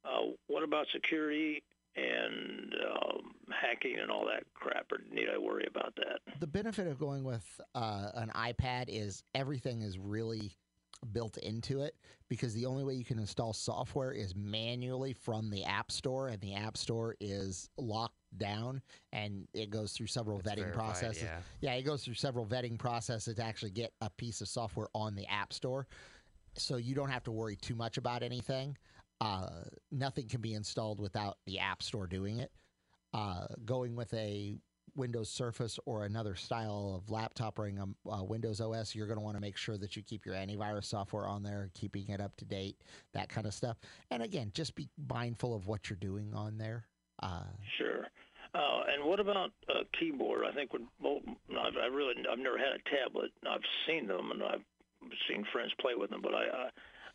uh, 0.03 0.21
what 0.47 0.63
about 0.63 0.87
security 0.91 1.63
and 1.95 2.73
um, 2.95 3.33
hacking 3.51 3.97
and 4.01 4.09
all 4.11 4.25
that 4.25 4.43
crap? 4.53 4.91
Or 4.91 4.99
need 5.11 5.27
I 5.33 5.37
worry 5.37 5.67
about 5.69 5.95
that? 5.97 6.19
the 6.39 6.47
benefit 6.47 6.87
of 6.87 6.99
going 6.99 7.23
with 7.23 7.59
uh, 7.75 8.09
an 8.15 8.29
iPad 8.35 8.85
is 8.87 9.23
everything 9.35 9.81
is 9.81 9.97
really 9.97 10.53
built 11.13 11.37
into 11.37 11.81
it 11.81 11.95
because 12.27 12.53
the 12.53 12.65
only 12.65 12.83
way 12.83 12.93
you 12.93 13.05
can 13.05 13.19
install 13.19 13.53
software 13.53 14.11
is 14.11 14.35
manually 14.35 15.13
from 15.13 15.49
the 15.49 15.63
App 15.63 15.91
Store, 15.91 16.27
and 16.27 16.41
the 16.41 16.53
App 16.53 16.75
Store 16.75 17.15
is 17.21 17.69
locked 17.77 18.15
down 18.37 18.81
and 19.13 19.47
it 19.53 19.69
goes 19.69 19.93
through 19.93 20.07
several 20.07 20.39
It's 20.39 20.47
vetting 20.49 20.57
verified, 20.57 20.73
processes. 20.75 21.23
yeah. 21.23 21.39
Yeah, 21.61 21.73
it 21.75 21.83
goes 21.83 22.03
through 22.03 22.15
several 22.15 22.45
vetting 22.45 22.77
processes 22.77 23.35
to 23.35 23.43
actually 23.43 23.71
get 23.71 23.93
a 24.01 24.09
piece 24.09 24.41
of 24.41 24.47
software 24.49 24.87
on 24.93 25.15
the 25.15 25.25
App 25.27 25.53
Store. 25.53 25.87
So 26.57 26.75
you 26.77 26.95
don't 26.95 27.09
have 27.09 27.23
to 27.23 27.31
worry 27.31 27.55
too 27.55 27.75
much 27.75 27.97
about 27.97 28.21
anything. 28.21 28.77
Uh, 29.21 29.63
nothing 29.91 30.27
can 30.27 30.41
be 30.41 30.53
installed 30.53 30.99
without 30.99 31.37
the 31.45 31.59
App 31.59 31.83
Store 31.83 32.07
doing 32.07 32.39
it. 32.39 32.51
Uh, 33.13 33.47
going 33.65 33.95
with 33.95 34.13
a 34.13 34.57
Windows 34.95 35.29
Surface 35.29 35.79
or 35.85 36.05
another 36.05 36.35
style 36.35 36.93
of 36.95 37.09
laptop 37.09 37.57
running 37.57 37.79
a 37.79 38.09
uh, 38.09 38.23
Windows 38.23 38.61
OS, 38.61 38.93
you're 38.93 39.07
going 39.07 39.17
to 39.17 39.23
want 39.23 39.35
to 39.35 39.41
make 39.41 39.57
sure 39.57 39.77
that 39.77 39.95
you 39.95 40.03
keep 40.03 40.25
your 40.25 40.35
antivirus 40.35 40.85
software 40.85 41.27
on 41.27 41.43
there, 41.43 41.69
keeping 41.73 42.07
it 42.09 42.21
up 42.21 42.35
to 42.37 42.45
date, 42.45 42.77
that 43.13 43.29
kind 43.29 43.47
of 43.47 43.53
stuff. 43.53 43.77
And 44.11 44.21
again, 44.23 44.51
just 44.53 44.75
be 44.75 44.89
mindful 45.09 45.55
of 45.55 45.67
what 45.67 45.89
you're 45.89 45.97
doing 45.97 46.33
on 46.33 46.57
there. 46.57 46.85
Uh, 47.21 47.43
Sure. 47.77 48.07
Uh, 48.53 48.81
and 48.93 49.05
what 49.05 49.19
about 49.19 49.51
a 49.69 49.85
keyboard? 49.99 50.41
I 50.49 50.53
think 50.53 50.73
we're 50.73 50.79
both. 51.01 51.21
I've, 51.51 51.77
I 51.81 51.85
really, 51.85 52.13
I've 52.31 52.39
never 52.39 52.57
had 52.57 52.73
a 52.73 52.89
tablet. 52.89 53.31
I've 53.47 53.61
seen 53.85 54.07
them 54.07 54.31
and 54.31 54.41
I've 54.41 54.65
seen 55.29 55.45
friends 55.51 55.71
play 55.79 55.93
with 55.95 56.09
them, 56.09 56.21
but 56.21 56.33
I, 56.33 56.43
I, 56.43 56.69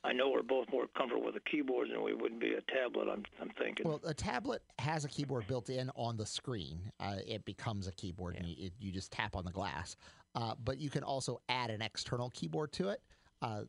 I 0.04 0.12
know 0.12 0.28
we're 0.30 0.42
both 0.42 0.66
more 0.70 0.86
comfortable 0.96 1.24
with 1.24 1.36
a 1.36 1.50
keyboard 1.50 1.88
than 1.90 2.02
we 2.02 2.12
would 2.14 2.38
be 2.38 2.52
a 2.52 2.60
tablet. 2.70 3.08
I'm, 3.10 3.24
I'm 3.40 3.50
thinking. 3.58 3.88
Well, 3.88 4.00
a 4.04 4.12
tablet 4.12 4.62
has 4.78 5.04
a 5.06 5.08
keyboard 5.08 5.46
built 5.46 5.70
in 5.70 5.90
on 5.96 6.18
the 6.18 6.26
screen. 6.26 6.92
Uh, 7.00 7.16
it 7.26 7.44
becomes 7.46 7.86
a 7.86 7.92
keyboard, 7.92 8.36
and 8.36 8.46
you, 8.46 8.66
it, 8.66 8.72
you 8.78 8.92
just 8.92 9.10
tap 9.10 9.34
on 9.34 9.44
the 9.46 9.50
glass. 9.50 9.96
Uh, 10.34 10.54
but 10.62 10.78
you 10.78 10.90
can 10.90 11.02
also 11.02 11.40
add 11.48 11.70
an 11.70 11.80
external 11.80 12.28
keyboard 12.30 12.70
to 12.72 12.90
it. 12.90 13.00
Uh, 13.40 13.62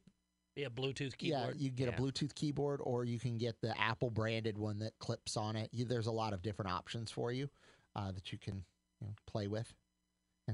Yeah, 0.58 0.68
Bluetooth 0.68 1.18
keyboard. 1.18 1.56
Yeah, 1.56 1.62
you 1.62 1.70
can 1.70 1.76
get 1.76 1.88
Yeah. 1.88 1.96
a 1.96 2.00
Bluetooth 2.00 2.36
keyboard, 2.36 2.82
or 2.84 3.06
you 3.06 3.20
can 3.20 3.38
get 3.38 3.62
the 3.62 3.74
Apple 3.80 4.10
branded 4.10 4.58
one 4.58 4.80
that 4.80 4.98
clips 5.00 5.38
on 5.38 5.56
it. 5.56 5.70
You, 5.72 5.86
there's 5.86 6.08
a 6.08 6.12
lot 6.12 6.34
of 6.34 6.42
different 6.42 6.72
options 6.72 7.12
for 7.12 7.32
you 7.32 7.50
uh, 7.96 8.12
that 8.12 8.34
you 8.34 8.38
can 8.38 8.64
you 9.00 9.08
know, 9.08 9.14
play 9.26 9.48
with 9.48 9.74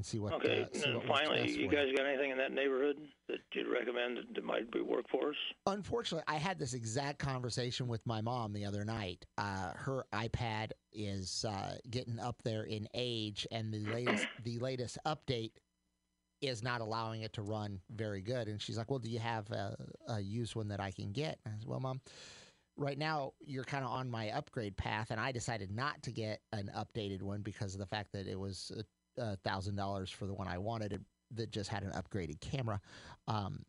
and 0.01 0.05
see 0.07 0.17
what. 0.17 0.33
Okay, 0.33 0.63
uh, 0.63 0.77
see 0.77 0.89
and 0.89 0.95
what 0.97 1.05
finally, 1.05 1.51
you 1.51 1.69
guys 1.69 1.85
got 1.95 2.07
anything 2.07 2.31
in 2.31 2.37
that 2.39 2.51
neighborhood 2.51 2.97
that 3.27 3.37
you'd 3.53 3.67
recommend 3.67 4.17
that- 4.17 4.33
that 4.33 4.43
might 4.43 4.71
be 4.71 4.81
work 4.81 5.07
for 5.09 5.29
us? 5.29 5.35
Unfortunately, 5.67 6.23
I 6.27 6.37
had 6.37 6.57
this 6.57 6.73
exact 6.73 7.19
conversation 7.19 7.87
with 7.87 8.03
my 8.07 8.19
mom 8.19 8.51
the 8.51 8.65
other 8.65 8.83
night. 8.83 9.27
Uh, 9.37 9.73
her 9.75 10.07
iPad 10.11 10.71
is 10.91 11.45
uh, 11.45 11.77
getting 11.91 12.17
up 12.17 12.41
there 12.41 12.63
in 12.63 12.87
age, 12.95 13.45
and 13.51 13.71
the 13.71 13.85
latest 13.85 14.25
the 14.43 14.57
latest 14.57 14.97
update 15.05 15.51
is 16.41 16.63
not 16.63 16.81
allowing 16.81 17.21
it 17.21 17.33
to 17.33 17.43
run 17.43 17.79
very 17.91 18.21
good. 18.21 18.47
And 18.47 18.59
she's 18.59 18.79
like, 18.79 18.89
"Well, 18.89 18.97
do 18.97 19.09
you 19.11 19.19
have 19.19 19.51
a, 19.51 19.77
a 20.07 20.19
used 20.19 20.55
one 20.55 20.69
that 20.69 20.79
I 20.79 20.89
can 20.89 21.11
get?" 21.11 21.37
And 21.45 21.53
I 21.53 21.59
said, 21.59 21.67
"Well, 21.67 21.79
mom." 21.79 22.01
Right 22.77 22.97
now, 22.97 23.33
you're 23.41 23.65
kind 23.65 23.83
of 23.83 23.91
on 23.91 24.09
my 24.09 24.31
upgrade 24.31 24.75
path, 24.77 25.11
and 25.11 25.19
I 25.19 25.31
decided 25.31 25.69
not 25.69 26.01
to 26.03 26.11
get 26.11 26.41
an 26.53 26.71
updated 26.75 27.21
one 27.21 27.41
because 27.41 27.75
of 27.75 27.79
the 27.79 27.85
fact 27.85 28.13
that 28.13 28.27
it 28.27 28.39
was 28.39 28.71
a 28.75 28.83
thousand 29.43 29.75
dollars 29.75 30.09
for 30.09 30.25
the 30.25 30.33
one 30.33 30.47
I 30.47 30.57
wanted 30.57 31.03
that 31.35 31.51
just 31.51 31.69
had 31.69 31.83
an 31.83 31.91
upgraded 31.91 32.39
camera. 32.41 32.81
Um, 33.27 33.63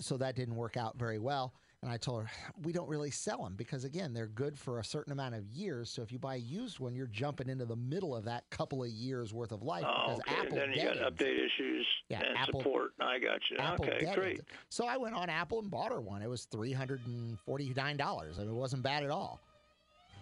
so 0.00 0.16
that 0.18 0.36
didn't 0.36 0.56
work 0.56 0.76
out 0.76 0.98
very 0.98 1.18
well. 1.18 1.54
And 1.82 1.90
I 1.92 1.98
told 1.98 2.22
her, 2.24 2.30
we 2.62 2.72
don't 2.72 2.88
really 2.88 3.10
sell 3.10 3.44
them 3.44 3.54
because, 3.54 3.84
again, 3.84 4.12
they're 4.12 4.26
good 4.26 4.58
for 4.58 4.78
a 4.80 4.84
certain 4.84 5.12
amount 5.12 5.34
of 5.34 5.46
years. 5.46 5.88
So 5.90 6.02
if 6.02 6.10
you 6.10 6.18
buy 6.18 6.34
a 6.34 6.38
used 6.38 6.80
one, 6.80 6.94
you're 6.94 7.06
jumping 7.06 7.48
into 7.48 7.64
the 7.64 7.76
middle 7.76 8.16
of 8.16 8.24
that 8.24 8.44
couple 8.50 8.82
of 8.82 8.88
years 8.90 9.32
worth 9.32 9.52
of 9.52 9.62
life 9.62 9.84
Oh, 9.86 10.04
because 10.16 10.20
okay. 10.20 10.34
Apple 10.40 10.58
and 10.58 10.72
then 10.72 10.78
you 10.78 11.00
got 11.00 11.12
update 11.14 11.36
issues 11.36 11.86
Yeah, 12.08 12.20
and 12.26 12.36
Apple- 12.36 12.60
support. 12.60 12.92
I 12.98 13.18
got 13.18 13.40
you. 13.50 13.58
Apple 13.58 13.84
okay, 13.86 13.98
deadens 14.00 14.16
great. 14.16 14.40
So 14.68 14.86
I 14.86 14.96
went 14.96 15.14
on 15.14 15.28
Apple 15.30 15.60
and 15.60 15.70
bought 15.70 15.92
her 15.92 16.00
one. 16.00 16.22
It 16.22 16.28
was 16.30 16.44
three 16.46 16.72
hundred 16.72 17.06
and 17.06 17.38
forty 17.40 17.72
nine 17.76 17.96
dollars. 17.96 18.38
I 18.38 18.42
mean, 18.42 18.50
it 18.50 18.54
wasn't 18.54 18.82
bad 18.82 19.04
at 19.04 19.10
all. 19.10 19.40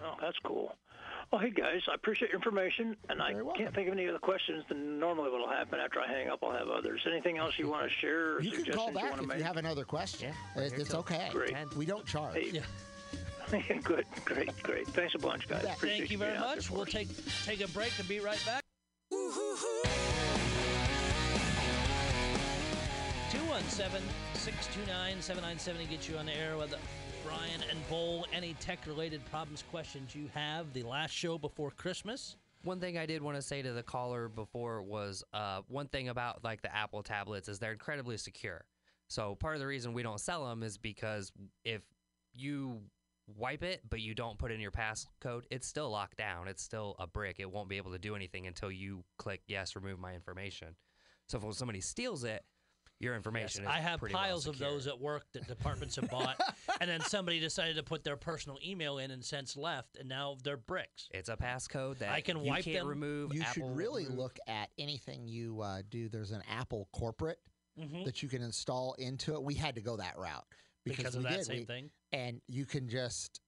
Oh, 0.05 0.15
that's 0.21 0.37
cool. 0.45 0.75
Well, 1.31 1.41
hey 1.41 1.51
guys, 1.51 1.81
I 1.91 1.95
appreciate 1.95 2.29
your 2.31 2.39
information, 2.39 2.97
and 3.09 3.21
I 3.21 3.33
Very 3.33 3.43
welcome. 3.43 3.63
can't 3.65 3.75
think 3.75 3.89
of 3.89 3.95
any 3.95 4.09
other 4.09 4.19
questions 4.19 4.65
than 4.69 5.01
normally 5.01 5.31
what'll 5.31 5.49
happen 5.49 5.81
after 5.81 6.01
I 6.01 6.07
hang 6.07 6.29
up. 6.29 6.41
I'll 6.45 6.53
have 6.53 6.69
others. 6.69 7.01
Anything 7.11 7.39
else 7.39 7.59
you 7.59 7.69
want 7.69 7.85
to 7.85 7.97
share 7.97 8.35
or 8.37 8.41
You 8.43 8.51
can 8.51 8.59
suggestions 8.61 8.77
call 8.77 8.89
you 8.89 8.95
back 8.95 9.05
want 9.11 9.17
to 9.17 9.23
if 9.23 9.29
make? 9.29 9.39
you 9.39 9.45
have 9.45 9.57
another 9.57 9.85
question. 9.85 10.29
Yeah, 10.29 10.35
we're 10.55 10.63
It- 10.63 10.73
here 10.73 10.81
it's 10.83 10.95
okay. 10.95 11.29
Great. 11.33 11.75
We 11.75 11.87
don't 11.87 12.07
charge. 12.07 12.35
Hey, 12.35 12.51
Yeah. 12.51 12.63
good, 13.85 14.07
great, 14.25 14.51
great. 14.63 14.87
Thanks 14.89 15.15
a 15.15 15.19
bunch, 15.19 15.49
guys. 15.49 15.65
Appreciate 15.65 15.99
Thank 15.99 16.11
you 16.13 16.19
very 16.19 16.33
being 16.33 16.43
out 16.43 16.47
there 16.49 16.57
much. 16.57 16.71
We'll 16.71 16.87
take 16.87 17.09
take 17.45 17.61
a 17.61 17.69
break 17.69 17.93
and 17.99 18.09
be 18.09 18.21
right 18.21 18.41
back. 18.47 18.63
217-629-7970 24.55 25.89
gets 25.91 26.09
you 26.09 26.17
on 26.19 26.27
the 26.27 26.37
air 26.37 26.57
with 26.57 26.75
Brian 27.25 27.61
and 27.71 27.89
Bull. 27.89 28.27
Any 28.33 28.55
tech-related 28.61 29.25
problems, 29.31 29.65
questions 29.71 30.15
you 30.15 30.29
have? 30.35 30.73
The 30.73 30.83
last 30.83 31.13
show 31.13 31.39
before 31.39 31.71
Christmas. 31.71 32.37
One 32.63 32.81
thing 32.81 32.99
I 32.99 33.07
did 33.07 33.23
want 33.23 33.37
to 33.37 33.43
say 33.43 33.63
to 33.63 33.73
the 33.73 33.83
caller 33.83 34.29
before 34.29 34.83
was 34.83 35.25
uh, 35.33 35.63
one 35.69 35.89
thing 35.89 36.09
about 36.09 36.45
like 36.45 36.63
the 36.63 36.75
Apple 36.75 37.03
tablets 37.03 37.49
is 37.49 37.59
they're 37.59 37.73
incredibly 37.73 38.17
secure. 38.17 38.65
So 39.09 39.35
part 39.35 39.55
of 39.55 39.61
the 39.61 39.67
reason 39.67 39.93
we 39.93 40.03
don't 40.03 40.21
sell 40.21 40.47
them 40.47 40.63
is 40.63 40.79
because 40.79 41.33
if 41.65 41.83
you 42.33 42.81
wipe 43.39 43.63
it 43.63 43.81
but 43.89 44.01
you 44.01 44.15
don't 44.15 44.39
put 44.39 44.51
in 44.51 44.61
your 44.61 44.71
passcode, 44.71 45.43
it's 45.51 45.67
still 45.67 45.91
locked 45.91 46.17
down. 46.17 46.49
It's 46.49 46.63
still 46.63 46.97
a 46.99 47.07
brick. 47.07 47.37
It 47.39 47.51
won't 47.51 47.69
be 47.69 47.77
able 47.77 47.93
to 47.93 47.99
do 47.99 48.15
anything 48.17 48.47
until 48.47 48.71
you 48.71 49.05
click 49.19 49.41
yes, 49.47 49.77
remove 49.77 49.99
my 49.99 50.15
information. 50.15 50.77
So 51.29 51.41
if 51.43 51.55
somebody 51.55 51.81
steals 51.81 52.25
it, 52.25 52.45
your 53.01 53.15
information 53.17 53.63
is 53.65 53.69
I 53.69 53.79
have 53.81 53.99
pretty 54.01 54.15
well 54.15 54.23
piles 54.23 54.47
of 54.47 54.59
those 54.59 54.87
at 54.87 54.99
work 54.99 55.25
that 55.33 55.47
departments 55.49 55.97
have 55.97 56.09
bought, 56.11 56.41
and 56.81 56.89
then 56.89 57.01
somebody 57.03 57.41
decided 57.41 57.77
to 57.77 57.83
put 57.83 58.05
their 58.05 58.17
personal 58.17 58.59
email 58.65 58.99
in 58.99 59.11
and 59.11 59.25
since 59.25 59.57
left, 59.57 59.97
and 59.99 60.09
now 60.09 60.37
they're 60.43 60.57
bricks. 60.57 61.09
It's 61.13 61.29
a 61.29 61.37
passcode 61.37 61.99
that 61.99 62.11
I 62.11 62.21
can 62.21 62.39
you 62.45 62.51
wipe 62.51 62.65
can't 62.65 62.79
them. 62.79 62.87
remove. 62.89 63.35
You 63.35 63.43
Apple 63.43 63.53
should 63.69 63.77
really 63.77 64.05
remove. 64.05 64.19
look 64.19 64.39
at 64.47 64.71
anything 64.79 65.27
you 65.27 65.61
uh, 65.61 65.83
do. 65.91 66.09
There's 66.09 66.31
an 66.31 66.43
Apple 66.49 66.89
corporate 66.93 67.39
Mhm. 67.79 68.05
that 68.05 68.23
you 68.23 68.29
can 68.29 68.41
install 68.43 68.95
into 68.99 69.35
it. 69.35 69.43
We 69.43 69.55
had 69.55 69.75
to 69.75 69.81
go 69.81 69.97
that 69.97 70.17
route 70.17 70.47
because, 70.85 70.99
because 70.99 71.15
of 71.17 71.23
we 71.25 71.31
that 71.31 71.37
did. 71.39 71.47
same 71.47 71.59
We- 71.59 71.65
thing. 71.65 71.91
and 72.13 72.41
you 72.49 72.65
can 72.67 72.89
just 72.89 73.41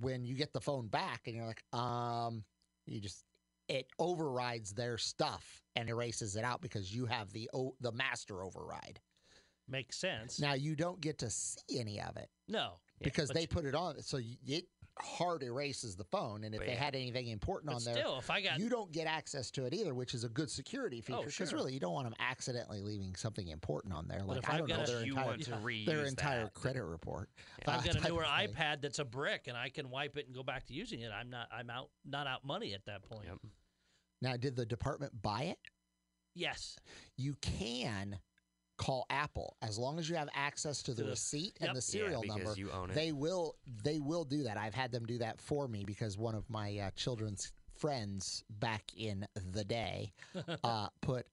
when 0.00 0.24
you 0.24 0.34
get 0.34 0.52
the 0.52 0.60
phone 0.60 0.86
back 0.88 1.22
and 1.26 1.34
you're 1.36 1.46
like 1.46 1.62
um 1.72 2.44
you 2.86 3.00
just 3.00 3.24
it 3.72 3.86
overrides 3.98 4.72
their 4.74 4.98
stuff 4.98 5.62
and 5.76 5.88
erases 5.88 6.36
it 6.36 6.44
out 6.44 6.60
because 6.60 6.94
you 6.94 7.06
have 7.06 7.32
the 7.32 7.48
o- 7.54 7.74
the 7.80 7.92
master 7.92 8.42
override 8.42 9.00
Makes 9.68 9.96
sense. 9.96 10.40
now 10.40 10.52
you 10.54 10.74
don't 10.76 11.00
get 11.00 11.18
to 11.18 11.30
see 11.30 11.78
any 11.78 12.00
of 12.00 12.16
it 12.16 12.28
no, 12.48 12.74
because 13.00 13.28
but 13.28 13.34
they 13.36 13.40
you- 13.42 13.48
put 13.48 13.64
it 13.64 13.74
on 13.74 14.02
so 14.02 14.16
you, 14.18 14.36
it 14.46 14.64
hard 14.98 15.42
erases 15.42 15.96
the 15.96 16.04
phone 16.04 16.44
and 16.44 16.54
if 16.54 16.60
But 16.60 16.66
they 16.66 16.74
yeah. 16.74 16.84
had 16.84 16.94
anything 16.94 17.28
important 17.28 17.70
but 17.70 17.76
on 17.76 17.84
there 17.84 17.94
still, 17.94 18.18
if 18.18 18.28
I 18.28 18.42
got 18.42 18.58
you 18.58 18.68
don't 18.68 18.92
get 18.92 19.06
access 19.06 19.50
to 19.52 19.64
it 19.64 19.72
either 19.72 19.94
which 19.94 20.12
is 20.12 20.24
a 20.24 20.28
good 20.28 20.50
security 20.50 21.00
feature 21.00 21.18
Oh, 21.20 21.24
because 21.24 21.48
sure. 21.48 21.58
really 21.58 21.72
you 21.72 21.80
don't 21.80 21.94
want 21.94 22.04
them 22.06 22.14
accidentally 22.20 22.82
leaving 22.82 23.14
something 23.14 23.48
important 23.48 23.94
on 23.94 24.06
there 24.06 24.18
But 24.26 24.36
like 24.44 24.50
i 24.50 24.58
don't 24.58 24.68
know 24.68 24.84
their 24.84 25.02
you 25.02 25.12
entire 25.14 25.26
want 25.28 25.42
to 25.44 25.50
reuse 25.64 25.86
their 25.86 26.04
entire 26.04 26.44
that. 26.44 26.52
credit 26.54 26.84
report 26.84 27.30
If 27.62 27.68
I've 27.70 27.80
uh, 27.80 27.82
got 27.84 27.94
a 27.96 27.98
type 28.00 28.08
newer 28.10 28.24
iPad 28.24 28.82
that's 28.82 28.98
a 28.98 29.04
brick 29.06 29.46
and 29.48 29.56
I 29.56 29.70
can 29.70 29.88
wipe 29.88 30.18
it 30.18 30.26
and 30.26 30.34
go 30.34 30.42
back 30.42 30.66
to 30.66 30.74
using 30.74 31.00
it, 31.00 31.10
I'm 31.10 31.30
not 31.30 31.48
I'm 31.50 31.70
out 31.70 31.88
not 32.04 32.26
out 32.26 32.44
money 32.44 32.74
at 32.74 32.84
that 32.84 33.02
point. 33.02 33.24
Yep. 33.28 33.38
Now 34.22 34.36
did 34.38 34.56
the 34.56 34.64
department 34.64 35.12
buy 35.20 35.42
it 35.42 35.58
Yes. 36.34 36.78
you 37.18 37.34
can 37.42 38.18
call 38.78 39.04
Apple 39.10 39.56
as 39.60 39.78
long 39.78 39.98
as 39.98 40.08
you 40.08 40.16
have 40.16 40.30
access 40.34 40.82
to 40.84 40.92
the 40.92 40.98
To 40.98 41.02
the- 41.04 41.10
receipt 41.10 41.56
yep. 41.60 41.68
and 41.68 41.76
the 41.76 41.80
Yeah, 41.80 41.80
serial 42.04 42.22
because 42.22 42.36
number. 42.38 42.54
you 42.58 42.70
own 42.72 42.90
it. 42.90 42.94
They 42.94 43.12
will 43.12 43.56
they 43.84 44.00
will 44.00 44.24
do 44.24 44.42
that. 44.44 44.56
I've 44.56 44.74
had 44.74 44.90
them 44.92 45.04
do 45.04 45.18
that 45.18 45.40
for 45.40 45.68
me 45.68 45.84
because 45.84 46.16
one 46.16 46.34
of 46.34 46.48
my 46.48 46.78
uh, 46.78 46.90
children's 46.96 47.52
friends 47.76 48.42
back 48.48 48.84
in 48.96 49.26
the 49.52 49.62
day 49.64 50.12
uh, 50.64 50.88
put 51.02 51.26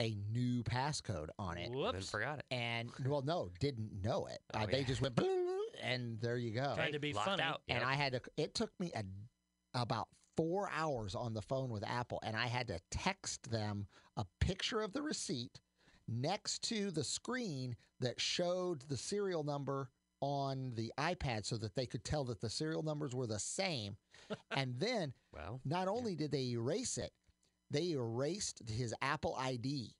a 0.00 0.16
new 0.30 0.62
passcode 0.64 1.28
on 1.38 1.56
it. 1.56 1.70
Then 1.70 1.78
Whoops. 1.78 2.10
forgot 2.10 2.38
it. 2.40 2.44
And 2.50 2.90
well, 3.06 3.22
no, 3.22 3.50
didn't 3.58 4.02
know 4.04 4.26
it. 4.26 4.38
Oh, 4.54 4.60
uh, 4.60 4.66
They 4.66 4.80
yeah. 4.80 4.84
just 4.86 5.00
went, 5.00 5.18
and 5.82 6.20
there 6.20 6.36
you 6.36 6.50
go. 6.52 6.74
Tried 6.74 6.92
to 6.92 6.98
be 7.00 7.12
Locked 7.14 7.26
funny. 7.26 7.42
out. 7.42 7.62
And 7.68 7.78
Yep. 7.80 7.88
I 7.88 7.94
had 7.94 8.12
to. 8.12 8.20
It 8.36 8.54
took 8.54 8.70
me 8.78 8.92
a, 8.94 9.02
about 9.74 10.08
four 10.36 10.70
hours 10.74 11.14
on 11.14 11.34
the 11.34 11.42
phone 11.42 11.70
with 11.70 11.84
Apple, 11.86 12.20
and 12.24 12.36
I 12.36 12.46
had 12.46 12.68
to 12.68 12.78
text 12.90 13.50
them 13.50 13.86
a 14.16 14.24
picture 14.40 14.80
of 14.80 14.92
the 14.92 15.02
receipt 15.02 15.60
next 16.08 16.62
to 16.64 16.90
the 16.90 17.04
screen 17.04 17.76
that 18.00 18.20
showed 18.20 18.82
the 18.88 18.96
serial 18.96 19.44
number 19.44 19.88
on 20.20 20.72
the 20.76 20.92
iPad, 20.98 21.44
so 21.44 21.56
that 21.56 21.74
they 21.74 21.86
could 21.86 22.04
tell 22.04 22.24
that 22.24 22.40
the 22.40 22.48
serial 22.50 22.82
numbers 22.82 23.14
were 23.14 23.26
the 23.26 23.38
same. 23.38 23.96
and 24.52 24.74
then, 24.78 25.12
well, 25.32 25.60
not 25.64 25.88
only 25.88 26.14
did 26.14 26.30
they 26.30 26.50
erase 26.50 26.96
it, 26.96 27.10
they 27.70 27.90
erased 27.92 28.62
his 28.68 28.94
Apple 29.02 29.34
ID. 29.38 29.94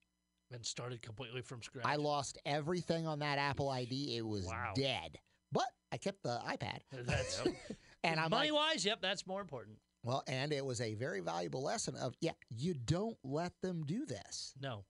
and 0.52 0.64
started 0.64 1.00
completely 1.02 1.40
from 1.42 1.62
scratch. 1.62 1.86
I 1.86 1.96
lost 1.96 2.38
everything 2.44 3.06
on 3.06 3.18
that 3.20 3.38
Apple 3.38 3.68
ID. 3.70 4.16
It 4.16 4.26
was 4.26 4.44
Wow. 4.46 4.72
dead. 4.76 5.18
But 5.50 5.66
I 5.90 5.96
kept 5.96 6.22
the 6.22 6.38
iPad. 6.46 6.80
That's 6.92 7.42
And 8.04 8.20
I'm 8.20 8.30
money 8.30 8.50
like, 8.50 8.70
wise. 8.70 8.84
Yep, 8.84 9.00
that's 9.00 9.26
more 9.26 9.40
important. 9.40 9.78
Well, 10.04 10.24
and 10.26 10.52
it 10.52 10.64
was 10.64 10.80
a 10.80 10.94
very 10.94 11.20
valuable 11.20 11.62
lesson 11.62 11.94
of 11.96 12.14
yeah, 12.20 12.32
you 12.50 12.74
don't 12.74 13.16
let 13.22 13.52
them 13.60 13.84
do 13.86 14.04
this. 14.04 14.52
No. 14.60 14.84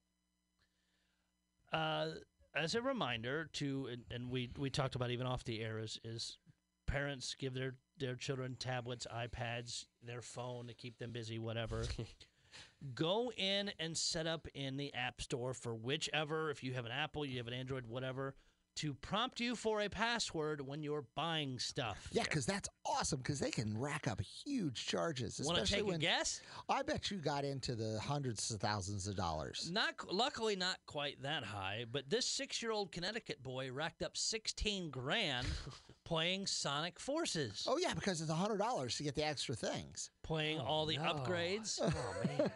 Uh, 1.72 2.08
as 2.54 2.74
a 2.74 2.82
reminder 2.82 3.48
to, 3.54 3.88
and, 3.92 4.02
and 4.10 4.30
we 4.30 4.50
we 4.58 4.70
talked 4.70 4.94
about 4.94 5.10
even 5.10 5.26
off 5.26 5.44
the 5.44 5.62
air 5.62 5.78
is 5.78 5.98
is 6.04 6.38
parents 6.86 7.34
give 7.38 7.54
their 7.54 7.74
their 7.98 8.14
children 8.16 8.56
tablets, 8.58 9.06
iPads, 9.14 9.86
their 10.02 10.22
phone 10.22 10.66
to 10.66 10.74
keep 10.74 10.98
them 10.98 11.12
busy, 11.12 11.38
whatever. 11.38 11.84
Go 12.94 13.32
in 13.36 13.70
and 13.78 13.96
set 13.96 14.26
up 14.26 14.46
in 14.54 14.76
the 14.76 14.92
App 14.92 15.22
Store 15.22 15.54
for 15.54 15.74
whichever, 15.74 16.50
if 16.50 16.62
you 16.62 16.74
have 16.74 16.84
an 16.84 16.92
Apple, 16.92 17.24
you 17.24 17.38
have 17.38 17.46
an 17.46 17.54
Android, 17.54 17.86
whatever, 17.86 18.34
to 18.76 18.94
prompt 18.94 19.40
you 19.40 19.54
for 19.54 19.80
a 19.82 19.88
password 19.88 20.60
when 20.66 20.82
you're 20.82 21.04
buying 21.14 21.58
stuff. 21.58 22.08
Yeah, 22.12 22.22
because 22.22 22.46
that's 22.46 22.68
awesome 22.86 23.18
because 23.18 23.38
they 23.38 23.50
can 23.50 23.76
rack 23.78 24.08
up 24.08 24.20
huge 24.20 24.86
charges. 24.86 25.40
Want 25.44 25.64
to 25.64 25.70
take 25.72 25.84
when 25.86 25.96
a 25.96 25.98
guess? 25.98 26.40
I 26.68 26.82
bet 26.82 27.10
you 27.10 27.18
got 27.18 27.44
into 27.44 27.74
the 27.74 28.00
hundreds 28.00 28.50
of 28.50 28.60
thousands 28.60 29.06
of 29.06 29.16
dollars. 29.16 29.70
Not 29.72 29.94
luckily 30.12 30.56
not 30.56 30.78
quite 30.86 31.22
that 31.22 31.44
high, 31.44 31.84
but 31.90 32.08
this 32.08 32.26
six-year-old 32.26 32.92
Connecticut 32.92 33.42
boy 33.42 33.70
racked 33.72 34.02
up 34.02 34.16
sixteen 34.16 34.90
grand 34.90 35.46
playing 36.04 36.46
Sonic 36.46 36.98
Forces, 36.98 37.66
Oh 37.68 37.78
yeah, 37.78 37.94
because 37.94 38.20
it's 38.20 38.30
a 38.30 38.34
hundred 38.34 38.58
dollars 38.58 38.96
to 38.96 39.02
get 39.02 39.14
the 39.14 39.24
extra 39.24 39.54
things. 39.54 40.10
playing 40.22 40.58
Oh, 40.60 40.64
all 40.64 40.86
the 40.86 40.96
no. 40.96 41.02
upgrades. 41.04 41.78
oh 41.82 42.14
man, 42.38 42.50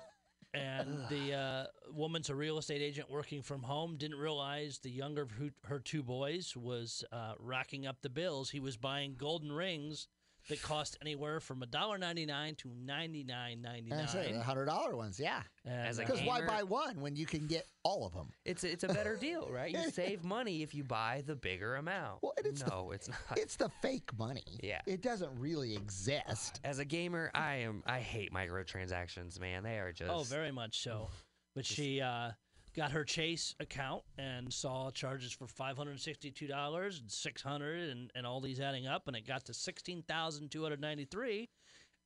And 0.57 1.09
the 1.09 1.35
uh, 1.35 1.65
woman's 1.93 2.31
a 2.31 2.35
real 2.35 2.59
estate 2.59 2.83
agent 2.83 3.11
working 3.11 3.43
from 3.43 3.63
home. 3.63 3.97
Didn't 3.97 4.19
realize 4.19 4.79
the 4.79 4.91
younger 4.91 5.23
of 5.23 5.31
her 5.65 5.79
two 5.79 6.03
boys 6.03 6.57
was 6.57 7.05
uh, 7.13 7.35
racking 7.39 7.87
up 7.87 8.03
the 8.03 8.11
bills. 8.11 8.51
He 8.51 8.61
was 8.61 8.77
buying 8.77 9.17
golden 9.17 9.53
rings 9.53 10.09
that 10.49 10.63
cost 10.63 10.97
anywhere 11.01 11.41
from 11.41 11.61
$1.99 11.61 12.57
to 12.59 12.69
$99.99. 12.69 13.93
I 13.93 14.07
say 14.07 14.33
the 14.33 14.41
hundred 14.41 14.67
dollar 14.67 14.97
ones, 14.97 15.19
yeah. 15.19 15.43
As 15.67 15.99
a 15.99 16.03
uh, 16.03 16.07
Because 16.07 16.23
why 16.23 16.45
buy 16.47 16.63
one 16.63 17.01
when 17.01 17.17
you 17.17 17.27
can 17.27 17.47
get 17.47 17.67
all 17.83 18.07
of 18.07 18.13
them? 18.13 18.29
It's 18.45 18.63
a, 18.65 18.71
it's 18.71 18.85
a 18.85 18.89
better 18.89 19.17
deal, 19.21 19.49
right? 19.51 19.73
You 19.73 19.91
save 19.91 20.25
money 20.25 20.63
if 20.63 20.75
you 20.75 20.85
buy 20.85 21.23
the 21.27 21.35
bigger 21.35 21.77
amount. 21.77 22.23
Well, 22.23 22.33
and 22.37 22.47
it's 22.47 22.63
the- 22.63 22.71
no, 22.71 22.91
it's 22.93 23.09
not. 23.09 23.19
It's 23.37 23.57
the 23.57 23.71
fake 23.83 24.11
money. 24.19 24.59
Yeah. 24.63 24.81
It 24.87 25.03
doesn't 25.03 25.31
really 25.39 25.75
exist. 25.75 26.61
As 26.65 26.79
a 26.79 26.85
gamer, 26.85 27.31
I 27.35 27.57
am 27.57 27.83
I 27.87 27.99
hate 28.01 28.33
microtransactions, 28.33 29.41
man. 29.41 29.63
They 29.63 29.79
are 29.79 29.93
just 29.93 30.11
Oh, 30.11 30.23
very 30.23 30.53
much 30.53 30.81
so. 30.81 31.09
But 31.55 31.65
she 31.67 32.01
uh, 32.01 32.31
got 32.77 32.93
her 32.93 33.05
Chase 33.05 33.55
account 33.59 34.03
and 34.19 34.53
saw 34.53 34.91
charges 34.91 35.33
for 35.33 35.47
five 35.47 35.77
hundred 35.77 35.99
sixty-two 36.01 36.47
dollars 36.47 37.01
and 37.01 37.11
six 37.11 37.43
hundred, 37.43 37.89
and 37.89 38.11
and 38.15 38.27
all 38.27 38.41
these 38.41 38.61
adding 38.61 38.87
up, 38.87 39.09
and 39.09 39.17
it 39.17 39.27
got 39.27 39.45
to 39.47 39.55
sixteen 39.55 40.03
thousand 40.03 40.51
two 40.51 40.63
hundred 40.63 40.81
ninety-three. 40.81 41.49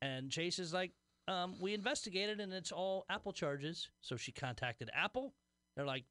And 0.03 0.31
Chase 0.31 0.59
is 0.59 0.73
like, 0.73 0.93
um, 1.29 1.57
we 1.61 1.75
investigated, 1.75 2.41
and 2.41 2.53
it's 2.53 2.73
all 2.73 3.05
Apple 3.11 3.33
charges. 3.33 3.91
So 4.01 4.17
she 4.17 4.33
contacted 4.33 4.89
Apple. 4.95 5.35
They're 5.77 5.85
like, 5.85 6.05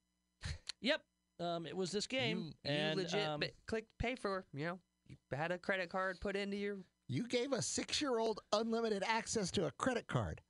yep, 0.82 1.01
um, 1.39 1.66
it 1.66 1.76
was 1.76 1.91
this 1.91 2.05
game, 2.05 2.38
You, 2.38 2.72
you 2.72 2.78
and 2.78 2.97
legit 2.99 3.28
um, 3.28 3.39
ba- 3.39 3.49
clicked 3.68 3.97
pay 3.97 4.16
for. 4.16 4.45
You 4.53 4.66
know, 4.66 4.80
you 5.07 5.18
had 5.34 5.51
a 5.51 5.57
credit 5.57 5.89
card 5.89 6.20
put 6.22 6.36
into 6.36 6.57
your. 6.57 6.78
You 7.07 7.28
gave 7.28 7.53
a 7.53 7.62
six 7.62 7.99
year 8.01 8.20
old 8.20 8.41
unlimited 8.53 9.03
access 9.07 9.49
to 9.51 9.66
a 9.66 9.72
credit 9.72 10.05
card. 10.07 10.41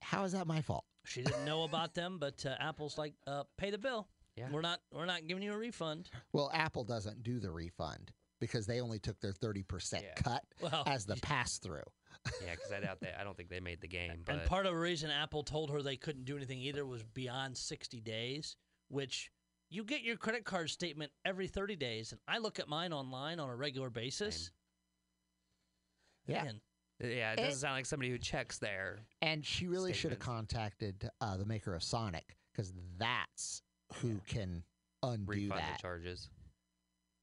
How 0.00 0.24
is 0.24 0.32
that 0.32 0.46
my 0.46 0.60
fault? 0.60 0.84
she 1.04 1.22
didn't 1.22 1.44
know 1.44 1.62
about 1.62 1.94
them, 1.94 2.18
but 2.18 2.44
uh, 2.44 2.56
Apple's 2.58 2.98
like, 2.98 3.14
uh, 3.28 3.44
pay 3.56 3.70
the 3.70 3.78
bill. 3.78 4.08
Yeah. 4.36 4.48
We're 4.50 4.60
not, 4.60 4.80
we're 4.92 5.06
not 5.06 5.26
giving 5.28 5.42
you 5.42 5.52
a 5.52 5.56
refund. 5.56 6.10
Well, 6.32 6.50
Apple 6.52 6.82
doesn't 6.82 7.22
do 7.22 7.38
the 7.38 7.50
refund 7.52 8.10
because 8.40 8.66
they 8.66 8.80
only 8.80 8.98
took 8.98 9.20
their 9.20 9.32
30% 9.32 10.02
Yeah. 10.02 10.14
cut 10.16 10.42
Well, 10.60 10.82
as 10.84 11.06
the 11.06 11.14
pass 11.22 11.58
through. 11.58 11.84
Yeah, 12.44 12.50
because 12.56 12.72
I 12.72 12.80
doubt 12.80 12.98
that. 13.02 13.20
I 13.20 13.24
don't 13.24 13.36
think 13.36 13.48
they 13.50 13.60
made 13.60 13.80
the 13.80 13.86
game. 13.88 14.22
But 14.24 14.34
And 14.34 14.44
part 14.46 14.66
of 14.66 14.72
the 14.72 14.78
reason 14.78 15.10
Apple 15.12 15.44
told 15.44 15.70
her 15.70 15.80
they 15.80 15.96
couldn't 15.96 16.24
do 16.24 16.36
anything 16.36 16.58
either 16.58 16.84
was 16.84 17.04
beyond 17.04 17.56
60 17.56 18.00
days, 18.00 18.56
which 18.88 19.30
you 19.70 19.84
get 19.84 20.02
your 20.02 20.16
credit 20.16 20.44
card 20.44 20.70
statement 20.70 21.12
every 21.24 21.46
30 21.46 21.76
days. 21.76 22.10
And 22.10 22.20
I 22.26 22.38
look 22.38 22.58
at 22.58 22.68
mine 22.68 22.92
online 22.92 23.38
on 23.38 23.48
a 23.48 23.54
regular 23.56 23.90
basis. 23.90 24.50
Yeah. 26.26 26.42
Man, 26.44 26.60
yeah, 27.00 27.32
it 27.32 27.38
Eh. 27.40 27.44
doesn't 27.44 27.60
sound 27.60 27.74
like 27.74 27.86
somebody 27.86 28.10
who 28.10 28.18
checks 28.18 28.58
there. 28.58 28.98
And 29.22 29.44
she 29.44 29.66
really 29.66 29.92
should 29.92 30.10
have 30.10 30.20
contacted 30.20 31.08
uh, 31.20 31.36
the 31.36 31.44
maker 31.46 31.74
of 31.74 31.82
Sonic 31.82 32.36
because 32.52 32.72
that's 32.98 33.62
who 34.00 34.20
can 34.26 34.62
undo 35.02 35.24
refund 35.30 35.60
that. 35.60 35.76
the 35.76 35.82
charges. 35.82 36.28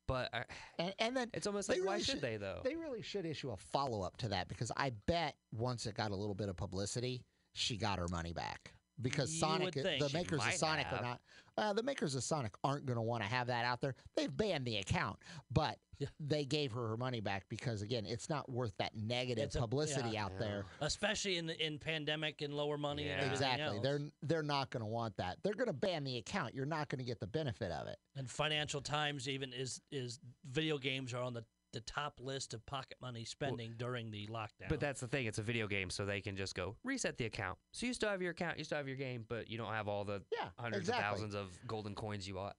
But 0.07 0.30
I, 0.34 0.43
And, 0.80 0.93
and 0.99 1.17
then 1.17 1.30
it's 1.34 1.47
almost 1.47 1.69
like, 1.69 1.80
why 1.84 1.97
should 1.97 2.05
should- 2.15 2.21
they 2.21 2.38
though? 2.38 2.59
they 2.63 2.76
really 2.76 3.01
should 3.01 3.26
issue 3.26 3.51
a 3.51 3.57
follow 3.57 4.01
up 4.01 4.17
to 4.17 4.28
that 4.30 4.47
because 4.49 4.71
I 4.76 4.91
bet 5.07 5.36
once 5.53 5.86
it 5.86 5.95
got 5.95 6.11
a 6.11 6.15
little 6.15 6.36
bit 6.36 6.49
of 6.49 6.57
publicity, 6.57 7.24
she 7.53 7.78
got 7.78 7.99
her 7.99 8.07
money 8.09 8.34
back. 8.34 8.74
Because 9.01 9.33
You 9.33 9.39
Sonic, 9.39 9.73
the 9.73 10.09
makers 10.13 10.41
of 10.45 10.53
Sonic 10.53 10.85
have. 10.87 10.99
are 10.99 11.03
not. 11.03 11.21
Uh, 11.57 11.73
the 11.73 11.83
makers 11.83 12.15
of 12.15 12.23
Sonic 12.23 12.53
aren't 12.63 12.85
going 12.85 12.95
to 12.95 13.01
want 13.01 13.21
to 13.23 13.29
have 13.29 13.47
that 13.47 13.65
out 13.65 13.79
there. 13.81 13.95
They've 14.15 14.35
banned 14.35 14.65
the 14.65 14.77
account, 14.77 15.17
but 15.51 15.77
Yeah. 15.99 16.07
they 16.19 16.45
gave 16.45 16.71
her 16.71 16.87
her 16.89 16.97
money 16.97 17.19
back 17.21 17.45
because 17.47 17.83
again, 17.83 18.05
it's 18.07 18.27
not 18.29 18.49
worth 18.51 18.73
that 18.77 18.95
negative 18.95 19.55
a- 19.55 19.59
publicity 19.59 20.09
yeah. 20.11 20.25
out 20.25 20.37
there. 20.39 20.65
especially 20.81 21.37
in 21.37 21.45
the, 21.45 21.63
in 21.65 21.77
pandemic 21.77 22.41
and 22.41 22.53
lower 22.55 22.77
money 22.77 23.03
and 23.03 23.09
Yeah. 23.11 23.15
everything 23.25 23.33
Exactly. 23.33 23.77
else. 23.77 23.83
They're 23.83 23.99
they're 24.23 24.43
not 24.43 24.71
going 24.71 24.81
to 24.81 24.87
want 24.87 25.15
that. 25.17 25.37
They're 25.43 25.53
going 25.53 25.67
to 25.67 25.73
ban 25.73 26.03
the 26.03 26.17
account. 26.17 26.55
You're 26.55 26.65
not 26.65 26.89
going 26.89 26.99
to 26.99 27.05
get 27.05 27.19
the 27.19 27.27
benefit 27.27 27.71
of 27.71 27.87
it. 27.87 27.97
and 28.15 28.29
Financial 28.29 28.81
Times 28.81 29.29
even 29.29 29.53
is 29.53 29.79
is 29.91 30.19
video 30.45 30.77
games 30.79 31.13
are 31.13 31.21
on 31.21 31.33
the, 31.33 31.43
the 31.74 31.82
top 31.82 32.19
list 32.21 32.53
of 32.53 32.65
pocket 32.65 32.97
money 33.01 33.26
spending 33.26 33.74
during 33.78 34.09
the 34.11 34.28
lockdown. 34.28 34.69
But 34.69 34.80
that's 34.80 35.01
the 35.01 35.07
thing. 35.07 35.26
It's 35.26 35.39
a 35.39 35.43
video 35.43 35.67
game, 35.67 35.89
so 35.89 36.05
they 36.05 36.21
can 36.21 36.36
just 36.38 36.55
go 36.55 36.76
reset 36.84 37.17
the 37.17 37.26
account. 37.26 37.57
So 37.71 37.86
you 37.86 37.93
still 37.93 38.09
have 38.09 38.21
your 38.21 38.32
account, 38.32 38.57
you 38.57 38.63
still 38.63 38.78
have 38.78 38.88
your 38.88 38.97
game, 38.97 39.26
but 39.28 39.49
you 39.49 39.57
don't 39.57 39.74
have 39.74 39.88
all 39.88 40.03
the 40.05 40.21
Yeah, 40.32 40.49
hundreds 40.57 40.88
exactly. 40.88 41.03
of 41.05 41.11
thousands 41.11 41.36
of 41.36 41.49
golden 41.67 41.95
coins 41.95 42.28
you 42.28 42.36
bought. 42.36 42.55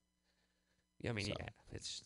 I 1.08 1.12
mean, 1.12 1.26
So- 1.26 1.34
yeah, 1.38 1.48
it's 1.72 2.02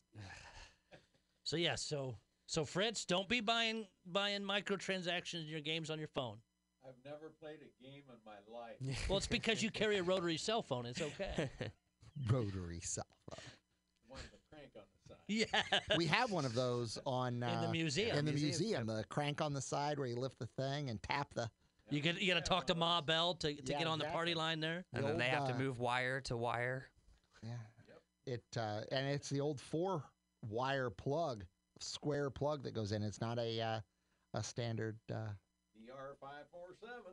so 1.45 1.57
yeah, 1.57 1.75
so 1.77 2.17
so 2.47 2.65
Fritz, 2.65 3.05
don't 3.05 3.29
be 3.29 3.41
buying 3.41 3.87
buying 4.07 4.43
microtransactions 4.43 5.43
in 5.43 5.49
your 5.49 5.61
games 5.61 5.91
on 5.91 5.99
your 5.99 6.09
phone. 6.09 6.39
I've 6.87 6.95
never 7.05 7.31
played 7.41 7.59
a 7.61 7.83
game 7.83 8.05
in 8.09 8.17
my 8.25 8.39
life. 8.51 9.09
Well, 9.09 9.19
it's 9.19 9.27
because 9.27 9.63
you 9.63 9.71
carry 9.71 9.99
a 9.99 10.03
rotary 10.03 10.37
cell 10.39 10.63
phone. 10.63 10.87
It's 10.87 11.03
okay. 11.03 11.51
Rotary 12.31 12.81
cell 12.81 13.05
phone. 13.31 13.45
One 14.07 14.21
with 14.21 14.33
a 14.41 14.55
crank 14.55 14.71
on 14.77 14.83
the 14.93 15.15
side. 15.15 15.18
Yeah. 15.29 15.45
we 15.97 16.07
have 16.07 16.31
one 16.31 16.45
of 16.45 16.55
those 16.55 16.99
on 17.07 17.43
uh, 17.43 17.49
In 17.49 17.61
the 17.61 17.73
museum. 17.73 18.17
In 18.19 18.25
the 18.25 18.33
Museums, 18.33 18.61
museum, 18.61 18.87
the 18.87 19.05
crank 19.09 19.41
on 19.41 19.53
the 19.53 19.61
side 19.61 19.99
where 19.99 20.09
you 20.09 20.17
lift 20.17 20.39
the 20.39 20.49
thing 20.59 20.91
and 20.91 21.03
tap 21.03 21.33
the. 21.35 21.49
You 21.91 22.01
get 22.01 22.21
you 22.21 22.33
got 22.35 22.45
to 22.45 22.49
talk 22.49 22.67
to 22.67 22.75
Ma 22.75 23.01
Bell 23.01 23.35
to, 23.37 23.55
to 23.55 23.73
Yeah, 23.73 23.79
get 23.79 23.87
on 23.87 23.99
the 23.99 24.05
party 24.07 24.35
line 24.35 24.61
there. 24.61 24.85
and 24.93 25.05
the 25.05 25.09
then 25.09 25.19
they 25.19 25.25
old, 25.25 25.35
have 25.35 25.49
to 25.49 25.55
uh, 25.55 25.59
move 25.59 25.79
wire 25.81 26.21
to 26.23 26.37
wire. 26.37 26.89
Yeah. 27.43 27.53
It 28.27 28.43
uh, 28.59 28.81
and 28.93 29.07
it's 29.07 29.31
the 29.31 29.41
old 29.41 29.59
four 29.61 30.03
wire 30.51 30.91
plug, 30.91 31.45
square 31.81 32.29
plug 32.29 32.63
that 32.65 32.75
goes 32.75 32.93
in. 32.93 33.03
It's 33.03 33.21
not 33.23 33.39
a 33.39 33.61
uh, 33.61 33.81
a 34.35 34.43
standard. 34.43 34.99
Uh, 35.11 35.29
DR 35.87 36.15
five 36.21 36.45
four 36.53 36.75
seven. 36.79 37.13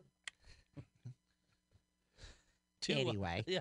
Two- 2.85 2.93
anyway, 2.93 3.43
Yeah, 3.47 3.59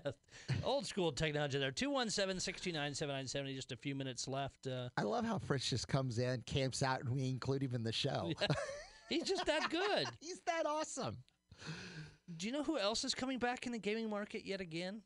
old 0.63 0.87
school 0.87 1.13
technology 1.13 1.59
there. 1.59 1.71
217 1.71 2.41
629 2.41 2.95
7970. 2.95 3.55
Just 3.55 3.73
a 3.73 3.77
few 3.77 3.95
minutes 3.95 4.29
left. 4.29 4.67
Uh, 4.67 4.89
I 4.97 5.03
love 5.03 5.25
how 5.25 5.39
Fritz 5.39 5.69
just 5.71 5.89
comes 5.89 6.19
in, 6.19 6.43
camps 6.47 6.83
out, 6.83 7.01
and 7.01 7.09
we 7.11 7.29
include 7.29 7.63
him 7.63 7.75
in 7.75 7.83
the 7.83 7.93
show. 7.93 8.33
he's 9.09 9.25
just 9.25 9.47
that 9.47 9.71
good. 9.71 10.07
He's 10.21 10.41
that 10.47 10.67
awesome. 10.67 11.17
Do 12.37 12.47
you 12.47 12.53
know 12.53 12.63
who 12.63 12.79
else 12.79 13.05
is 13.05 13.15
coming 13.15 13.39
back 13.39 13.67
in 13.67 13.73
the 13.73 13.79
gaming 13.79 14.09
market 14.11 14.45
yet 14.45 14.61
again? 14.61 15.03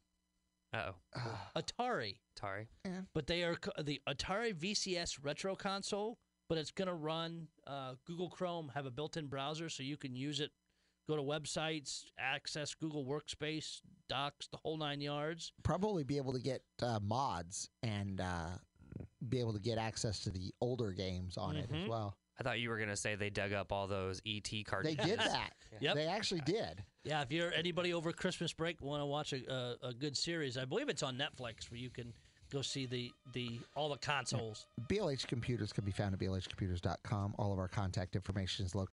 Uh 0.73 0.93
oh, 1.17 1.21
Atari. 1.57 2.17
Atari. 2.39 2.67
Yeah. 2.85 3.01
But 3.15 3.27
they 3.27 3.43
are 3.43 3.55
co- 3.57 3.83
the 3.83 4.01
Atari 4.09 4.55
VCS 4.55 5.19
retro 5.23 5.55
console, 5.57 6.19
but 6.49 6.59
it's 6.59 6.71
going 6.71 6.89
to 6.89 6.95
run 6.95 7.49
uh, 7.67 7.95
Google 8.07 8.29
Chrome, 8.31 8.71
have 8.75 8.87
a 8.87 8.91
built 8.91 9.17
in 9.17 9.27
browser 9.27 9.69
so 9.69 9.83
you 9.83 9.97
can 9.97 10.15
use 10.15 10.41
it, 10.41 10.51
go 11.09 11.17
to 11.17 11.23
websites, 11.23 12.05
access 12.19 12.75
Google 12.75 13.05
Workspace, 13.05 13.81
docs, 14.09 14.47
the 14.49 14.59
whole 14.59 14.77
nine 14.77 15.01
yards. 15.01 15.53
Probably 15.63 16.05
be 16.05 16.19
able 16.19 16.35
to 16.35 16.39
get 16.41 16.63
uh, 16.83 17.01
mods 17.03 17.71
and 17.83 18.21
uh, 18.21 18.51
be 19.29 19.41
able 19.41 19.55
to 19.55 19.59
get 19.61 19.79
access 19.79 20.21
to 20.21 20.31
the 20.31 20.53
older 20.61 20.93
games 20.93 21.37
on 21.37 21.57
it 21.57 21.69
as 21.73 21.77
Mhm. 21.85 21.89
well. 21.89 22.17
I 22.39 22.45
thought 22.45 22.61
you 22.61 22.69
were 22.69 22.79
gonna 22.79 22.95
say 22.97 23.17
they 23.17 23.31
dug 23.31 23.53
up 23.53 23.73
all 23.73 23.89
those 23.89 24.21
ET 24.25 24.63
cartoons. 24.65 24.97
They 24.97 25.05
did 25.05 25.19
that. 25.19 25.53
Yep. 25.81 25.95
They 25.95 26.07
actually 26.07 26.41
did. 26.41 26.83
Yeah, 27.05 27.23
if 27.23 27.31
you're 27.31 27.53
anybody 27.53 27.95
over 27.95 28.11
Christmas 28.13 28.53
break 28.53 28.81
want 28.83 29.01
to 29.01 29.07
watch 29.07 29.33
a, 29.33 29.77
a, 29.85 29.89
a 29.89 29.93
good 29.95 30.17
series, 30.17 30.57
I 30.57 30.65
believe 30.65 30.89
it's 30.89 31.05
on 31.05 31.17
Netflix 31.17 31.71
where 31.71 31.79
you 31.79 31.89
can 31.91 32.13
go 32.51 32.63
see 32.63 32.85
the, 32.87 33.13
the 33.33 33.61
all 33.77 33.89
the 33.91 33.99
consoles. 33.99 34.67
BLH 34.89 35.29
computers 35.29 35.73
can 35.73 35.85
be 35.85 35.93
found 35.93 36.15
at 36.15 36.21
blhcomputers.com. 36.21 37.35
All 37.39 37.53
of 37.53 37.61
our 37.61 37.69
contact 37.69 38.17
information 38.17 38.65
is 38.67 38.75
located. 38.75 38.87